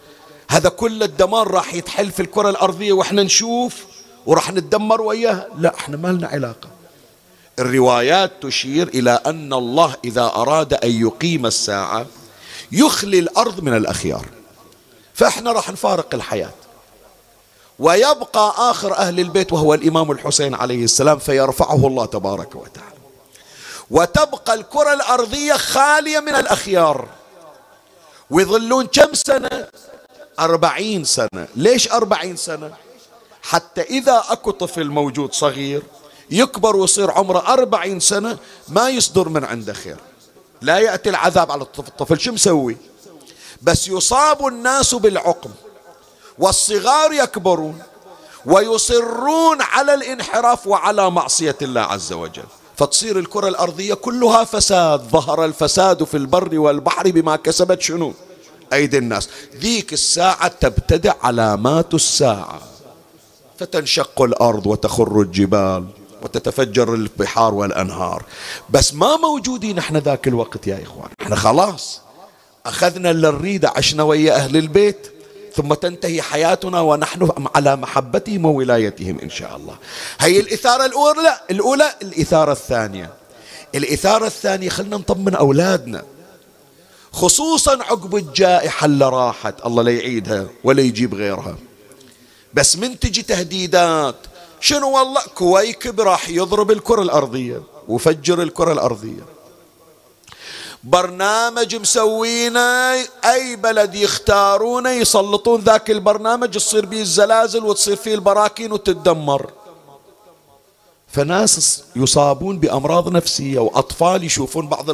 هذا 0.49 0.69
كل 0.69 1.03
الدمار 1.03 1.51
راح 1.51 1.73
يتحل 1.73 2.11
في 2.11 2.21
الكرة 2.21 2.49
الأرضية 2.49 2.93
وإحنا 2.93 3.23
نشوف 3.23 3.85
وراح 4.25 4.51
نتدمر 4.51 5.01
وياها 5.01 5.47
لا 5.57 5.75
إحنا 5.75 5.97
ما 5.97 6.07
لنا 6.07 6.27
علاقة. 6.27 6.69
الروايات 7.59 8.31
تشير 8.41 8.87
إلى 8.87 9.19
أن 9.25 9.53
الله 9.53 9.95
إذا 10.05 10.25
أراد 10.25 10.73
أن 10.73 10.91
يقيم 11.01 11.45
الساعة 11.45 12.05
يخلي 12.71 13.19
الأرض 13.19 13.63
من 13.63 13.77
الأخيار. 13.77 14.25
فإحنا 15.13 15.51
راح 15.51 15.71
نفارق 15.71 16.15
الحياة. 16.15 16.53
ويبقى 17.79 18.53
آخر 18.57 18.97
أهل 18.97 19.19
البيت 19.19 19.53
وهو 19.53 19.73
الإمام 19.73 20.11
الحسين 20.11 20.55
عليه 20.55 20.83
السلام 20.83 21.19
فيرفعه 21.19 21.87
الله 21.87 22.05
تبارك 22.05 22.55
وتعالى. 22.55 22.93
وتبقى 23.91 24.53
الكرة 24.53 24.93
الأرضية 24.93 25.53
خالية 25.53 26.19
من 26.19 26.35
الأخيار. 26.35 27.07
ويظلون 28.29 28.85
كم 28.85 29.13
سنة؟ 29.13 29.67
أربعين 30.39 31.03
سنة. 31.03 31.47
ليش 31.55 31.91
أربعين 31.91 32.35
سنة؟ 32.35 32.71
حتى 33.43 33.81
إذا 33.81 34.23
أكو 34.29 34.51
طفل 34.51 34.89
موجود 34.89 35.33
صغير 35.33 35.83
يكبر 36.31 36.75
ويصير 36.75 37.11
عمره 37.11 37.53
أربعين 37.53 37.99
سنة 37.99 38.37
ما 38.67 38.89
يصدر 38.89 39.29
من 39.29 39.43
عنده 39.45 39.73
خير. 39.73 39.97
لا 40.61 40.79
يأتي 40.79 41.09
العذاب 41.09 41.51
على 41.51 41.61
الطفل 41.61 41.87
الطفل. 41.87 42.19
شو 42.19 42.31
مسوي؟ 42.31 42.77
بس 43.61 43.87
يصاب 43.87 44.47
الناس 44.47 44.95
بالعقم. 44.95 45.51
والصغار 46.39 47.13
يكبرون 47.13 47.79
ويصرون 48.45 49.61
على 49.61 49.93
الانحراف 49.93 50.67
وعلى 50.67 51.11
معصية 51.11 51.57
الله 51.61 51.81
عز 51.81 52.13
وجل. 52.13 52.43
فتصير 52.77 53.19
الكرة 53.19 53.47
الأرضية 53.47 53.93
كلها 53.93 54.43
فساد 54.43 54.99
ظهر 54.99 55.45
الفساد 55.45 56.03
في 56.03 56.17
البر 56.17 56.59
والبحر 56.59 57.11
بما 57.11 57.35
كسبت 57.35 57.81
شنو؟ 57.81 58.13
أيدي 58.73 58.97
الناس. 58.97 59.29
ذيك 59.55 59.93
الساعة 59.93 60.47
تبتدع 60.47 61.13
علامات 61.23 61.93
الساعة. 61.93 62.61
فتنشق 63.59 64.21
الأرض 64.21 64.67
وتخر 64.67 65.21
الجبال 65.21 65.85
وتتفجر 66.21 66.93
البحار 66.93 67.53
والأنهار. 67.53 68.23
بس 68.69 68.93
ما 68.93 69.17
موجودين 69.17 69.77
إحنا 69.77 69.99
ذاك 69.99 70.27
الوقت 70.27 70.67
يا 70.67 70.83
إخوان. 70.83 71.09
إحنا 71.21 71.35
خلاص. 71.35 72.01
أخذنا 72.65 73.11
اللي 73.11 73.31
نريده 73.31 73.73
عشنا 73.75 74.03
ويا 74.03 74.35
أهل 74.35 74.57
البيت. 74.57 75.12
ثم 75.55 75.73
تنتهي 75.73 76.21
حياتنا 76.21 76.81
ونحن 76.81 77.29
على 77.55 77.75
محبتهم 77.75 78.45
وولايتهم 78.45 79.19
إن 79.19 79.29
شاء 79.29 79.55
الله. 79.55 79.75
هي 80.19 80.39
الإثارة 80.39 80.85
الأولى 80.85 81.39
الأولى 81.51 81.95
الإثارة 82.01 82.51
الثانية. 82.51 83.13
الإثارة 83.75 84.25
الثانية 84.25 84.69
خلنا 84.69 84.97
نطمن 84.97 85.35
أولادنا. 85.35 86.03
خصوصا 87.11 87.71
عقب 87.71 88.15
الجائحة 88.15 88.85
اللي 88.85 89.09
راحت 89.09 89.65
الله 89.65 89.83
لا 89.83 89.91
يعيدها 89.91 90.47
ولا 90.63 90.81
يجيب 90.81 91.13
غيرها. 91.13 91.55
بس 92.53 92.75
من 92.77 92.99
تجي 92.99 93.21
تهديدات 93.21 94.15
شنو 94.59 94.97
والله 94.97 95.21
كويكب 95.35 96.01
راح 96.01 96.29
يضرب 96.29 96.71
الكرة 96.71 97.01
الأرضية 97.01 97.63
وفجر 97.87 98.41
الكرة 98.41 98.73
الأرضية. 98.73 99.32
برنامج 100.83 101.75
مسوينه 101.75 102.91
أي 103.25 103.55
بلد 103.55 103.95
يختارونه 103.95 104.89
يسلطون 104.89 105.61
ذاك 105.61 105.91
البرنامج 105.91 106.49
تصير 106.49 106.85
به 106.85 107.01
الزلازل 107.01 107.63
وتصير 107.63 107.95
فيه 107.95 108.15
البراكين 108.15 108.71
وتتدمر. 108.71 109.51
فناس 111.07 111.83
يصابون 111.95 112.59
بأمراض 112.59 113.11
نفسية 113.11 113.59
وأطفال 113.59 114.23
يشوفون 114.23 114.67
بعض 114.67 114.89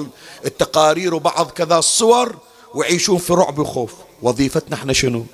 التقارير 0.46 1.16
وبعض 1.16 1.52
كذا 1.52 1.78
الصور 1.78 2.36
ويعيشون 2.74 3.18
في 3.18 3.34
رعب 3.34 3.60
وخوف. 3.60 3.94
وظيفتنا 4.22 4.76
إحنا 4.76 4.94
شنو؟ 4.94 5.26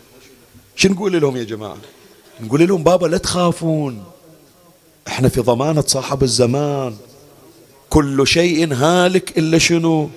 شو 0.76 0.88
نقول 0.88 1.22
لهم 1.22 1.38
يا 1.38 1.44
جماعة؟ 1.44 1.78
نقول 2.42 2.68
لهم 2.68 2.84
بابا 2.84 3.08
لا 3.08 3.18
تخافون. 3.18 4.04
إحنا 5.08 5.30
في 5.30 5.42
ضمانة 5.42 5.84
صاحب 5.88 6.24
الزمان. 6.24 6.96
كل 7.90 8.28
شيء 8.28 8.74
هالك 8.74 9.38
إلا 9.38 9.58
شنو؟ 9.58 10.10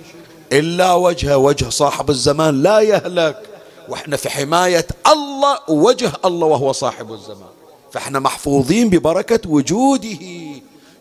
إلا 0.53 0.93
وجهه 0.93 1.37
وجه 1.37 1.69
صاحب 1.69 2.09
الزمان 2.09 2.63
لا 2.63 2.79
يهلك. 2.79 3.43
وإحنا 3.89 4.17
في 4.17 4.29
حماية 4.29 4.87
الله 5.07 5.59
ووجه 5.67 6.11
الله 6.25 6.47
وهو 6.47 6.71
صاحب 6.71 7.13
الزمان. 7.13 7.49
فإحنا 7.91 8.19
محفوظين 8.19 8.89
ببركة 8.89 9.49
وجوده. 9.49 10.19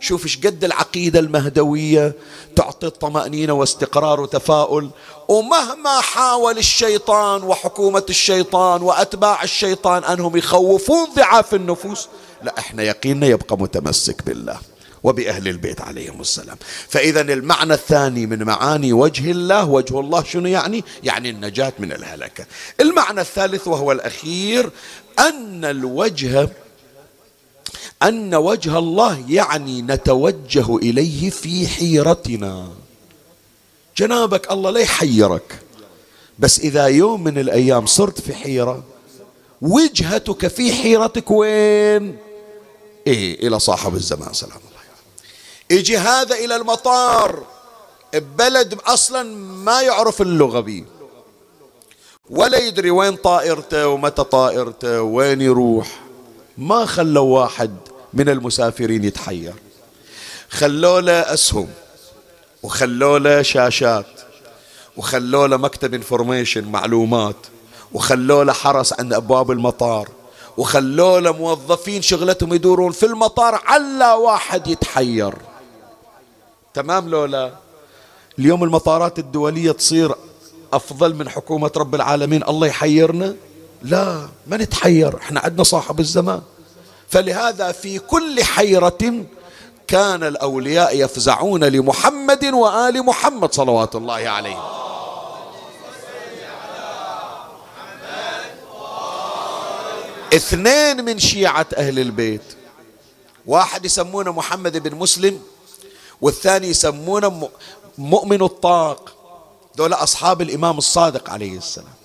شوف 0.00 0.24
إيش 0.24 0.38
قد 0.46 0.64
العقيدة 0.64 1.20
المهدوية 1.20 2.14
تعطي 2.56 2.86
الطمأنينة 2.86 3.52
واستقرار 3.52 4.20
وتفاؤل. 4.20 4.90
ومهما 5.28 6.00
حاول 6.00 6.58
الشيطان 6.58 7.42
وحكومة 7.42 8.04
الشيطان 8.10 8.82
وأتباع 8.82 9.42
الشيطان 9.42 10.04
أنهم 10.04 10.36
يخوفون 10.36 11.08
ضعاف 11.16 11.54
النفوس 11.54 12.08
لا 12.42 12.58
إحنا 12.58 12.82
يقيننا 12.82 13.26
يبقى 13.26 13.58
متمسك 13.58 14.22
بالله. 14.26 14.58
وبأهل 15.02 15.48
البيت 15.48 15.80
عليهم 15.80 16.20
السلام. 16.20 16.56
فإذا 16.88 17.20
المعنى 17.20 17.74
الثاني 17.74 18.26
من 18.26 18.42
معاني 18.42 18.92
وجه 18.92 19.30
الله 19.30 19.68
وجه 19.68 20.00
الله 20.00 20.24
شنو 20.24 20.48
يعني؟ 20.48 20.84
يعني 21.04 21.30
النجاة 21.30 21.72
من 21.78 21.92
الهلكة. 21.92 22.46
المعنى 22.80 23.20
الثالث 23.20 23.68
وهو 23.68 23.92
الأخير 23.92 24.70
أن 25.18 25.64
الوجه 25.64 26.48
أن 28.02 28.34
وجه 28.34 28.78
الله 28.78 29.24
يعني 29.28 29.82
نتوجه 29.82 30.76
إليه 30.76 31.30
في 31.30 31.68
حيرتنا. 31.68 32.68
جنابك 33.96 34.52
الله 34.52 34.70
لا 34.70 34.80
يحيرك. 34.80 35.60
بس 36.38 36.60
إذا 36.60 36.86
يوم 36.86 37.24
من 37.24 37.38
الأيام 37.38 37.86
صرت 37.86 38.20
في 38.20 38.34
حيرة 38.34 38.84
وجهتك 39.62 40.48
في 40.48 40.72
حيرتك 40.72 41.30
وين؟ 41.30 42.16
إيه 43.06 43.46
إلى 43.48 43.60
صاحب 43.60 43.94
الزمان 43.94 44.32
سلام 44.32 44.60
يجي 45.70 45.98
هذا 45.98 46.34
إلى 46.34 46.56
المطار 46.56 47.42
ببلد 48.14 48.78
أصلا 48.86 49.22
ما 49.38 49.82
يعرف 49.82 50.22
اللغة 50.22 50.60
بيه. 50.60 50.84
ولا 52.30 52.58
يدري 52.58 52.90
وين 52.90 53.16
طائرته 53.16 53.88
ومتى 53.88 54.24
طائرته 54.24 55.02
وين 55.02 55.40
يروح. 55.40 56.00
ما 56.58 56.86
خلوا 56.86 57.40
واحد 57.40 57.76
من 58.14 58.28
المسافرين 58.28 59.04
يتحير. 59.04 59.54
خلوا 60.50 61.00
له 61.00 61.12
أسهم 61.12 61.68
وخلوا 62.62 63.18
له 63.18 63.42
شاشات 63.42 64.06
وخلوا 64.96 65.46
له 65.46 65.56
مكتب 65.56 65.94
انفورميشن 65.94 66.64
معلومات 66.64 67.36
وخلوا 67.92 68.44
له 68.44 68.52
حرس 68.52 68.92
عند 68.92 69.12
أبواب 69.12 69.50
المطار 69.50 70.08
وخلوا 70.56 71.20
له 71.20 71.32
موظفين 71.32 72.02
شغلتهم 72.02 72.54
يدورون 72.54 72.92
في 72.92 73.06
المطار 73.06 73.62
على 73.64 74.12
واحد 74.12 74.66
يتحير. 74.66 75.34
تمام 76.74 77.08
لولا 77.08 77.52
اليوم 78.38 78.64
المطارات 78.64 79.18
الدولية 79.18 79.72
تصير 79.72 80.14
أفضل 80.72 81.14
من 81.14 81.28
حكومة 81.28 81.70
رب 81.76 81.94
العالمين 81.94 82.42
الله 82.42 82.66
يحيرنا؟ 82.66 83.34
لا 83.82 84.28
ما 84.46 84.56
نتحير 84.56 85.16
إحنا 85.16 85.40
عندنا 85.40 85.62
صاحب 85.64 86.00
الزمان. 86.00 86.42
فلهذا 87.08 87.72
في 87.72 87.98
كل 87.98 88.44
حيرة 88.44 89.24
كان 89.86 90.22
الأولياء 90.24 90.96
يفزعون 91.04 91.64
لمحمد 91.64 92.44
وآل 92.44 93.02
محمد 93.06 93.54
صلوات 93.54 93.96
الله 93.96 94.28
عليه 94.28 94.56
اثنين 100.34 101.04
من 101.04 101.18
شيعة 101.18 101.66
أهل 101.76 101.98
البيت 101.98 102.42
واحد 103.46 103.84
يسمونه 103.84 104.32
محمد 104.32 104.76
بن 104.76 104.94
مسلم 104.96 105.40
والثاني 106.20 106.66
يسمونه 106.66 107.48
مؤمن 107.98 108.42
الطاق. 108.42 109.14
دول 109.76 109.92
أصحاب 109.92 110.42
الإمام 110.42 110.78
الصادق 110.78 111.30
عليه 111.30 111.58
السلام. 111.58 111.98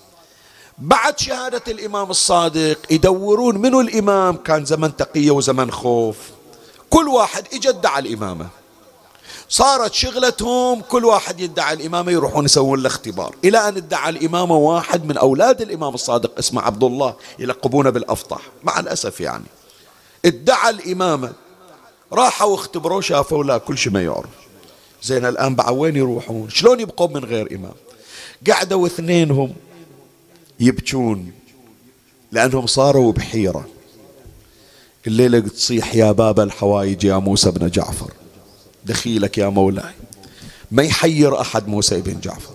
بعد 0.78 1.18
شهادة 1.18 1.62
الإمام 1.68 2.10
الصادق 2.10 2.78
يدورون 2.90 3.58
منو 3.58 3.80
الإمام؟ 3.80 4.36
كان 4.36 4.64
زمن 4.64 4.96
تقية 4.96 5.30
وزمن 5.30 5.70
خوف. 5.70 6.16
كل 6.90 7.08
واحد 7.08 7.44
اجى 7.52 7.68
ادعى 7.68 8.00
الإمامة. 8.00 8.48
صارت 9.48 9.94
شغلتهم 9.94 10.80
كل 10.80 11.04
واحد 11.04 11.40
يدعي 11.40 11.74
الإمامة 11.74 12.12
يروحون 12.12 12.44
يسوون 12.44 12.82
له 12.82 12.86
اختبار. 12.86 13.34
إلى 13.44 13.68
أن 13.68 13.76
ادعى 13.76 14.10
الإمامة 14.10 14.56
واحد 14.56 15.04
من 15.04 15.18
أولاد 15.18 15.60
الإمام 15.60 15.94
الصادق 15.94 16.38
اسمه 16.38 16.62
عبد 16.62 16.84
الله 16.84 17.14
يلقبونه 17.38 17.90
بالأفطح 17.90 18.40
مع 18.62 18.80
الأسف 18.80 19.20
يعني. 19.20 19.44
ادعى 20.24 20.70
الإمامة 20.70 21.32
راحوا 22.14 22.54
اختبروه 22.54 23.00
شافوا 23.00 23.44
لا 23.44 23.58
كل 23.58 23.78
شيء 23.78 23.92
ما 23.92 24.02
يعرف 24.02 24.30
زين 25.02 25.24
الآن 25.24 25.54
بعد 25.54 25.72
وين 25.72 25.96
يروحون؟ 25.96 26.50
شلون 26.50 26.80
يبقون 26.80 27.12
من 27.12 27.24
غير 27.24 27.54
إمام؟ 27.54 27.74
قعدوا 28.50 28.86
اثنينهم 28.86 29.54
يبكون 30.60 31.32
لأنهم 32.32 32.66
صاروا 32.66 33.12
بحيرة. 33.12 33.66
الليلة 35.06 35.40
تصيح 35.40 35.94
يا 35.94 36.12
باب 36.12 36.40
الحوايج 36.40 37.04
يا 37.04 37.16
موسى 37.16 37.50
بن 37.50 37.70
جعفر. 37.70 38.12
دخيلك 38.84 39.38
يا 39.38 39.48
مولاي. 39.48 39.94
ما 40.70 40.82
يحير 40.82 41.40
أحد 41.40 41.68
موسى 41.68 42.00
بن 42.00 42.20
جعفر. 42.20 42.54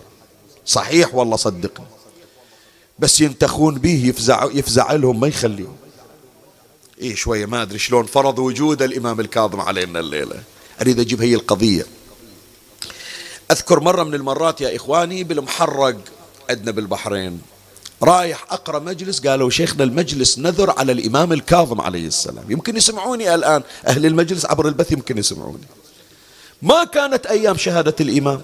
صحيح 0.66 1.14
والله 1.14 1.36
صدقني. 1.36 1.86
بس 2.98 3.20
ينتخون 3.20 3.78
به 3.78 4.06
يفزع, 4.06 4.44
يفزع 4.52 4.92
لهم 4.92 5.20
ما 5.20 5.28
يخليهم. 5.28 5.76
إيه 7.00 7.14
شوية 7.14 7.46
ما 7.46 7.62
أدري 7.62 7.78
شلون 7.78 8.06
فرض 8.06 8.38
وجود 8.38 8.82
الإمام 8.82 9.20
الكاظم 9.20 9.60
علينا 9.60 10.00
الليلة. 10.00 10.42
أريد 10.80 11.00
أجيب 11.00 11.22
هي 11.22 11.34
القضية. 11.34 11.86
أذكر 13.50 13.80
مرة 13.80 14.02
من 14.02 14.14
المرات 14.14 14.60
يا 14.60 14.76
إخواني 14.76 15.24
بالمحرق 15.24 15.96
عندنا 16.50 16.70
بالبحرين 16.70 17.40
رايح 18.02 18.44
أقرأ 18.50 18.78
مجلس 18.78 19.26
قالوا 19.26 19.50
شيخنا 19.50 19.84
المجلس 19.84 20.38
نذر 20.38 20.70
على 20.78 20.92
الإمام 20.92 21.32
الكاظم 21.32 21.80
عليه 21.80 22.06
السلام. 22.06 22.44
يمكن 22.48 22.76
يسمعوني 22.76 23.34
الآن 23.34 23.62
أهل 23.86 24.06
المجلس 24.06 24.46
عبر 24.46 24.68
البث 24.68 24.92
يمكن 24.92 25.18
يسمعوني. 25.18 25.64
ما 26.62 26.84
كانت 26.84 27.26
أيام 27.26 27.56
شهادة 27.56 27.94
الإمام؟ 28.00 28.42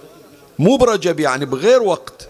مو 0.59 0.77
برجب 0.77 1.21
يعني 1.21 1.45
بغير 1.45 1.83
وقت. 1.83 2.26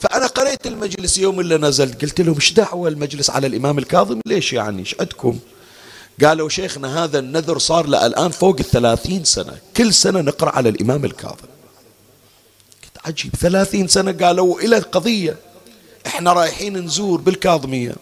فأنا 0.00 0.26
قريت 0.26 0.66
المجلس 0.66 1.18
يوم 1.18 1.40
اللي 1.40 1.56
نزلت 1.56 2.02
قلت 2.02 2.20
لهم 2.20 2.34
إيش 2.34 2.52
دعوة 2.52 2.88
المجلس 2.88 3.30
على 3.30 3.46
الإمام 3.46 3.78
الكاظم؟ 3.78 4.20
ليش 4.26 4.52
يعني؟ 4.52 4.78
إيش 4.78 4.96
عندكم؟ 5.00 5.38
قالوا 6.24 6.48
شيخنا 6.48 7.04
هذا 7.04 7.18
النذر 7.18 7.58
صار 7.58 7.86
له 7.86 8.06
الآن 8.06 8.30
فوق 8.30 8.56
الثلاثين 8.60 9.24
سنة 9.24 9.58
كل 9.76 9.94
سنة 9.94 10.20
نقرأ 10.20 10.50
على 10.50 10.68
الإمام 10.68 11.04
الكاظم. 11.04 11.48
قلت 12.82 13.06
عجيب 13.06 13.34
ثلاثين 13.36 13.88
سنة 13.88 14.12
قالوا 14.12 14.60
إلى 14.60 14.78
قضية 14.78 15.36
إحنا 16.06 16.32
رايحين 16.32 16.78
نزور 16.78 17.20
بالكاظمية. 17.20 17.94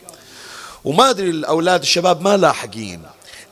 وما 0.85 1.11
أدري 1.11 1.31
الأولاد 1.31 1.81
الشباب 1.81 2.21
ما 2.23 2.37
لاحقين. 2.37 3.03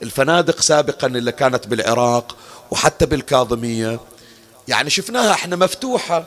الفنادق 0.03 0.61
سابقا 0.61 1.07
اللي 1.07 1.31
كانت 1.31 1.67
بالعراق 1.67 2.35
وحتى 2.71 3.05
بالكاظمية. 3.05 3.99
يعني 4.67 4.89
شفناها 4.89 5.31
إحنا 5.31 5.55
مفتوحة. 5.55 6.25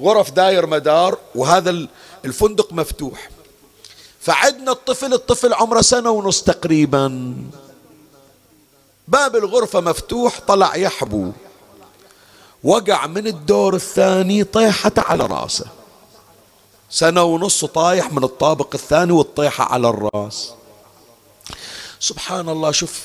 غرف 0.00 0.30
داير 0.30 0.66
مدار 0.66 1.18
وهذا 1.34 1.86
الفندق 2.24 2.72
مفتوح. 2.72 3.30
فعدنا 4.20 4.72
الطفل 4.72 5.14
الطفل 5.14 5.54
عمره 5.54 5.80
سنة 5.80 6.10
ونص 6.10 6.42
تقريبا. 6.42 7.34
باب 9.08 9.36
الغرفة 9.36 9.80
مفتوح 9.80 10.40
طلع 10.40 10.76
يحبو. 10.76 11.32
وقع 12.64 13.06
من 13.06 13.26
الدور 13.26 13.74
الثاني 13.74 14.44
طيحت 14.44 14.98
على 14.98 15.26
راسه. 15.26 15.66
سنة 16.90 17.22
ونص 17.22 17.64
طايح 17.64 18.12
من 18.12 18.24
الطابق 18.24 18.68
الثاني 18.74 19.12
والطيحة 19.12 19.64
على 19.64 19.88
الرأس. 19.88 20.52
سبحان 22.00 22.48
الله 22.48 22.70
شوف 22.70 23.02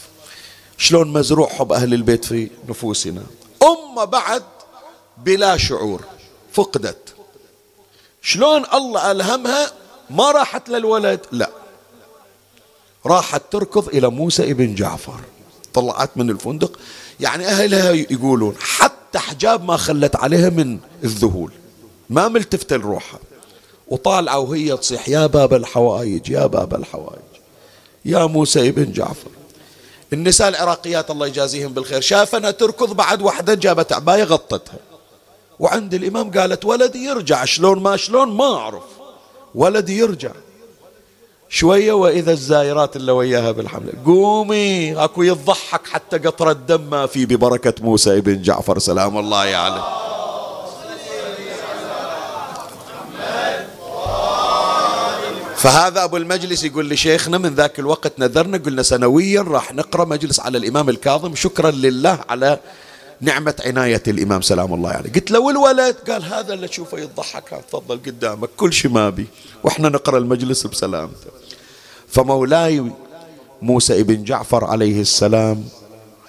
شلون 0.78 1.14
مزروع 1.14 1.50
حب 1.50 1.72
أهل 1.72 1.94
البيت 1.94 2.26
في 2.26 2.50
نفوسنا. 2.70 3.24
أمة 3.64 4.04
بعد 4.06 4.44
بلا 5.18 5.58
شعور. 5.58 6.02
فقدت. 6.54 7.16
شلون 8.22 8.66
الله 8.74 9.12
ألهمها؟ 9.12 9.72
ما 10.10 10.32
راحت 10.32 10.70
للولد 10.70 11.20
لا. 11.32 11.50
راحت 13.06 13.41
تركض 13.52 13.88
إلى 13.88 14.10
موسى 14.10 14.52
ابن 14.52 14.76
جعفر. 14.76 15.20
طلعت 15.74 16.10
من 16.16 16.30
الفندق. 16.30 16.80
يعني 17.20 17.47
أهلها 17.47 17.91
يقولون 17.91 18.56
حتى 18.60 19.20
حجاب 19.20 19.64
ما 19.64 19.78
خلت 19.78 20.16
عليها 20.16 20.50
من 20.50 20.80
الذهول. 21.04 21.52
ما 22.10 22.28
ملتفتة 22.28 22.76
لروحها 22.76 23.20
وطالعة 23.88 24.39
وهي 24.39 24.78
تصيح 24.78 25.10
يا 25.10 25.26
باب 25.26 25.54
الحوائج 25.54 26.30
يا 26.30 26.45
باب 26.45 26.76
الحوائج 26.76 27.20
يا 28.06 28.26
موسى 28.26 28.70
ابن 28.70 28.91
جعفر. 28.91 29.30
النساء 30.14 30.50
العراقيات 30.50 31.12
الله 31.12 31.28
يجازيهم 31.28 31.74
بالخير. 31.74 32.02
شافنا 32.02 32.52
تركض 32.52 32.93
بعد 32.93 33.22
وحدة 33.22 33.54
جابت 33.54 33.93
عباية 33.93 34.24
غطتها. 34.24 34.89
وعند 35.60 35.93
الإمام 35.93 36.32
قالت 36.32 36.66
ولدي 36.66 37.05
يرجع 37.05 37.45
شلون 37.45 37.80
ما 37.80 37.97
شلون 37.97 38.30
ما 38.30 38.55
أعرف. 38.55 38.84
ولدي 39.55 39.97
يرجع. 39.97 40.32
شوية 41.49 41.93
وإذا 41.93 42.32
الزائرات 42.32 42.95
اللي 42.95 43.12
وياها 43.12 43.51
بالحملة 43.51 43.93
قومي 44.05 45.03
أكو 45.03 45.24
يضحك 45.24 45.88
حتى 45.88 46.18
قطرة 46.18 46.53
دم 46.53 46.82
ما 46.82 47.05
في 47.05 47.26
ببركة 47.26 47.74
موسى 47.82 48.18
ابن 48.18 48.41
جعفر. 48.41 48.80
سلام 48.80 49.18
الله 49.18 49.38
عليه 49.38 49.84
فهذا 55.57 56.03
أبو 56.03 56.18
المجلس 56.18 56.64
يقول 56.64 56.89
لشيخنا 56.89 57.38
من 57.38 57.55
ذاك 57.55 57.80
الوقت 57.80 58.20
نذرنا 58.20 58.57
قلنا 58.57 58.84
سنويا 58.84 59.41
راح 59.41 59.74
نقرأ 59.74 60.05
مجلس 60.05 60.39
على 60.39 60.57
الإمام 60.57 60.89
الكاظم. 60.89 61.36
شكرا 61.36 61.72
لله 61.72 62.20
على 62.30 62.60
نعمة 63.22 63.55
عناية 63.65 64.03
الإمام 64.07 64.41
سلام 64.41 64.74
الله 64.74 64.89
عليه. 64.89 65.11
قلت 65.11 65.32
له 65.32 65.39
والولد؟ 65.39 65.95
قال 65.95 66.26
هذا 66.26 66.53
اللي 66.53 66.67
تشوفه 66.67 66.99
يضحك 66.99 67.63
تفضل 67.70 67.97
قدامك 67.97 68.49
كل 68.57 68.74
شيء 68.74 68.91
ما 68.91 69.09
بي 69.09 69.28
وإحنا 69.63 69.89
نقرأ 69.89 70.17
المجلس 70.17 70.67
بسلامته. 70.67 71.32
فمولاي 72.07 72.91
موسى 73.61 73.99
ابن 73.99 74.24
جعفر 74.24 74.65
عليه 74.65 75.01
السلام 75.01 75.65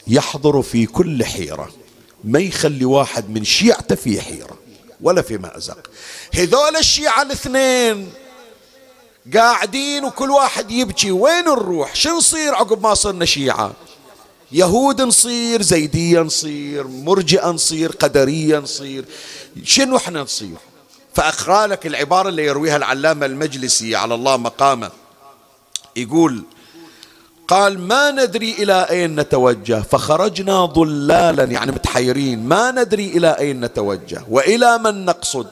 يحضر 0.06 0.62
في 0.62 0.86
كل 0.86 1.24
حيرة. 1.24 1.70
ما 2.24 2.38
يخلي 2.38 2.84
واحد 2.84 3.30
من 3.30 3.44
شيعته 3.44 3.94
في 3.94 4.20
حيرة 4.20 4.58
ولا 5.00 5.22
في 5.22 5.38
مأزق. 5.38 5.90
هذول 6.34 6.76
الشيعة 6.76 7.22
الاثنين 7.22 8.12
قاعدين 9.34 10.04
وكل 10.04 10.30
واحد 10.30 10.70
يبكي 10.70 11.10
وين 11.10 11.44
نروح؟ 11.44 11.94
شو 11.94 12.10
نصير 12.10 12.54
عقب 12.54 12.82
ما 12.82 12.94
صرنا 12.94 13.24
شيعة؟ 13.24 13.72
يهود 14.52 15.00
نصير 15.00 15.62
زيدية 15.62 16.20
نصير 16.20 16.86
مرجئة 16.86 17.50
نصير 17.50 17.90
قدرية 17.92 18.58
نصير. 18.58 19.04
شنو 19.64 19.96
إحنا 19.96 20.22
نصير؟ 20.22 20.56
فأقرأ 21.14 21.66
لك 21.66 21.86
العبارة 21.86 22.28
اللي 22.28 22.44
يرويها 22.44 22.76
العلامة 22.76 23.26
المجلسي 23.26 23.96
على 23.96 24.14
الله 24.14 24.36
مقامه. 24.36 24.90
يقول 25.96 26.42
قال 27.48 27.78
ما 27.78 28.10
ندري 28.10 28.52
إلى 28.52 28.86
أين 28.90 29.20
نتوجه. 29.20 29.82
فخرجنا 29.82 30.64
ضلالا 30.64 31.44
يعني 31.44 31.72
متحيرين. 31.72 32.44
ما 32.44 32.70
ندري 32.70 33.06
إلى 33.06 33.38
أين 33.38 33.64
نتوجه 33.64 34.24
وإلى 34.28 34.78
من 34.78 35.04
نقصد؟ 35.04 35.46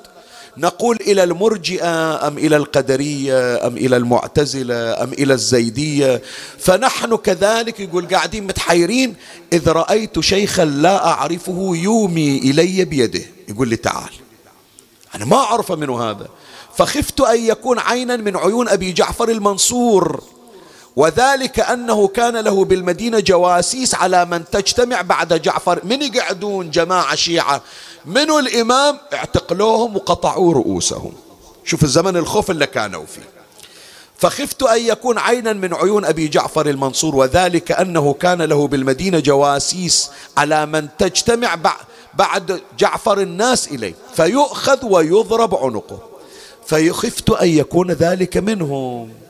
نقول 0.58 0.98
إلى 1.00 1.24
المرجئة 1.24 2.26
أم 2.28 2.38
إلى 2.38 2.56
القدرية 2.56 3.66
أم 3.66 3.76
إلى 3.76 3.96
المعتزلة 3.96 5.02
أم 5.02 5.12
إلى 5.12 5.34
الزيدية؟ 5.34 6.22
فنحن 6.58 7.16
كذلك 7.16 7.80
يقول 7.80 8.08
قاعدين 8.08 8.46
متحيرين 8.46 9.14
إذ 9.52 9.68
رأيت 9.68 10.20
شيخا 10.20 10.64
لا 10.64 11.06
أعرفه 11.06 11.72
يومي 11.74 12.38
إلي 12.38 12.84
بيده. 12.84 13.24
يقول 13.48 13.68
لي 13.68 13.76
تعال. 13.76 14.10
أنا 15.14 15.24
ما 15.24 15.36
أعرف 15.36 15.72
منه 15.72 16.10
هذا. 16.10 16.28
فخفت 16.76 17.20
أن 17.20 17.44
يكون 17.44 17.78
عينا 17.78 18.16
من 18.16 18.36
عيون 18.36 18.68
أبي 18.68 18.92
جعفر 18.92 19.28
المنصور. 19.28 20.22
وذلك 20.96 21.60
أنه 21.60 22.08
كان 22.08 22.36
له 22.36 22.64
بالمدينة 22.64 23.20
جواسيس 23.20 23.94
على 23.94 24.24
من 24.24 24.44
تجتمع 24.44 25.00
بعد 25.00 25.42
جعفر. 25.42 25.80
من 25.84 26.02
يقعدون 26.02 26.70
جماعة 26.70 27.14
شيعة؟ 27.14 27.62
منو 28.06 28.38
الإمام؟ 28.38 28.98
اعتقلوهم 29.12 29.96
وقطعوا 29.96 30.54
رؤوسهم. 30.54 31.12
شوف 31.64 31.82
الزمن 31.82 32.16
الخوف 32.16 32.50
اللي 32.50 32.66
كانوا 32.66 33.06
فيه. 33.06 33.28
فخفت 34.16 34.62
أن 34.62 34.80
يكون 34.80 35.18
عينا 35.18 35.52
من 35.52 35.74
عيون 35.74 36.04
أبي 36.04 36.28
جعفر 36.28 36.68
المنصور 36.68 37.16
وذلك 37.16 37.72
أنه 37.72 38.12
كان 38.12 38.42
له 38.42 38.68
بالمدينة 38.68 39.18
جواسيس 39.18 40.10
على 40.36 40.66
من 40.66 40.88
تجتمع 40.98 41.58
بعد 42.14 42.60
جعفر 42.78 43.20
الناس 43.20 43.68
إليه. 43.68 43.94
فيؤخذ 44.14 44.86
ويضرب 44.86 45.54
عنقه. 45.54 45.98
فخفت 46.66 47.30
أن 47.30 47.48
يكون 47.48 47.90
ذلك 47.90 48.36
منهم. 48.36 49.27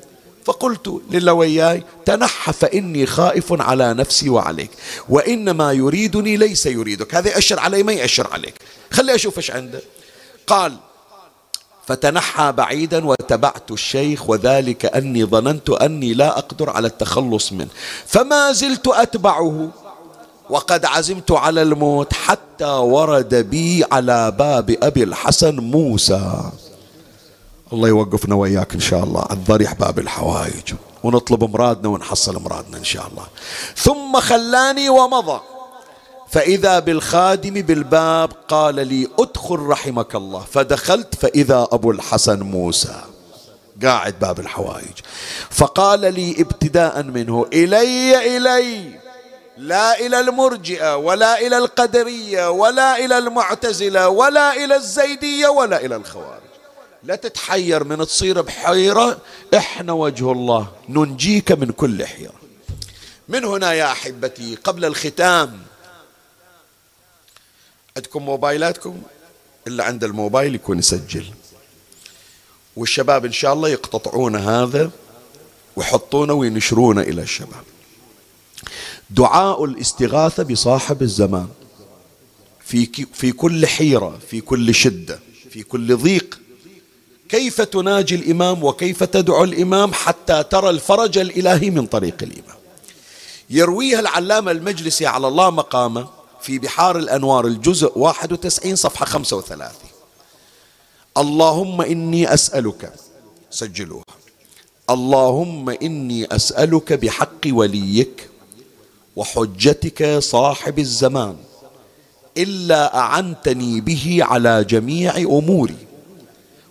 فقلت 0.49 1.01
لله 1.11 1.33
وياي 1.33 1.83
تنحى 2.05 2.53
فإني 2.53 3.07
خائف 3.07 3.63
على 3.63 3.95
نفسي 3.95 4.29
وعليك 4.29 4.71
وإنما 5.09 5.73
يريدني 5.73 6.37
ليس 6.37 6.67
يريدك. 6.67 7.15
هذا 7.15 7.31
يأشر 7.31 7.61
علي 7.61 7.83
ما 7.83 7.93
يأشر 7.93 8.33
عليك؟ 8.33 8.55
خلي 8.91 9.15
أشوف 9.15 9.37
إيش 9.37 9.51
عنده 9.51 9.81
قال 10.47 10.77
فتنحى 11.87 12.53
بعيدا 12.53 13.07
وتبعت 13.07 13.71
الشيخ 13.71 14.31
وذلك 14.31 14.87
أني 14.87 15.25
ظننت 15.25 15.71
أني 15.71 16.15
لا 16.15 16.39
أقدر 16.39 16.71
على 16.71 16.87
التخلص 16.89 17.53
منه 17.53 17.69
فما 18.07 18.53
زلت 18.53 18.89
أتبعه 18.89 19.71
وقد 20.51 20.85
عزمت 20.85 21.31
على 21.33 21.63
الموت 21.63 22.13
حتى 22.13 22.65
ورد 22.65 23.35
بي 23.35 23.85
على 23.93 24.31
باب 24.31 24.77
أبي 24.83 25.03
الحسن 25.03 25.57
موسى. 25.57 26.51
الله 27.73 27.89
يوقفنا 27.89 28.35
وياك 28.35 28.75
إن 28.75 28.81
شاء 28.81 29.05
الله. 29.05 29.27
عن 29.31 29.45
ضريح 29.45 29.75
باب 29.75 29.99
الحوائج 29.99 30.75
ونطلب 31.03 31.45
مرادنا 31.45 31.89
ونحصل 31.89 32.43
مرادنا 32.43 32.79
إن 32.79 32.85
شاء 32.85 33.07
الله. 33.07 33.27
ثم 33.77 34.21
خلاني 34.21 34.89
ومضى. 34.89 35.41
فإذا 36.29 36.79
بالخادم 36.79 37.55
بالباب 37.55 38.33
قال 38.49 38.75
لي 38.75 39.09
ادخل 39.19 39.57
رحمك 39.57 40.15
الله. 40.15 40.45
فدخلت 40.53 41.15
فإذا 41.15 41.69
أبو 41.73 41.91
الحسن 41.91 42.41
موسى. 42.41 43.01
قاعد 43.83 44.15
باب 44.21 44.41
الحوائج 44.41 44.97
فقال 45.51 46.01
لي 46.01 46.37
ابتداء 46.39 47.03
منه 47.03 47.47
إلي 47.53 48.37
إلي. 48.37 48.99
لا 49.59 50.01
إلى 50.01 50.21
المرجئة 50.21 50.97
ولا 50.97 51.41
إلى 51.41 51.59
القدرية 51.59 52.51
ولا 52.51 53.05
إلى 53.05 53.19
المعتزلة 53.19 54.09
ولا 54.09 54.65
إلى 54.65 54.77
الزيدية 54.77 55.49
ولا 55.49 55.85
إلى 55.85 55.97
الخوارج. 55.97 56.48
لا 57.03 57.17
تتحير 57.17 57.85
من 57.85 58.07
تصير 58.07 58.41
بحيرة. 58.41 59.21
إحنا 59.57 59.93
وجه 59.93 60.33
الله 60.33 60.73
ننجيك 60.89 61.53
من 61.53 61.71
كل 61.71 62.07
حيرة. 62.07 62.35
من 63.29 63.45
هنا 63.45 63.73
يا 63.73 63.93
أحبتي 63.93 64.55
قبل 64.55 64.85
الختام. 64.85 65.63
عندكم 67.97 68.23
موبايلاتكم؟ 68.23 69.03
اللي 69.67 69.83
عند 69.85 70.05
الموبايل 70.05 70.55
يكون 70.55 70.79
يسجل. 70.79 71.25
والشباب 72.77 73.25
إن 73.25 73.33
شاء 73.33 73.53
الله 73.53 73.69
يقتطعون 73.69 74.37
هذا 74.37 74.91
ويحطونه 75.77 76.33
وينشرونه 76.33 77.01
إلى 77.01 77.23
الشباب. 77.23 77.65
دعاء 79.11 79.65
الاستغاثة 79.65 80.43
بصاحب 80.43 81.03
الزمان. 81.03 81.49
في 82.61 83.07
في 83.13 83.33
كل 83.33 83.67
حيرة 83.67 84.19
في 84.31 84.41
كل 84.41 84.75
شدة 84.75 85.21
في 85.51 85.63
كل 85.63 85.97
ضيق. 85.97 86.41
كيف 87.29 87.61
تناجي 87.61 88.15
الإمام 88.15 88.65
وكيف 88.65 89.05
تدعو 89.05 89.45
الإمام 89.45 89.93
حتى 89.93 90.43
ترى 90.43 90.71
الفرج 90.71 91.19
الإلهي 91.19 91.71
من 91.71 91.87
طريق 91.87 92.17
الإمام. 92.23 92.57
يرويها 93.51 94.01
العلامة 94.01 94.51
المجلسي 94.51 95.07
على 95.07 95.29
الله 95.29 95.51
مقامه 95.51 96.09
في 96.41 96.59
بحار 96.59 96.99
الأنوار 96.99 97.47
الجزء 97.47 97.99
91 97.99 98.77
صفحة 98.77 99.07
35 99.07 99.73
اللهم 101.19 101.81
إني 101.83 102.35
أسألك 102.35 102.93
سجلوها. 103.51 104.05
اللهم 104.91 105.71
إني 105.71 106.37
أسألك 106.37 106.93
بحق 106.93 107.47
وليك 107.47 108.29
وحجتك 109.17 110.19
صاحب 110.19 110.79
الزمان 110.79 111.37
إلا 112.37 112.99
أعنتني 112.99 113.81
به 113.81 114.19
على 114.21 114.65
جميع 114.65 115.17
أموري. 115.17 115.88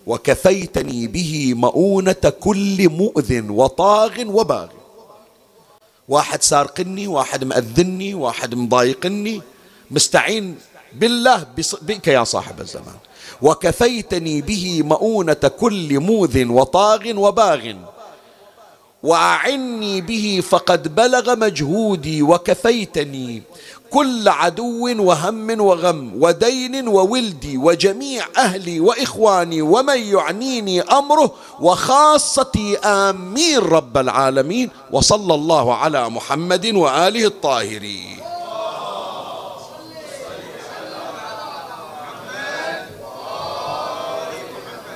وكفيتني 0.07 1.07
به 1.07 1.53
مؤونة 1.53 2.23
كل 2.39 2.89
مؤذ 2.89 3.51
وطاغ 3.51 4.13
وباغ. 4.27 4.67
واحد 6.09 6.41
سارقني 6.43 7.07
واحد 7.07 7.43
مأذني 7.43 8.13
واحد 8.13 8.55
مضايقني. 8.55 9.41
مستعين 9.91 10.55
بالله 10.93 11.45
بك 11.81 12.07
يا 12.07 12.23
صاحب 12.23 12.61
الزمان. 12.61 12.99
وكفيتني 13.41 14.41
به 14.41 14.81
مؤونة 14.83 15.43
كل 15.59 15.99
موذ 15.99 16.45
وطاغ 16.45 17.03
وباغ. 17.19 17.63
وأعني 19.03 20.01
به 20.01 20.43
فقد 20.49 20.95
بلغ 20.95 21.35
مجهودي 21.35 22.21
وكفيتني 22.21 23.41
كل 23.89 24.29
عدو 24.29 25.03
وهم 25.03 25.61
وغم 25.61 26.11
ودين 26.15 26.87
وولدي 26.87 27.57
وجميع 27.57 28.25
أهلي 28.37 28.79
وإخواني 28.79 29.61
ومن 29.61 29.97
يعنيني 29.97 30.81
أمره 30.81 31.33
وخاصتي 31.59 32.77
آمين 32.77 33.59
رب 33.59 33.97
العالمين 33.97 34.69
وصلى 34.91 35.33
الله 35.33 35.75
على 35.75 36.09
محمد 36.09 36.65
وآله 36.65 37.25
الطاهرين. 37.25 38.17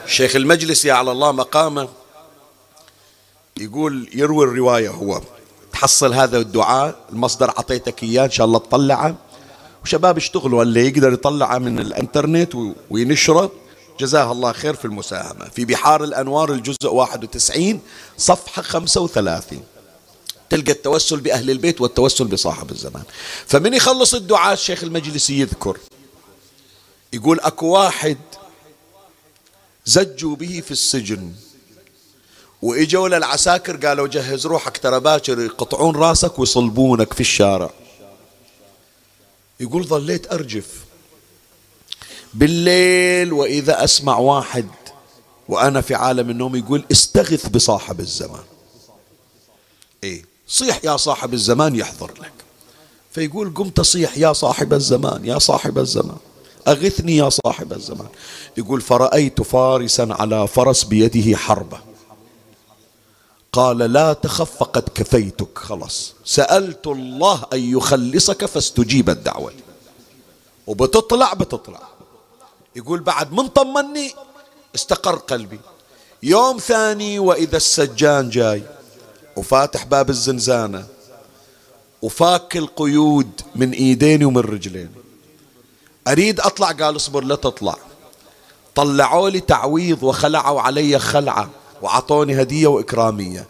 شيخ 0.08 0.36
المجلس 0.36 0.86
يا 0.86 0.94
على 0.94 1.12
الله 1.12 1.32
مقامه 1.32 1.88
يقول 3.58 4.10
يروي 4.14 4.46
الرواية 4.46 4.90
هو. 4.90 5.22
تحصل 5.82 6.14
هذا 6.14 6.38
الدعاء 6.38 6.96
المصدر 7.10 7.50
عطيتك 7.50 8.04
إياه 8.04 8.26
إن 8.26 8.32
شاء 8.32 8.46
الله 8.46 8.60
تطلعه. 8.60 9.16
وشباب 9.84 10.18
اشتغلوا 10.18 10.64
اللي 10.64 10.88
يقدر 10.88 11.14
يطلعه 11.14 11.58
من 11.58 11.80
الإنترنت 11.80 12.56
وينشره. 12.90 13.52
جزاه 14.00 14.32
الله 14.32 14.52
خير 14.52 14.74
في 14.74 14.86
المساهمة. 14.86 15.50
في 15.50 15.66
بحار 15.66 16.04
الأنوار 16.04 16.52
الجزء 16.52 16.88
91 16.88 17.82
صفحة 18.18 18.62
35 18.62 19.64
تلقى 20.50 20.72
التوسل 20.72 21.20
بأهل 21.20 21.50
البيت 21.50 21.82
والتوسل 21.82 22.26
بصاحب 22.26 22.72
الزمان. 22.72 23.04
فمن 23.48 23.74
يخلص 23.74 24.14
الدعاء 24.14 24.54
الشيخ 24.54 24.84
المجلسي 24.84 25.40
يذكر. 25.40 25.78
يقول 27.14 27.40
أكو 27.40 27.68
واحد 27.68 28.18
زجوا 29.86 30.36
به 30.36 30.62
في 30.66 30.72
السجن. 30.72 31.32
وإجوا 32.62 33.10
للعساكر 33.10 33.88
قالوا 33.88 34.08
جهز 34.08 34.48
روحك 34.48 34.78
ترى 34.78 35.00
باكر 35.00 35.40
يقطعون 35.40 35.96
راسك 35.96 36.40
ويصلبونك 36.40 37.14
في 37.14 37.22
الشارع. 37.22 37.70
يقول 39.60 39.88
ظليت 39.88 40.34
أرجف. 40.34 40.86
بالليل 42.34 43.34
وإذا 43.34 43.84
أسمع 43.84 44.18
واحد 44.18 44.68
وأنا 45.48 45.82
في 45.82 45.96
عالم 45.96 46.30
النوم 46.30 46.56
يقول 46.56 46.86
استغث 46.92 47.48
بصاحب 47.48 48.00
الزمان. 48.00 48.44
إيه 50.04 50.26
صيح 50.48 50.80
يا 50.84 50.98
صاحب 50.98 51.34
الزمان 51.34 51.76
يحضر 51.76 52.12
لك. 52.20 52.32
فيقول 53.12 53.54
قمت 53.54 53.80
أصيح 53.80 54.18
يا 54.18 54.34
صاحب 54.34 54.74
الزمان 54.74 55.26
يا 55.26 55.40
صاحب 55.40 55.78
الزمان. 55.78 56.18
أغثني 56.68 57.18
يا 57.18 57.30
صاحب 57.30 57.74
الزمان. 57.74 58.08
يقول 58.58 58.82
فرأيت 58.82 59.42
فارسا 59.42 60.08
على 60.12 60.48
فرس 60.48 60.84
بيده 60.84 61.38
حربة. 61.38 61.91
قال 63.54 63.78
لا 63.78 64.14
تخف 64.14 64.58
فقد 64.58 64.84
كفيتك. 64.96 65.58
خلاص. 65.58 66.14
سألت 66.26 66.88
الله 66.88 67.44
أن 67.54 67.78
يخلصك 67.78 68.46
فاستجيبت 68.46 69.18
دعوتي 69.18 69.64
وبتطلع 70.68 71.34
بتطلع. 71.34 71.80
يقول 72.76 73.00
بعد 73.00 73.32
من 73.34 73.48
طمني؟ 73.48 74.14
استقر 74.76 75.16
قلبي. 75.16 75.60
يوم 76.24 76.58
ثاني 76.58 77.20
وإذا 77.20 77.58
السجان 77.58 78.30
جاي 78.30 78.64
وفاتح 79.36 79.86
باب 79.86 80.10
الزنزانة 80.10 80.88
وفاك 82.02 82.58
القيود 82.58 83.42
من 83.56 83.72
ايديني 83.72 84.26
ومن 84.26 84.42
رجليني 84.42 85.02
أريد 86.08 86.40
أطلع؟ 86.40 86.72
قال 86.72 86.96
اصبر 86.96 87.24
لا 87.24 87.36
تطلع. 87.36 87.78
طلعوا 88.76 89.30
لي 89.30 89.40
تعويض 89.40 90.04
وخلعوا 90.04 90.62
علي 90.62 91.00
خلعة. 91.00 91.50
وعطوني 91.82 92.42
هدية 92.42 92.68
وإكرامية. 92.68 93.48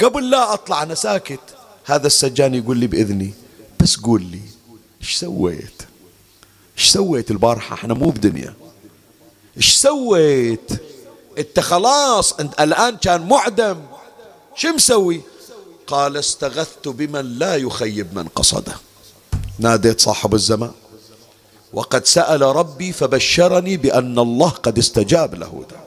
قبل 0.00 0.30
لا 0.30 0.54
أطلع 0.54 0.82
أنا 0.82 0.94
ساكت 0.94 1.40
هذا 1.84 2.06
السجان 2.06 2.54
يقول 2.54 2.78
لي 2.78 2.86
بإذني 2.86 3.34
بس 3.80 3.96
قول 3.96 4.22
لي 4.22 4.40
إيش 5.00 5.14
سويت؟ 5.16 5.82
إيش 6.78 6.88
سويت 6.88 7.30
البارحة؟ 7.30 7.74
إحنا 7.74 7.94
مو 7.94 8.10
بدنيا. 8.10 8.54
إيش 9.56 9.74
سويت؟ 9.74 10.72
أنت 11.38 11.60
خلاص 11.60 12.32
أنت 12.32 12.60
الآن 12.60 12.96
كان 12.96 13.28
معدم. 13.28 13.80
شو 14.56 14.68
مسوي؟ 14.68 15.20
قال 15.86 16.16
استغثت 16.16 16.88
بمن 16.88 17.38
لا 17.38 17.56
يخيب 17.56 18.18
من 18.18 18.28
قصده. 18.28 18.74
ناديت 19.58 20.00
صاحب 20.00 20.34
الزمان. 20.34 20.72
وقد 21.72 22.06
سأل 22.06 22.42
ربي 22.42 22.92
فبشرني 22.92 23.76
بأن 23.76 24.18
الله 24.18 24.48
قد 24.48 24.78
استجاب 24.78 25.34
له. 25.34 25.64
دعاء 25.70 25.81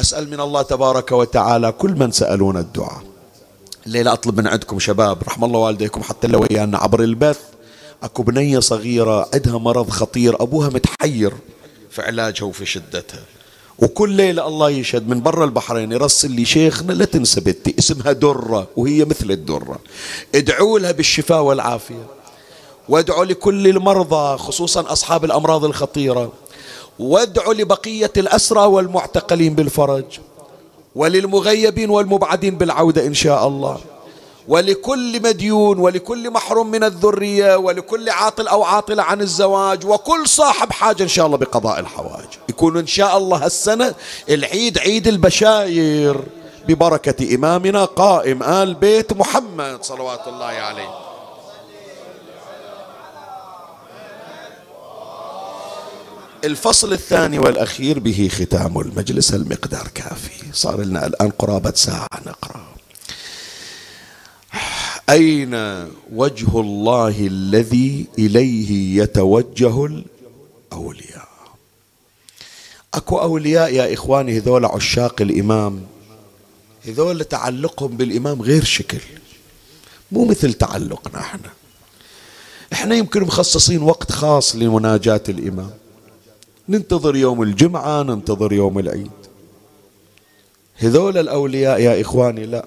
أسأل 0.00 0.30
من 0.30 0.40
الله 0.40 0.62
تبارك 0.62 1.12
وتعالى 1.12 1.72
كل 1.72 1.90
من 1.90 2.12
سألونا 2.12 2.60
الدعاء. 2.60 3.02
الليلة 3.86 4.12
أطلب 4.12 4.40
من 4.40 4.46
عندكم 4.46 4.78
شباب 4.78 5.22
رحم 5.22 5.44
الله 5.44 5.58
والديكم 5.58 6.02
حتى 6.02 6.26
لو 6.28 6.46
ويانا 6.50 6.78
عبر 6.78 7.02
البث. 7.02 7.40
أكو 8.02 8.22
بنية 8.22 8.58
صغيرة 8.58 9.28
عندها 9.34 9.58
مرض 9.58 9.90
خطير 9.90 10.42
أبوها 10.42 10.68
متحير. 10.68 11.32
في 11.90 12.02
علاجها 12.02 12.46
وفي 12.46 12.66
شدتها. 12.66 13.20
وكل 13.78 14.10
ليلة 14.10 14.48
الله 14.48 14.70
يشهد 14.70 15.08
من 15.08 15.20
برا 15.22 15.44
البحرين 15.44 15.92
يرسل 15.92 16.30
لي 16.30 16.44
شيخنا 16.44 16.92
لا 16.92 17.04
تنسى 17.04 17.40
بنتي 17.40 17.74
اسمها 17.78 18.12
درة 18.12 18.68
وهي 18.76 19.04
مثل 19.04 19.30
الدرة. 19.30 19.78
ادعوا 20.34 20.78
لها 20.78 20.92
بالشفاء 20.92 21.42
والعافية. 21.42 22.06
وادعوا 22.88 23.24
لكل 23.24 23.68
المرضى 23.68 24.38
خصوصا 24.38 24.92
أصحاب 24.92 25.24
الأمراض 25.24 25.64
الخطيرة. 25.64 26.32
وادعوا 27.00 27.54
لبقية 27.54 28.12
الأسرى 28.16 28.60
والمعتقلين 28.60 29.54
بالفرج 29.54 30.04
وللمغيبين 30.94 31.90
والمبعدين 31.90 32.56
بالعودة 32.58 33.06
إن 33.06 33.14
شاء 33.14 33.46
الله 33.48 33.78
ولكل 34.48 35.22
مديون 35.22 35.78
ولكل 35.78 36.30
محروم 36.30 36.70
من 36.70 36.84
الذرية 36.84 37.56
ولكل 37.56 38.08
عاطل 38.10 38.48
أو 38.48 38.62
عاطلة 38.64 39.02
عن 39.02 39.20
الزواج 39.20 39.86
وكل 39.86 40.28
صاحب 40.28 40.72
حاجة 40.72 41.02
إن 41.02 41.08
شاء 41.08 41.26
الله 41.26 41.36
بقضاء 41.36 41.80
الحوائج 41.80 42.28
يكون 42.48 42.76
إن 42.76 42.86
شاء 42.86 43.18
الله 43.18 43.44
هالسنة 43.44 43.94
العيد 44.28 44.78
عيد 44.78 45.08
البشاير 45.08 46.20
ببركة 46.68 47.34
إمامنا 47.34 47.84
قائم 47.84 48.42
آل 48.42 48.74
بيت 48.74 49.12
محمد 49.12 49.78
صلوات 49.82 50.28
الله 50.28 50.46
عليه. 50.46 51.09
الفصل 56.44 56.92
الثاني 56.92 57.38
والأخير 57.38 57.98
به 57.98 58.28
ختام 58.32 58.80
المجلس 58.80 59.34
المقدار 59.34 59.88
كافي. 59.94 60.52
صار 60.52 60.82
لنا 60.82 61.06
الآن 61.06 61.30
قرابة 61.30 61.72
ساعة 61.74 62.08
نقرأ. 62.26 62.66
أين 65.08 65.54
وجه 66.12 66.60
الله 66.60 67.26
الذي 67.26 68.06
إليه 68.18 69.02
يتوجه 69.02 69.86
الأولياء؟ 69.86 71.28
أكو 72.94 73.18
أولياء 73.18 73.74
يا 73.74 73.94
إخواني 73.94 74.38
هذول 74.38 74.64
عشاق 74.64 75.22
الإمام. 75.22 75.82
هذول 76.86 77.24
تعلقهم 77.24 77.96
بالإمام 77.96 78.42
غير 78.42 78.64
شكل. 78.64 79.00
مو 80.12 80.24
مثل 80.24 80.52
تعلقنا 80.52 81.20
إحنا. 81.20 81.50
إحنا 82.72 82.94
يمكن 82.94 83.22
مخصصين 83.22 83.82
وقت 83.82 84.12
خاص 84.12 84.56
لمناجاة 84.56 85.22
الإمام. 85.28 85.79
ننتظر 86.70 87.16
يوم 87.16 87.42
الجمعة 87.42 88.02
ننتظر 88.02 88.52
يوم 88.52 88.78
العيد. 88.78 89.10
هذول 90.76 91.18
الأولياء 91.18 91.80
يا 91.80 92.00
إخواني 92.00 92.46
لا. 92.46 92.66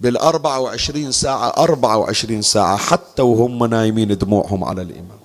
بالأربعة 0.00 0.60
وعشرين 0.60 1.12
ساعة 1.12 1.48
أربعة 1.48 1.96
وعشرين 1.96 2.42
ساعة 2.42 2.76
حتى 2.76 3.22
وهم 3.22 3.64
نايمين 3.64 4.18
دموعهم 4.18 4.64
على 4.64 4.82
الإمام. 4.82 5.18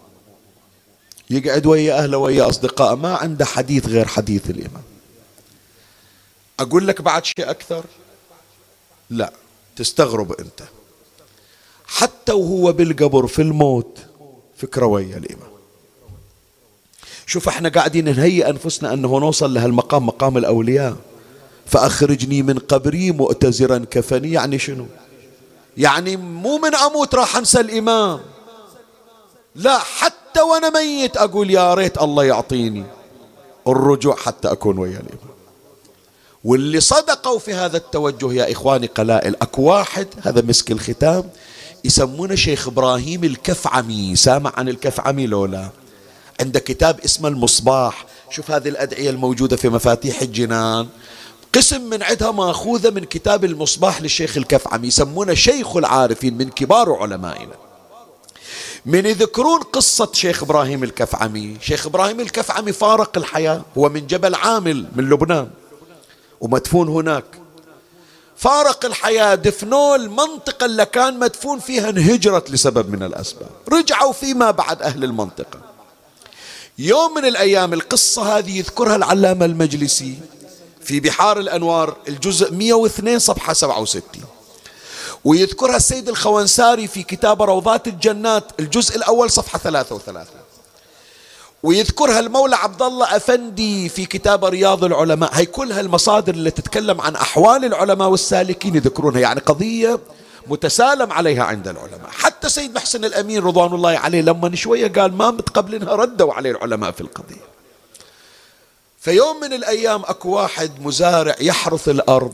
يقعد 1.30 1.66
ويا 1.66 2.04
أهله 2.04 2.18
ويا 2.18 2.50
أصدقائه 2.50 2.96
ما 2.96 3.16
عنده 3.16 3.46
حديث 3.46 3.88
غير 3.88 4.06
حديث 4.06 4.50
الإمام. 4.50 4.84
أقول 6.60 6.88
لك 6.88 7.02
بعد 7.02 7.26
شيء 7.26 7.50
أكثر؟ 7.50 7.84
لا 9.10 9.34
تستغرب 9.76 10.32
أنت. 10.32 10.64
حتى 11.86 12.32
وهو 12.32 12.74
بالقبر 12.74 13.28
في 13.28 13.42
الموت 13.42 14.00
فكرة 14.58 14.86
ويا 14.86 15.18
الإمام. 15.18 15.57
شوف 17.28 17.48
إحنا 17.48 17.70
قاعدين 17.70 18.16
نهيئ 18.16 18.50
أنفسنا 18.50 18.94
أنه 18.94 19.20
نوصل 19.20 19.54
لهالمقام 19.54 20.06
مقام 20.06 20.38
الأولياء. 20.38 20.96
فأخرجني 21.66 22.42
من 22.42 22.60
قبري 22.60 23.12
مؤتزرا 23.12 23.86
كفني 23.92 24.32
يعني 24.32 24.60
شنو؟ 24.60 24.86
يعني 25.78 26.18
مو 26.18 26.58
من 26.58 26.76
أموت 26.76 27.16
راح 27.16 27.38
أنسى 27.38 27.60
الإمام. 27.60 28.20
لا 29.56 29.78
حتى 29.78 30.42
وأنا 30.42 30.70
ميت 30.70 31.18
أقول 31.18 31.52
يا 31.52 31.74
ريت 31.74 31.98
الله 31.98 32.24
يعطيني 32.24 32.84
الرجوع 33.68 34.16
حتى 34.16 34.52
أكون 34.52 34.78
ويا 34.78 35.00
الإمام. 35.00 35.38
واللي 36.44 36.80
صدقوا 36.80 37.40
في 37.40 37.54
هذا 37.54 37.78
التوجه 37.78 38.34
يا 38.34 38.52
إخواني 38.52 38.88
قلائل 38.88 39.36
أكو 39.42 39.62
واحد 39.62 40.08
هذا 40.22 40.42
مسك 40.42 40.72
الختام 40.72 41.24
يسمونه 41.84 42.36
شيخ 42.36 42.68
إبراهيم 42.68 43.24
الكفعمي. 43.24 44.16
سامع 44.16 44.54
عن 44.58 44.70
الكفعمي 44.70 45.28
لولا 45.28 45.70
عنده 46.40 46.60
كتاب 46.60 47.00
اسمه 47.00 47.30
المصباح. 47.30 48.06
شوف 48.30 48.52
هذه 48.52 48.70
الأدعية 48.70 49.10
الموجودة 49.10 49.56
في 49.58 49.70
مفاتيح 49.70 50.22
الجنان. 50.22 50.88
قسم 51.56 51.82
من 51.82 52.04
عدها 52.04 52.32
ماخوذة 52.32 52.90
من 52.90 53.04
كتاب 53.04 53.46
المصباح 53.46 54.02
للشيخ 54.02 54.38
الكفعمي 54.38 54.88
يسمونه 54.88 55.34
شيخ 55.34 55.78
العارفين 55.78 56.38
من 56.38 56.50
كبار 56.50 56.94
علمائنا. 56.94 57.54
من 58.86 59.06
يذكرون 59.06 59.60
قصة 59.60 60.10
شيخ 60.14 60.44
إبراهيم 60.44 60.84
الكفعمي. 60.84 61.58
شيخ 61.62 61.86
إبراهيم 61.86 62.20
الكفعمي 62.20 62.72
فارق 62.72 63.18
الحياة 63.18 63.62
هو 63.78 63.90
من 63.90 64.08
جبل 64.08 64.36
عامل 64.36 64.86
من 64.96 65.10
لبنان 65.10 65.50
ومدفون 66.42 66.88
هناك. 66.88 67.26
فارق 68.38 68.86
الحياة 68.86 69.36
دفنوه 69.36 69.96
المنطقة 69.96 70.66
اللي 70.66 70.86
كان 70.86 71.20
مدفون 71.20 71.60
فيها 71.60 71.90
انهجرت 71.90 72.52
لسبب 72.52 72.90
من 72.90 73.04
الأسباب. 73.04 73.50
رجعوا 73.72 74.14
فيما 74.14 74.52
بعد 74.52 74.82
أهل 74.82 75.04
المنطقة. 75.04 75.67
يوم 76.80 77.14
من 77.14 77.26
الأيام 77.26 77.74
القصة 77.74 78.38
هذه 78.38 78.58
يذكرها 78.58 78.96
العلامة 78.96 79.46
المجلسي 79.46 80.18
في 80.82 81.00
بحار 81.00 81.40
الأنوار 81.40 81.98
الجزء 82.08 82.54
102 82.54 83.20
صفحة 83.20 83.54
67 83.54 84.04
ويذكرها 85.26 85.78
السيد 85.78 86.10
الخوانساري 86.10 86.88
في 86.88 87.04
كتاب 87.04 87.42
روضات 87.42 87.88
الجنات 87.88 88.44
الجزء 88.60 88.96
الأول 88.96 89.32
صفحة 89.32 89.60
33 89.60 90.26
ويذكرها 91.64 92.20
المولى 92.20 92.56
عبد 92.56 92.82
الله 92.82 93.16
أفندي 93.16 93.90
في 93.90 94.06
كتاب 94.06 94.46
رياض 94.46 94.84
العلماء. 94.84 95.30
هي 95.34 95.46
كلها 95.46 95.80
المصادر 95.80 96.34
اللي 96.34 96.52
تتكلم 96.52 97.02
عن 97.02 97.16
أحوال 97.16 97.66
العلماء 97.66 98.08
والسالكين 98.10 98.76
يذكرونها. 98.76 99.20
يعني 99.20 99.40
قضية 99.40 100.00
متسالم 100.50 101.14
عليها 101.14 101.44
عند 101.44 101.68
العلماء. 101.68 102.10
حتى 102.12 102.50
سيد 102.50 102.76
محسن 102.76 103.06
الأمين 103.06 103.44
رضوان 103.44 103.74
الله 103.74 103.98
عليه 103.98 104.22
لما 104.22 104.56
شوية 104.56 104.88
قال 104.88 105.14
ما 105.14 105.32
متقبلينها 105.32 105.96
ردوا 105.96 106.34
عليه 106.34 106.52
العلماء 106.52 106.92
في 106.92 107.02
القضية. 107.02 107.48
فيوم 109.00 109.40
من 109.40 109.54
الأيام 109.54 110.02
أكو 110.06 110.30
واحد 110.30 110.82
مزارع 110.82 111.36
يحرث 111.40 111.90
الأرض 111.90 112.34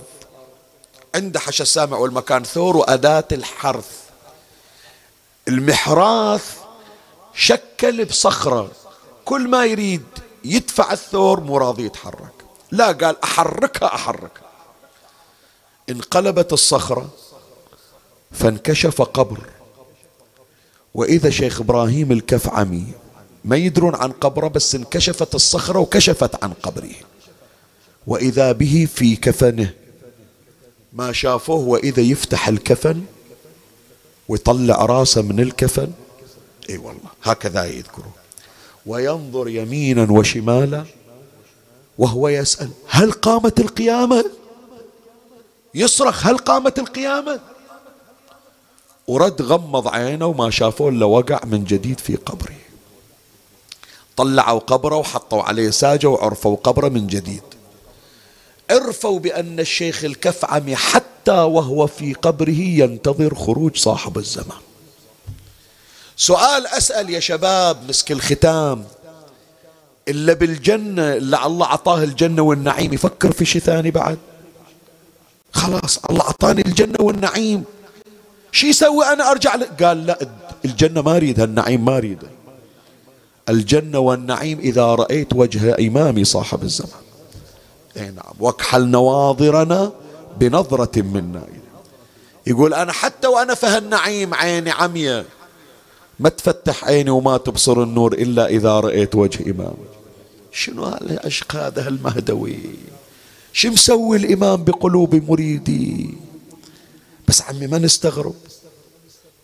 عنده 1.16 1.40
حش 1.40 1.62
السامع 1.62 1.98
والمكان 1.98 2.44
ثور 2.44 2.78
وأداة 2.78 3.28
الحرث. 3.32 3.92
المحراث 5.48 6.58
شكل 7.34 8.06
بصخرة. 8.06 8.72
كل 9.26 9.48
ما 9.48 9.66
يريد 9.66 10.06
يدفع 10.44 10.94
الثور 10.94 11.40
مو 11.40 11.58
راضي 11.58 11.86
يتحرك. 11.86 12.34
لا 12.72 12.92
قال 12.92 13.24
أحركها 13.24 13.96
أحركها. 13.96 14.44
انقلبت 15.90 16.54
الصخرة. 16.54 17.10
فانكشف 18.34 19.02
قبر. 19.02 19.40
وإذا 20.94 21.30
شيخ 21.30 21.62
إبراهيم 21.62 22.12
الكفعمي 22.12 22.86
ما 23.46 23.56
يدرون 23.56 23.96
عن 23.96 24.12
قبره 24.12 24.48
بس 24.48 24.76
انكشفت 24.76 25.36
الصخرة 25.36 25.80
وكشفت 25.80 26.44
عن 26.44 26.54
قبره. 26.54 26.94
وإذا 28.08 28.52
به 28.52 28.88
في 28.96 29.16
كفنه 29.16 29.74
ما 30.94 31.12
شافوه 31.12 31.68
وإذا 31.68 32.02
يفتح 32.02 32.48
الكفن 32.48 33.04
ويطلع 34.28 34.86
راسه 34.86 35.22
من 35.22 35.40
الكفن. 35.40 35.92
إي 36.70 36.78
والله 36.78 37.10
هكذا 37.24 37.66
يذكره 37.66 38.14
وينظر 38.86 39.48
يمينا 39.48 40.12
وشمالا 40.12 40.86
وهو 41.98 42.28
يسأل 42.28 42.70
هل 42.88 43.12
قامت 43.12 43.60
القيامة؟ 43.60 44.26
يصرخ 45.76 46.28
هل 46.28 46.38
قامت 46.38 46.80
القيامة؟ 46.80 47.40
ورد 49.08 49.42
غمض 49.42 49.88
عينه 49.88 50.26
وما 50.26 50.50
شافوه 50.50 50.90
إلا 50.90 51.06
وقع 51.06 51.40
من 51.46 51.64
جديد 51.64 52.00
في 52.00 52.16
قبره. 52.16 52.56
طلعوا 54.18 54.60
قبره 54.60 54.96
وحطوا 54.96 55.44
عليه 55.44 55.70
ساجة 55.70 56.08
وعرفوا 56.08 56.56
قبره 56.56 56.90
من 56.90 57.08
جديد. 57.08 57.44
عرفوا 58.70 59.20
بأن 59.20 59.60
الشيخ 59.60 60.04
الكفعمي 60.04 60.76
حتى 60.76 61.32
وهو 61.32 61.88
في 61.88 62.14
قبره 62.14 62.60
ينتظر 62.60 63.36
خروج 63.36 63.78
صاحب 63.78 64.18
الزمان. 64.18 64.62
سؤال 66.18 66.68
أسأل 66.68 67.10
يا 67.10 67.20
شباب 67.20 67.90
مسك 67.90 68.12
الختام. 68.12 68.86
إلا 70.08 70.34
بالجنة 70.34 71.14
إلا 71.14 71.46
الله 71.46 71.66
أعطاه 71.66 72.04
الجنة 72.04 72.42
والنعيم. 72.42 72.94
يفكر 72.94 73.32
في 73.32 73.46
شيء 73.46 73.62
ثاني 73.62 73.92
بعد؟ 73.92 74.18
خلاص 75.54 76.00
الله 76.10 76.22
أعطاني 76.22 76.62
الجنة 76.62 76.98
والنعيم. 77.00 77.64
شو 78.54 78.68
يسوي 78.68 79.06
أنا 79.06 79.32
أرجع 79.32 79.56
ل... 79.56 79.64
قال 79.64 80.06
لا 80.06 80.20
الجنة 80.66 81.02
ما 81.02 81.18
أريدها 81.18 81.46
النعيم 81.46 81.86
ما 81.86 81.98
أريده 81.98 82.28
الجنة 83.50 84.00
والنعيم 84.00 84.60
إذا 84.60 84.86
رأيت 84.86 85.34
وجه 85.34 85.88
إمامي 85.88 86.24
صاحب 86.24 86.64
الزمان. 86.64 87.04
اي 87.98 88.12
نعم 88.12 88.34
واكحل 88.40 88.88
نواظرنا 88.88 89.92
بنظرة 90.40 91.02
منا. 91.02 91.44
يقول 92.48 92.74
أنا 92.74 92.92
حتى 92.92 93.28
وأنا 93.28 93.56
في 93.56 93.78
النعيم 93.78 94.34
عيني 94.34 94.72
عمية. 94.72 95.26
ما 96.20 96.30
تفتح 96.30 96.86
عيني 96.86 97.10
وما 97.10 97.38
تبصر 97.38 97.84
النور 97.84 98.14
إلا 98.14 98.48
إذا 98.48 98.80
رأيت 98.80 99.16
وجه 99.16 99.52
إمامي. 99.52 99.88
شنو 100.52 100.88
العشق 100.88 101.56
هذا 101.56 101.88
المهدوي 101.88 102.60
شو 103.54 103.70
مسوي 103.70 104.18
الإمام 104.18 104.64
بقلوب 104.64 105.16
مريدي؟ 105.30 106.10
بس 107.28 107.42
عمي 107.42 107.68
ما 107.68 107.78
نستغرب. 107.78 108.36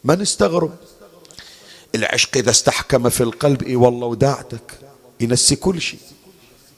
ما 0.03 0.15
نستغرب. 0.15 0.71
العشق 1.95 2.37
إذا 2.37 2.49
استحكم 2.49 3.09
في 3.09 3.23
القلب 3.23 3.63
إي 3.63 3.75
والله 3.75 4.07
وداعتك 4.07 4.79
ينسي 5.19 5.55
كل 5.55 5.81
شيء. 5.81 5.99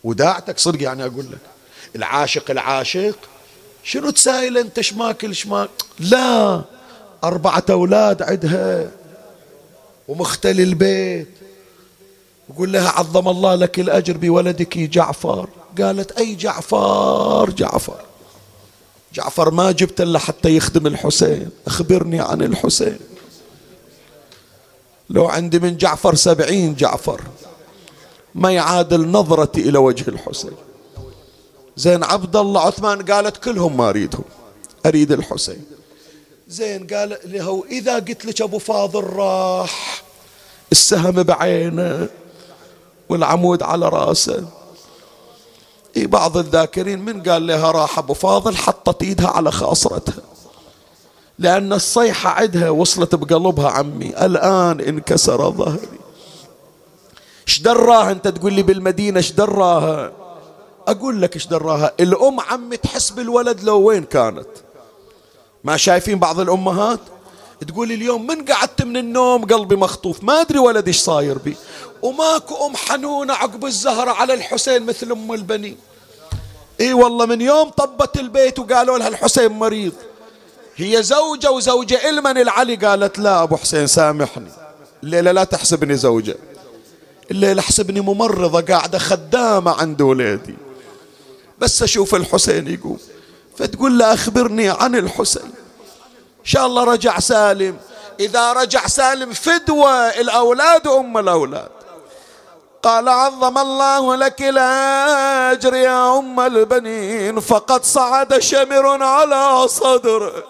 وداعتك 0.03 0.59
صدق 0.59 0.83
يعني 0.83 1.05
أقول 1.05 1.25
لك. 1.25 1.39
العاشق 1.95 2.51
العاشق 2.51 3.15
شنو 3.83 4.09
تسايل 4.09 4.57
أنت؟ 4.57 4.79
شماكل 4.79 5.35
شماك 5.35 5.69
لا. 5.99 6.61
أربعة 7.23 7.65
أولاد 7.69 8.21
عدها 8.21 8.91
ومختلي 10.07 10.63
البيت. 10.63 11.27
يقول 12.49 12.73
لها 12.73 12.89
عظم 12.89 13.27
الله 13.27 13.55
لك 13.55 13.79
الأجر 13.79 14.17
بولدك 14.17 14.77
جعفر. 14.77 15.49
قالت 15.81 16.11
أي 16.11 16.35
جعفر؟ 16.35 17.49
جعفر. 17.49 18.05
جعفر 19.13 19.51
ما 19.51 19.71
جبت 19.71 20.01
إلا 20.01 20.19
حتى 20.19 20.55
يخدم 20.55 20.87
الحسين 20.87 21.49
أخبرني 21.67 22.19
عن 22.19 22.41
الحسين. 22.41 22.99
لو 25.09 25.27
عندي 25.27 25.59
من 25.59 25.77
جعفر 25.77 26.15
سبعين 26.15 26.75
جعفر 26.75 27.21
ما 28.35 28.51
يعادل 28.51 29.07
نظرتي 29.07 29.61
إلى 29.61 29.77
وجه 29.77 30.09
الحسين. 30.09 30.51
زين 31.77 32.03
عبد 32.03 32.35
الله 32.35 32.61
عثمان 32.61 33.01
قالت 33.01 33.37
كلهم 33.37 33.77
ما 33.77 33.89
أريدهم 33.89 34.23
أريد 34.85 35.11
الحسين. 35.11 35.65
زين 36.47 36.87
قال 36.87 37.17
له 37.25 37.63
إذا 37.69 37.95
قلت 37.95 38.25
لك 38.25 38.41
أبو 38.41 38.59
فاضل 38.59 39.03
راح 39.03 40.03
السهم 40.71 41.23
بعينه 41.23 42.09
والعمود 43.09 43.63
على 43.63 43.89
رأسه. 43.89 44.60
إيه 45.97 46.07
بعض 46.07 46.37
الذاكرين 46.37 46.99
من 46.99 47.23
قال 47.23 47.47
لها 47.47 47.71
راح 47.71 47.97
أبو 47.97 48.13
فاضل 48.13 48.57
حطت 48.57 49.03
إيدها 49.03 49.27
على 49.27 49.51
خاصرتها. 49.51 50.23
لأن 51.39 51.73
الصيحة 51.73 52.29
عدها 52.29 52.69
وصلت 52.69 53.15
بقلبها 53.15 53.69
عمي 53.69 54.25
الآن 54.25 54.81
انكسر 54.81 55.51
ظهري. 55.51 55.89
إيش 57.47 57.61
دراها؟ 57.61 58.11
أنت 58.11 58.27
تقول 58.27 58.53
لي 58.53 58.63
بالمدينة 58.63 59.17
إيش 59.17 59.31
دراها؟ 59.31 60.11
أقول 60.87 61.21
لك 61.21 61.35
إيش 61.35 61.47
دراها. 61.47 61.93
الأم 61.99 62.39
عمي 62.39 62.77
تحس 62.77 63.09
بالولد 63.09 63.63
لو 63.63 63.81
وين 63.81 64.03
كانت. 64.03 64.47
ما 65.63 65.77
شايفين 65.77 66.19
بعض 66.19 66.39
الأمهات؟ 66.39 66.99
تقول 67.67 67.91
اليوم 67.91 68.27
من 68.27 68.45
قعدت 68.45 68.81
من 68.81 68.97
النوم 68.97 69.45
قلبي 69.45 69.75
مخطوف. 69.75 70.23
ما 70.23 70.41
أدري 70.41 70.59
ولدي 70.59 70.87
إيش 70.87 70.99
صاير 70.99 71.37
بي. 71.37 71.55
وماكو 72.01 72.65
أم 72.65 72.75
حنونة 72.75 73.33
عقب 73.33 73.65
الزهرة 73.65 74.11
على 74.11 74.33
الحسين 74.33 74.85
مثل 74.85 75.11
أم 75.11 75.33
البنين. 75.33 75.77
إي 76.81 76.93
والله 76.93 77.25
من 77.25 77.41
يوم 77.41 77.69
طبت 77.69 78.17
البيت 78.17 78.59
وقالوا 78.59 78.97
لها 78.97 79.07
الحسين 79.07 79.51
مريض. 79.51 79.93
هي 80.75 81.03
زوجة 81.03 81.51
وزوجة 81.51 82.09
إلمن 82.09 82.37
العلي 82.37 82.75
قالت 82.75 83.19
لا 83.19 83.43
أبو 83.43 83.57
حسين 83.57 83.87
سامحني. 83.87 84.51
الليلة 85.03 85.31
لا 85.31 85.43
تحسبني 85.43 85.95
زوجة. 85.95 86.35
الليلة 87.31 87.59
احسبني 87.59 88.01
ممرضة 88.01 88.61
قاعدة 88.61 88.97
خدامة 88.97 89.71
عند 89.71 90.01
ولادي. 90.01 90.55
بس 91.59 91.83
أشوف 91.83 92.15
الحسين 92.15 92.67
يقوم. 92.67 92.97
فتقول 93.57 93.97
له 93.97 94.13
أخبرني 94.13 94.69
عن 94.69 94.95
الحسين. 94.95 95.51
إن 96.39 96.45
شاء 96.45 96.65
الله 96.65 96.83
رجع 96.83 97.19
سالم. 97.19 97.77
إذا 98.19 98.53
رجع 98.53 98.87
سالم 98.87 99.33
فدوة 99.33 99.91
الأولاد 99.91 100.87
أم 100.87 101.17
الأولاد. 101.17 101.69
قال 102.83 103.09
عظم 103.09 103.57
الله 103.57 104.15
لك 104.15 104.41
الأجر 104.41 105.73
يا 105.75 106.17
أم 106.17 106.39
البنين 106.39 107.39
فقد 107.39 107.83
صعد 107.83 108.39
شمر 108.39 109.03
على 109.03 109.67
صدره 109.67 110.43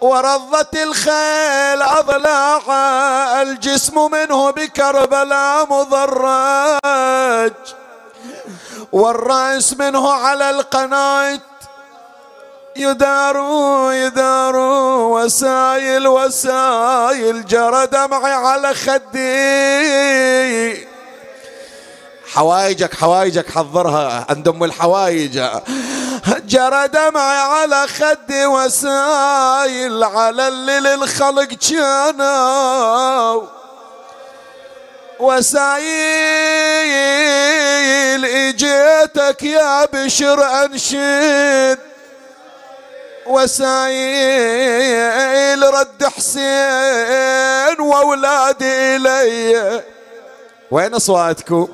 ورضت 0.00 0.76
الخيل 0.76 1.82
أضلاعها 1.82 3.42
الجسم 3.42 4.10
منه 4.10 4.50
بكربلاء 4.50 5.66
مضرج. 5.70 7.52
والرأس 8.92 9.74
منه 9.74 10.12
على 10.12 10.50
القناة 10.50 11.40
يدار 12.78 13.36
يدار 13.92 14.56
وسايل 14.56 16.08
وسايل 16.08 17.46
جرى 17.46 17.86
دمعي 17.86 18.32
على 18.32 18.74
خدي. 18.74 20.08
حوايجك 22.32 22.94
حوايجك 22.94 23.50
حضرها 23.50 24.26
عند 24.28 24.48
ام 24.48 24.64
الحوايج. 24.64 25.42
جرى 26.46 26.88
دمعي 26.88 27.38
على 27.38 27.86
خدي 27.88 28.46
وسايل 28.46 30.04
على 30.04 30.48
اللي 30.48 30.80
للخلق 30.80 31.48
كانوا 31.70 33.42
وسايل 35.20 35.84
إجيتك 38.24 39.42
يا 39.42 39.84
بشر 39.84 40.64
أنشد. 40.64 41.87
وسايل 43.28 44.82
رد 45.62 46.04
حسين 46.16 47.80
واولادي 47.80 48.96
إلي. 48.96 49.82
وين 50.70 50.94
أصواتكم؟ 50.94 51.68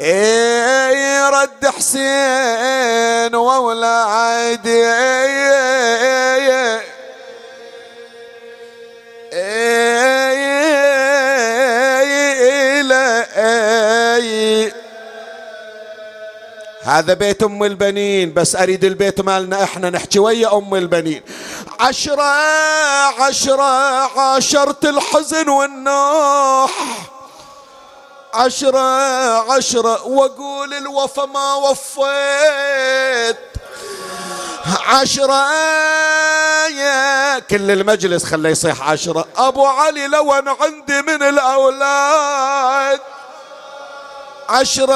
إيه 0.00 1.28
رد 1.28 1.66
حسين 1.66 3.34
واولادي 3.34 4.86
إيه 4.86 5.34
هذا 16.84 17.14
بيت 17.14 17.42
أم 17.42 17.64
البنين 17.64 18.34
بس 18.34 18.56
أريد 18.56 18.84
البيت 18.84 19.20
مالنا 19.20 19.62
إحنا 19.62 19.90
نحكي 19.90 20.18
ويا 20.18 20.58
أم 20.58 20.74
البنين. 20.74 21.22
عشرة 21.80 22.22
عشرة 23.20 23.62
عاشرت 24.20 24.84
الحزن 24.84 25.48
والنوح. 25.48 26.70
عشرة 28.34 28.78
عشرة 29.52 30.06
وأقول 30.06 30.74
الوفا 30.74 31.26
ما 31.26 31.54
وفيت. 31.54 33.38
عشرة 34.86 35.52
يا 36.68 37.38
كل 37.38 37.70
المجلس 37.70 38.24
خليه 38.24 38.50
يصيح 38.50 38.88
عشرة. 38.90 39.24
أبو 39.36 39.66
علي 39.66 40.06
لو 40.06 40.32
أنا 40.32 40.56
عندي 40.60 41.02
من 41.02 41.22
الأولاد. 41.22 43.00
عشرة 44.48 44.94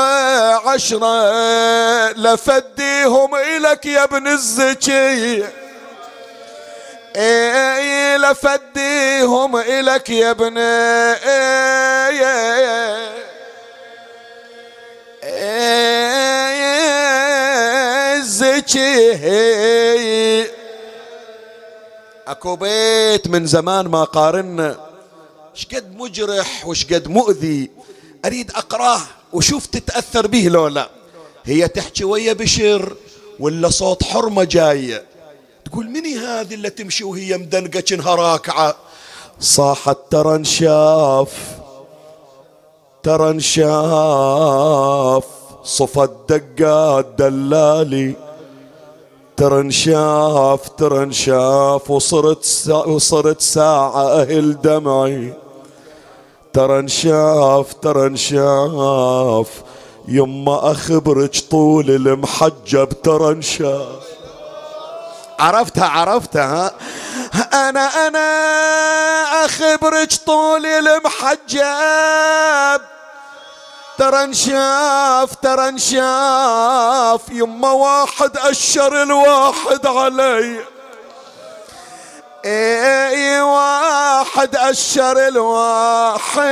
عشرة 0.68 1.32
لفديهم 2.12 3.34
إلك 3.34 3.86
يا 3.86 4.05
ابن 4.05 4.26
الزكي. 4.26 5.44
إيه 7.16 8.16
لفديهم 8.16 9.57
إلك 9.57 10.11
يا 10.11 10.30
ابن 10.30 10.59
الزكي 18.18 19.18
أكو 22.28 22.57
بيت 22.57 23.28
من 23.28 23.46
زمان 23.46 23.88
ما 23.88 24.05
قارنا. 24.05 24.76
شقد 25.55 25.96
مجرح 25.96 26.66
وشقد 26.66 27.09
مؤذي. 27.09 27.78
أريد 28.25 28.51
أقراه 28.51 29.01
وشوف 29.33 29.66
تتأثر 29.66 30.27
به 30.27 30.49
لو 30.49 30.69
لا. 30.69 30.91
هي 31.45 31.69
تحكي 31.69 32.05
ويا 32.05 32.33
بشر 32.33 32.97
ولا 33.41 33.69
صوت 33.69 34.03
حرمة 34.03 34.45
جاية 34.45 35.05
تقول 35.64 35.87
مني 35.87 36.19
هذه 36.19 36.55
اللي 36.55 36.71
تمشي 36.71 37.05
وهي 37.05 37.37
مدنقة 37.39 37.81
كنها 37.81 38.14
راكعة؟ 38.14 38.77
صاحت 39.41 39.97
ترى 40.11 40.35
انشاف 40.35 41.33
ترى 43.03 43.31
انشاف 43.31 45.25
صفت 45.64 46.11
دقات 46.29 47.07
دلالي. 47.19 48.14
ترى 49.37 49.61
انشاف 49.61 50.69
ترى 50.69 51.03
انشاف 51.03 51.91
وصرت 51.91 52.69
وصرت 52.87 53.41
ساعة 53.41 54.21
أهل 54.21 54.61
دمعي. 54.61 55.33
ترى 56.59 56.78
انشاف 56.78 57.72
ترى 57.72 58.06
انشاف 58.06 59.48
يما 60.09 60.70
اخبرك 60.70 61.36
طول 61.50 61.90
المحجب 61.90 62.88
ترى 63.02 63.32
انشاف 63.32 64.02
عرفتها 65.38 65.88
عرفتها 65.88 66.74
أنا 67.52 68.06
أنا 68.06 68.28
اخبرك 69.44 70.14
طول 70.26 70.66
المحجب. 70.66 71.61
ترى 73.98 74.24
انشاف 74.24 75.34
ترى 75.34 75.68
انشاف 75.68 77.20
يما 77.30 77.70
واحد 77.70 78.36
أشر 78.36 79.02
الواحد 79.02 79.86
علي. 79.86 80.78
إي 82.45 83.41
واحد 83.41 84.57
أشر 84.57 85.28
الواحد 85.28 86.49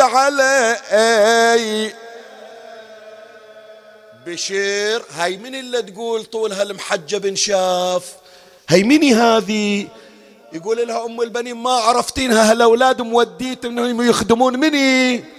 علي. 0.00 1.92
بشير. 4.26 5.02
هاي 5.16 5.36
من 5.36 5.54
اللي 5.54 5.82
تقول 5.82 6.24
طول 6.24 6.52
هالمحجب 6.52 7.26
انشاف 7.26 8.12
هاي 8.68 8.82
مني 8.82 9.14
هذه 9.14 9.88
يقول 10.52 10.88
لها 10.88 11.04
أم 11.04 11.20
البنين 11.20 11.56
ما 11.56 11.70
عرفتينها 11.70 12.50
هالأولاد 12.50 13.02
موديت 13.02 13.64
إنهم 13.64 14.02
يخدمون 14.02 14.58
مني. 14.58 15.37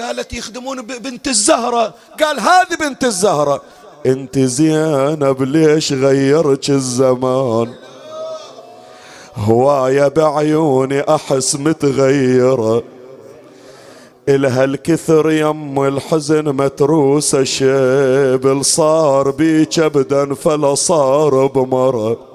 قالت 0.00 0.32
يخدمون 0.32 0.82
بنت 0.82 1.28
الزهرة. 1.28 1.94
قال 2.20 2.40
هذه 2.40 2.76
بنت 2.80 3.04
الزهرة. 3.04 3.62
انت 4.06 4.38
زينب 4.38 5.42
ليش 5.42 5.92
غيرك 5.92 6.70
الزمان؟ 6.70 7.74
هواية 9.36 10.08
بعيوني 10.08 11.14
أحس 11.14 11.56
متغيرة. 11.56 12.82
إلها 14.28 14.64
الكثر 14.64 15.30
يم 15.30 15.84
الحزن 15.84 16.44
متروسة 16.44 17.44
شيبل 17.44 18.64
صار 18.64 19.30
بيك 19.30 19.78
ابدا 19.78 20.34
فلا 20.34 20.74
صار 20.74 21.46
بمرض 21.46 22.27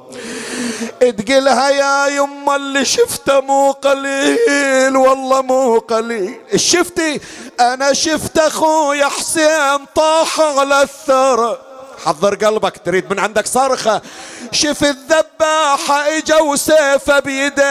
تقلها 1.11 1.69
يا 1.69 2.07
يما 2.07 2.55
اللي 2.55 2.85
شفته 2.85 3.39
مو 3.39 3.71
قليل 3.71 4.97
والله 4.97 5.41
مو 5.41 5.79
قليل. 5.79 6.39
شفتي 6.55 7.21
أنا 7.59 7.93
شفت 7.93 8.37
اخويا 8.37 9.05
حسين 9.05 9.85
طاح 9.95 10.39
على 10.39 10.81
الثرى. 10.81 11.57
حضر 12.05 12.35
قلبك 12.35 12.81
تريد 12.85 13.11
من 13.11 13.19
عندك 13.19 13.47
صرخة. 13.47 14.01
شف 14.51 14.83
الذباحة 14.83 16.17
إجا 16.17 16.37
وسيفه 16.37 17.19
بيده. 17.19 17.63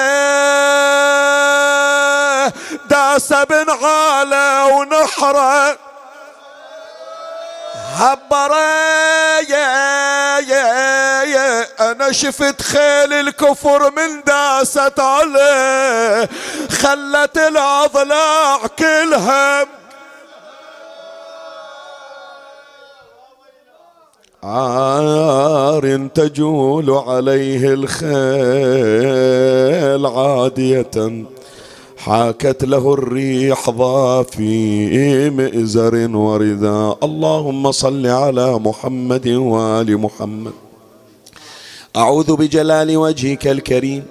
داس 2.90 3.32
بن 3.32 3.70
عالة 3.70 4.66
ونحرة. 4.66 5.91
هبرة 7.93 9.40
يا 9.51 10.38
يا 10.38 11.22
يا. 11.22 11.66
أنا 11.93 12.12
شفت 12.12 12.62
خيل 12.62 13.12
الكفر 13.12 13.90
من 13.90 14.22
داست 14.26 15.01
عليه 15.01 16.28
خلت 16.70 17.38
الأضلاع 17.38 18.66
كلها. 18.78 19.66
عار 24.45 26.09
تجول 26.14 26.90
عليه 26.90 27.74
الخيل 27.74 28.07
عادية. 30.07 31.24
حاكت 32.05 32.64
له 32.64 32.94
الريح 32.94 33.70
ضافي 33.70 35.30
مئزر 35.30 35.94
ورداء 36.16 36.98
اللهم 37.03 37.72
صل 37.72 38.07
على 38.07 38.59
محمد 38.59 39.28
وآل 39.28 39.98
محمد. 39.98 40.53
أعوذ 41.96 42.36
بجلال 42.36 42.96
وجهك 42.96 43.47
الكريم 43.47 44.02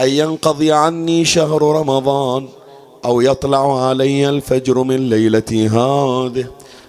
أن 0.00 0.08
ينقضي 0.08 0.72
عني 0.72 1.24
شهر 1.24 1.62
رمضان 1.62 2.48
أو 3.04 3.20
يطلع 3.20 3.88
علي 3.88 4.28
الفجر 4.28 4.82
من 4.82 5.08
ليلتي 5.10 5.68
هذه 5.68 6.46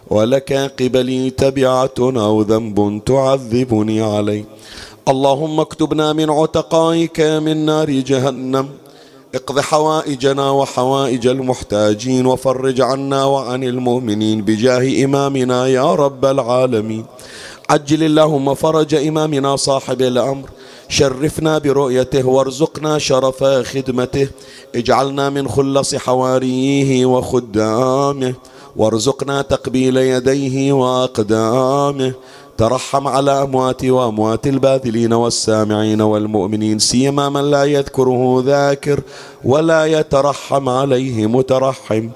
ولك 0.09 0.53
قبلي 0.79 1.29
تبعة 1.29 1.99
أو 1.99 2.41
ذنب 2.41 3.01
تعذبني 3.05 4.01
عليه 4.01 4.45
اللهم 5.07 5.59
اكتبنا 5.59 6.13
من 6.13 6.29
عتقائك 6.29 7.19
من 7.21 7.65
نار 7.65 7.89
جهنم 7.91 8.69
اقض 9.35 9.59
حوائجنا 9.59 10.51
وحوائج 10.51 11.27
المحتاجين 11.27 12.25
وفرج 12.25 12.81
عنا 12.81 13.25
وعن 13.25 13.63
المؤمنين 13.63 14.41
بجاه 14.41 15.05
إمامنا 15.05 15.67
يا 15.67 15.95
رب 15.95 16.25
العالمين. 16.25 17.05
عجل 17.69 18.03
اللهم 18.03 18.53
فرج 18.53 18.95
إمامنا 18.95 19.55
صاحب 19.55 20.01
الأمر. 20.01 20.49
شرفنا 20.89 21.57
برؤيته 21.57 22.27
وارزقنا 22.27 22.97
شرف 22.97 23.43
خدمته. 23.43 24.27
اجعلنا 24.75 25.29
من 25.29 25.47
خلص 25.47 25.95
حواريه 25.95 27.05
وخدامه. 27.05 28.33
وارزقنا 28.75 29.41
تقبيل 29.41 29.97
يديه 29.97 30.73
وأقدامه. 30.73 32.13
ترحم 32.59 33.07
على 33.07 33.43
أمواتي 33.43 33.91
وأموات 33.91 34.47
الباذلين 34.47 35.13
والسامعين 35.13 36.01
والمؤمنين 36.01 36.79
سيما 36.79 37.29
من 37.29 37.51
لا 37.51 37.63
يذكره 37.63 38.43
ذاكر 38.45 38.99
ولا 39.43 39.85
يترحم 39.85 40.69
عليه 40.69 41.27
مترحم. 41.27 42.09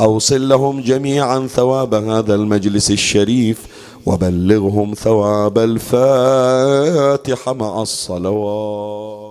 أوصل 0.00 0.48
لهم 0.48 0.80
جميعا 0.80 1.46
ثواب 1.46 1.94
هذا 1.94 2.34
المجلس 2.34 2.90
الشريف 2.90 3.66
وبلغهم 4.06 4.94
ثواب 4.94 5.58
الفاتحة 5.58 7.52
مع 7.52 7.82
الصلوات. 7.82 9.27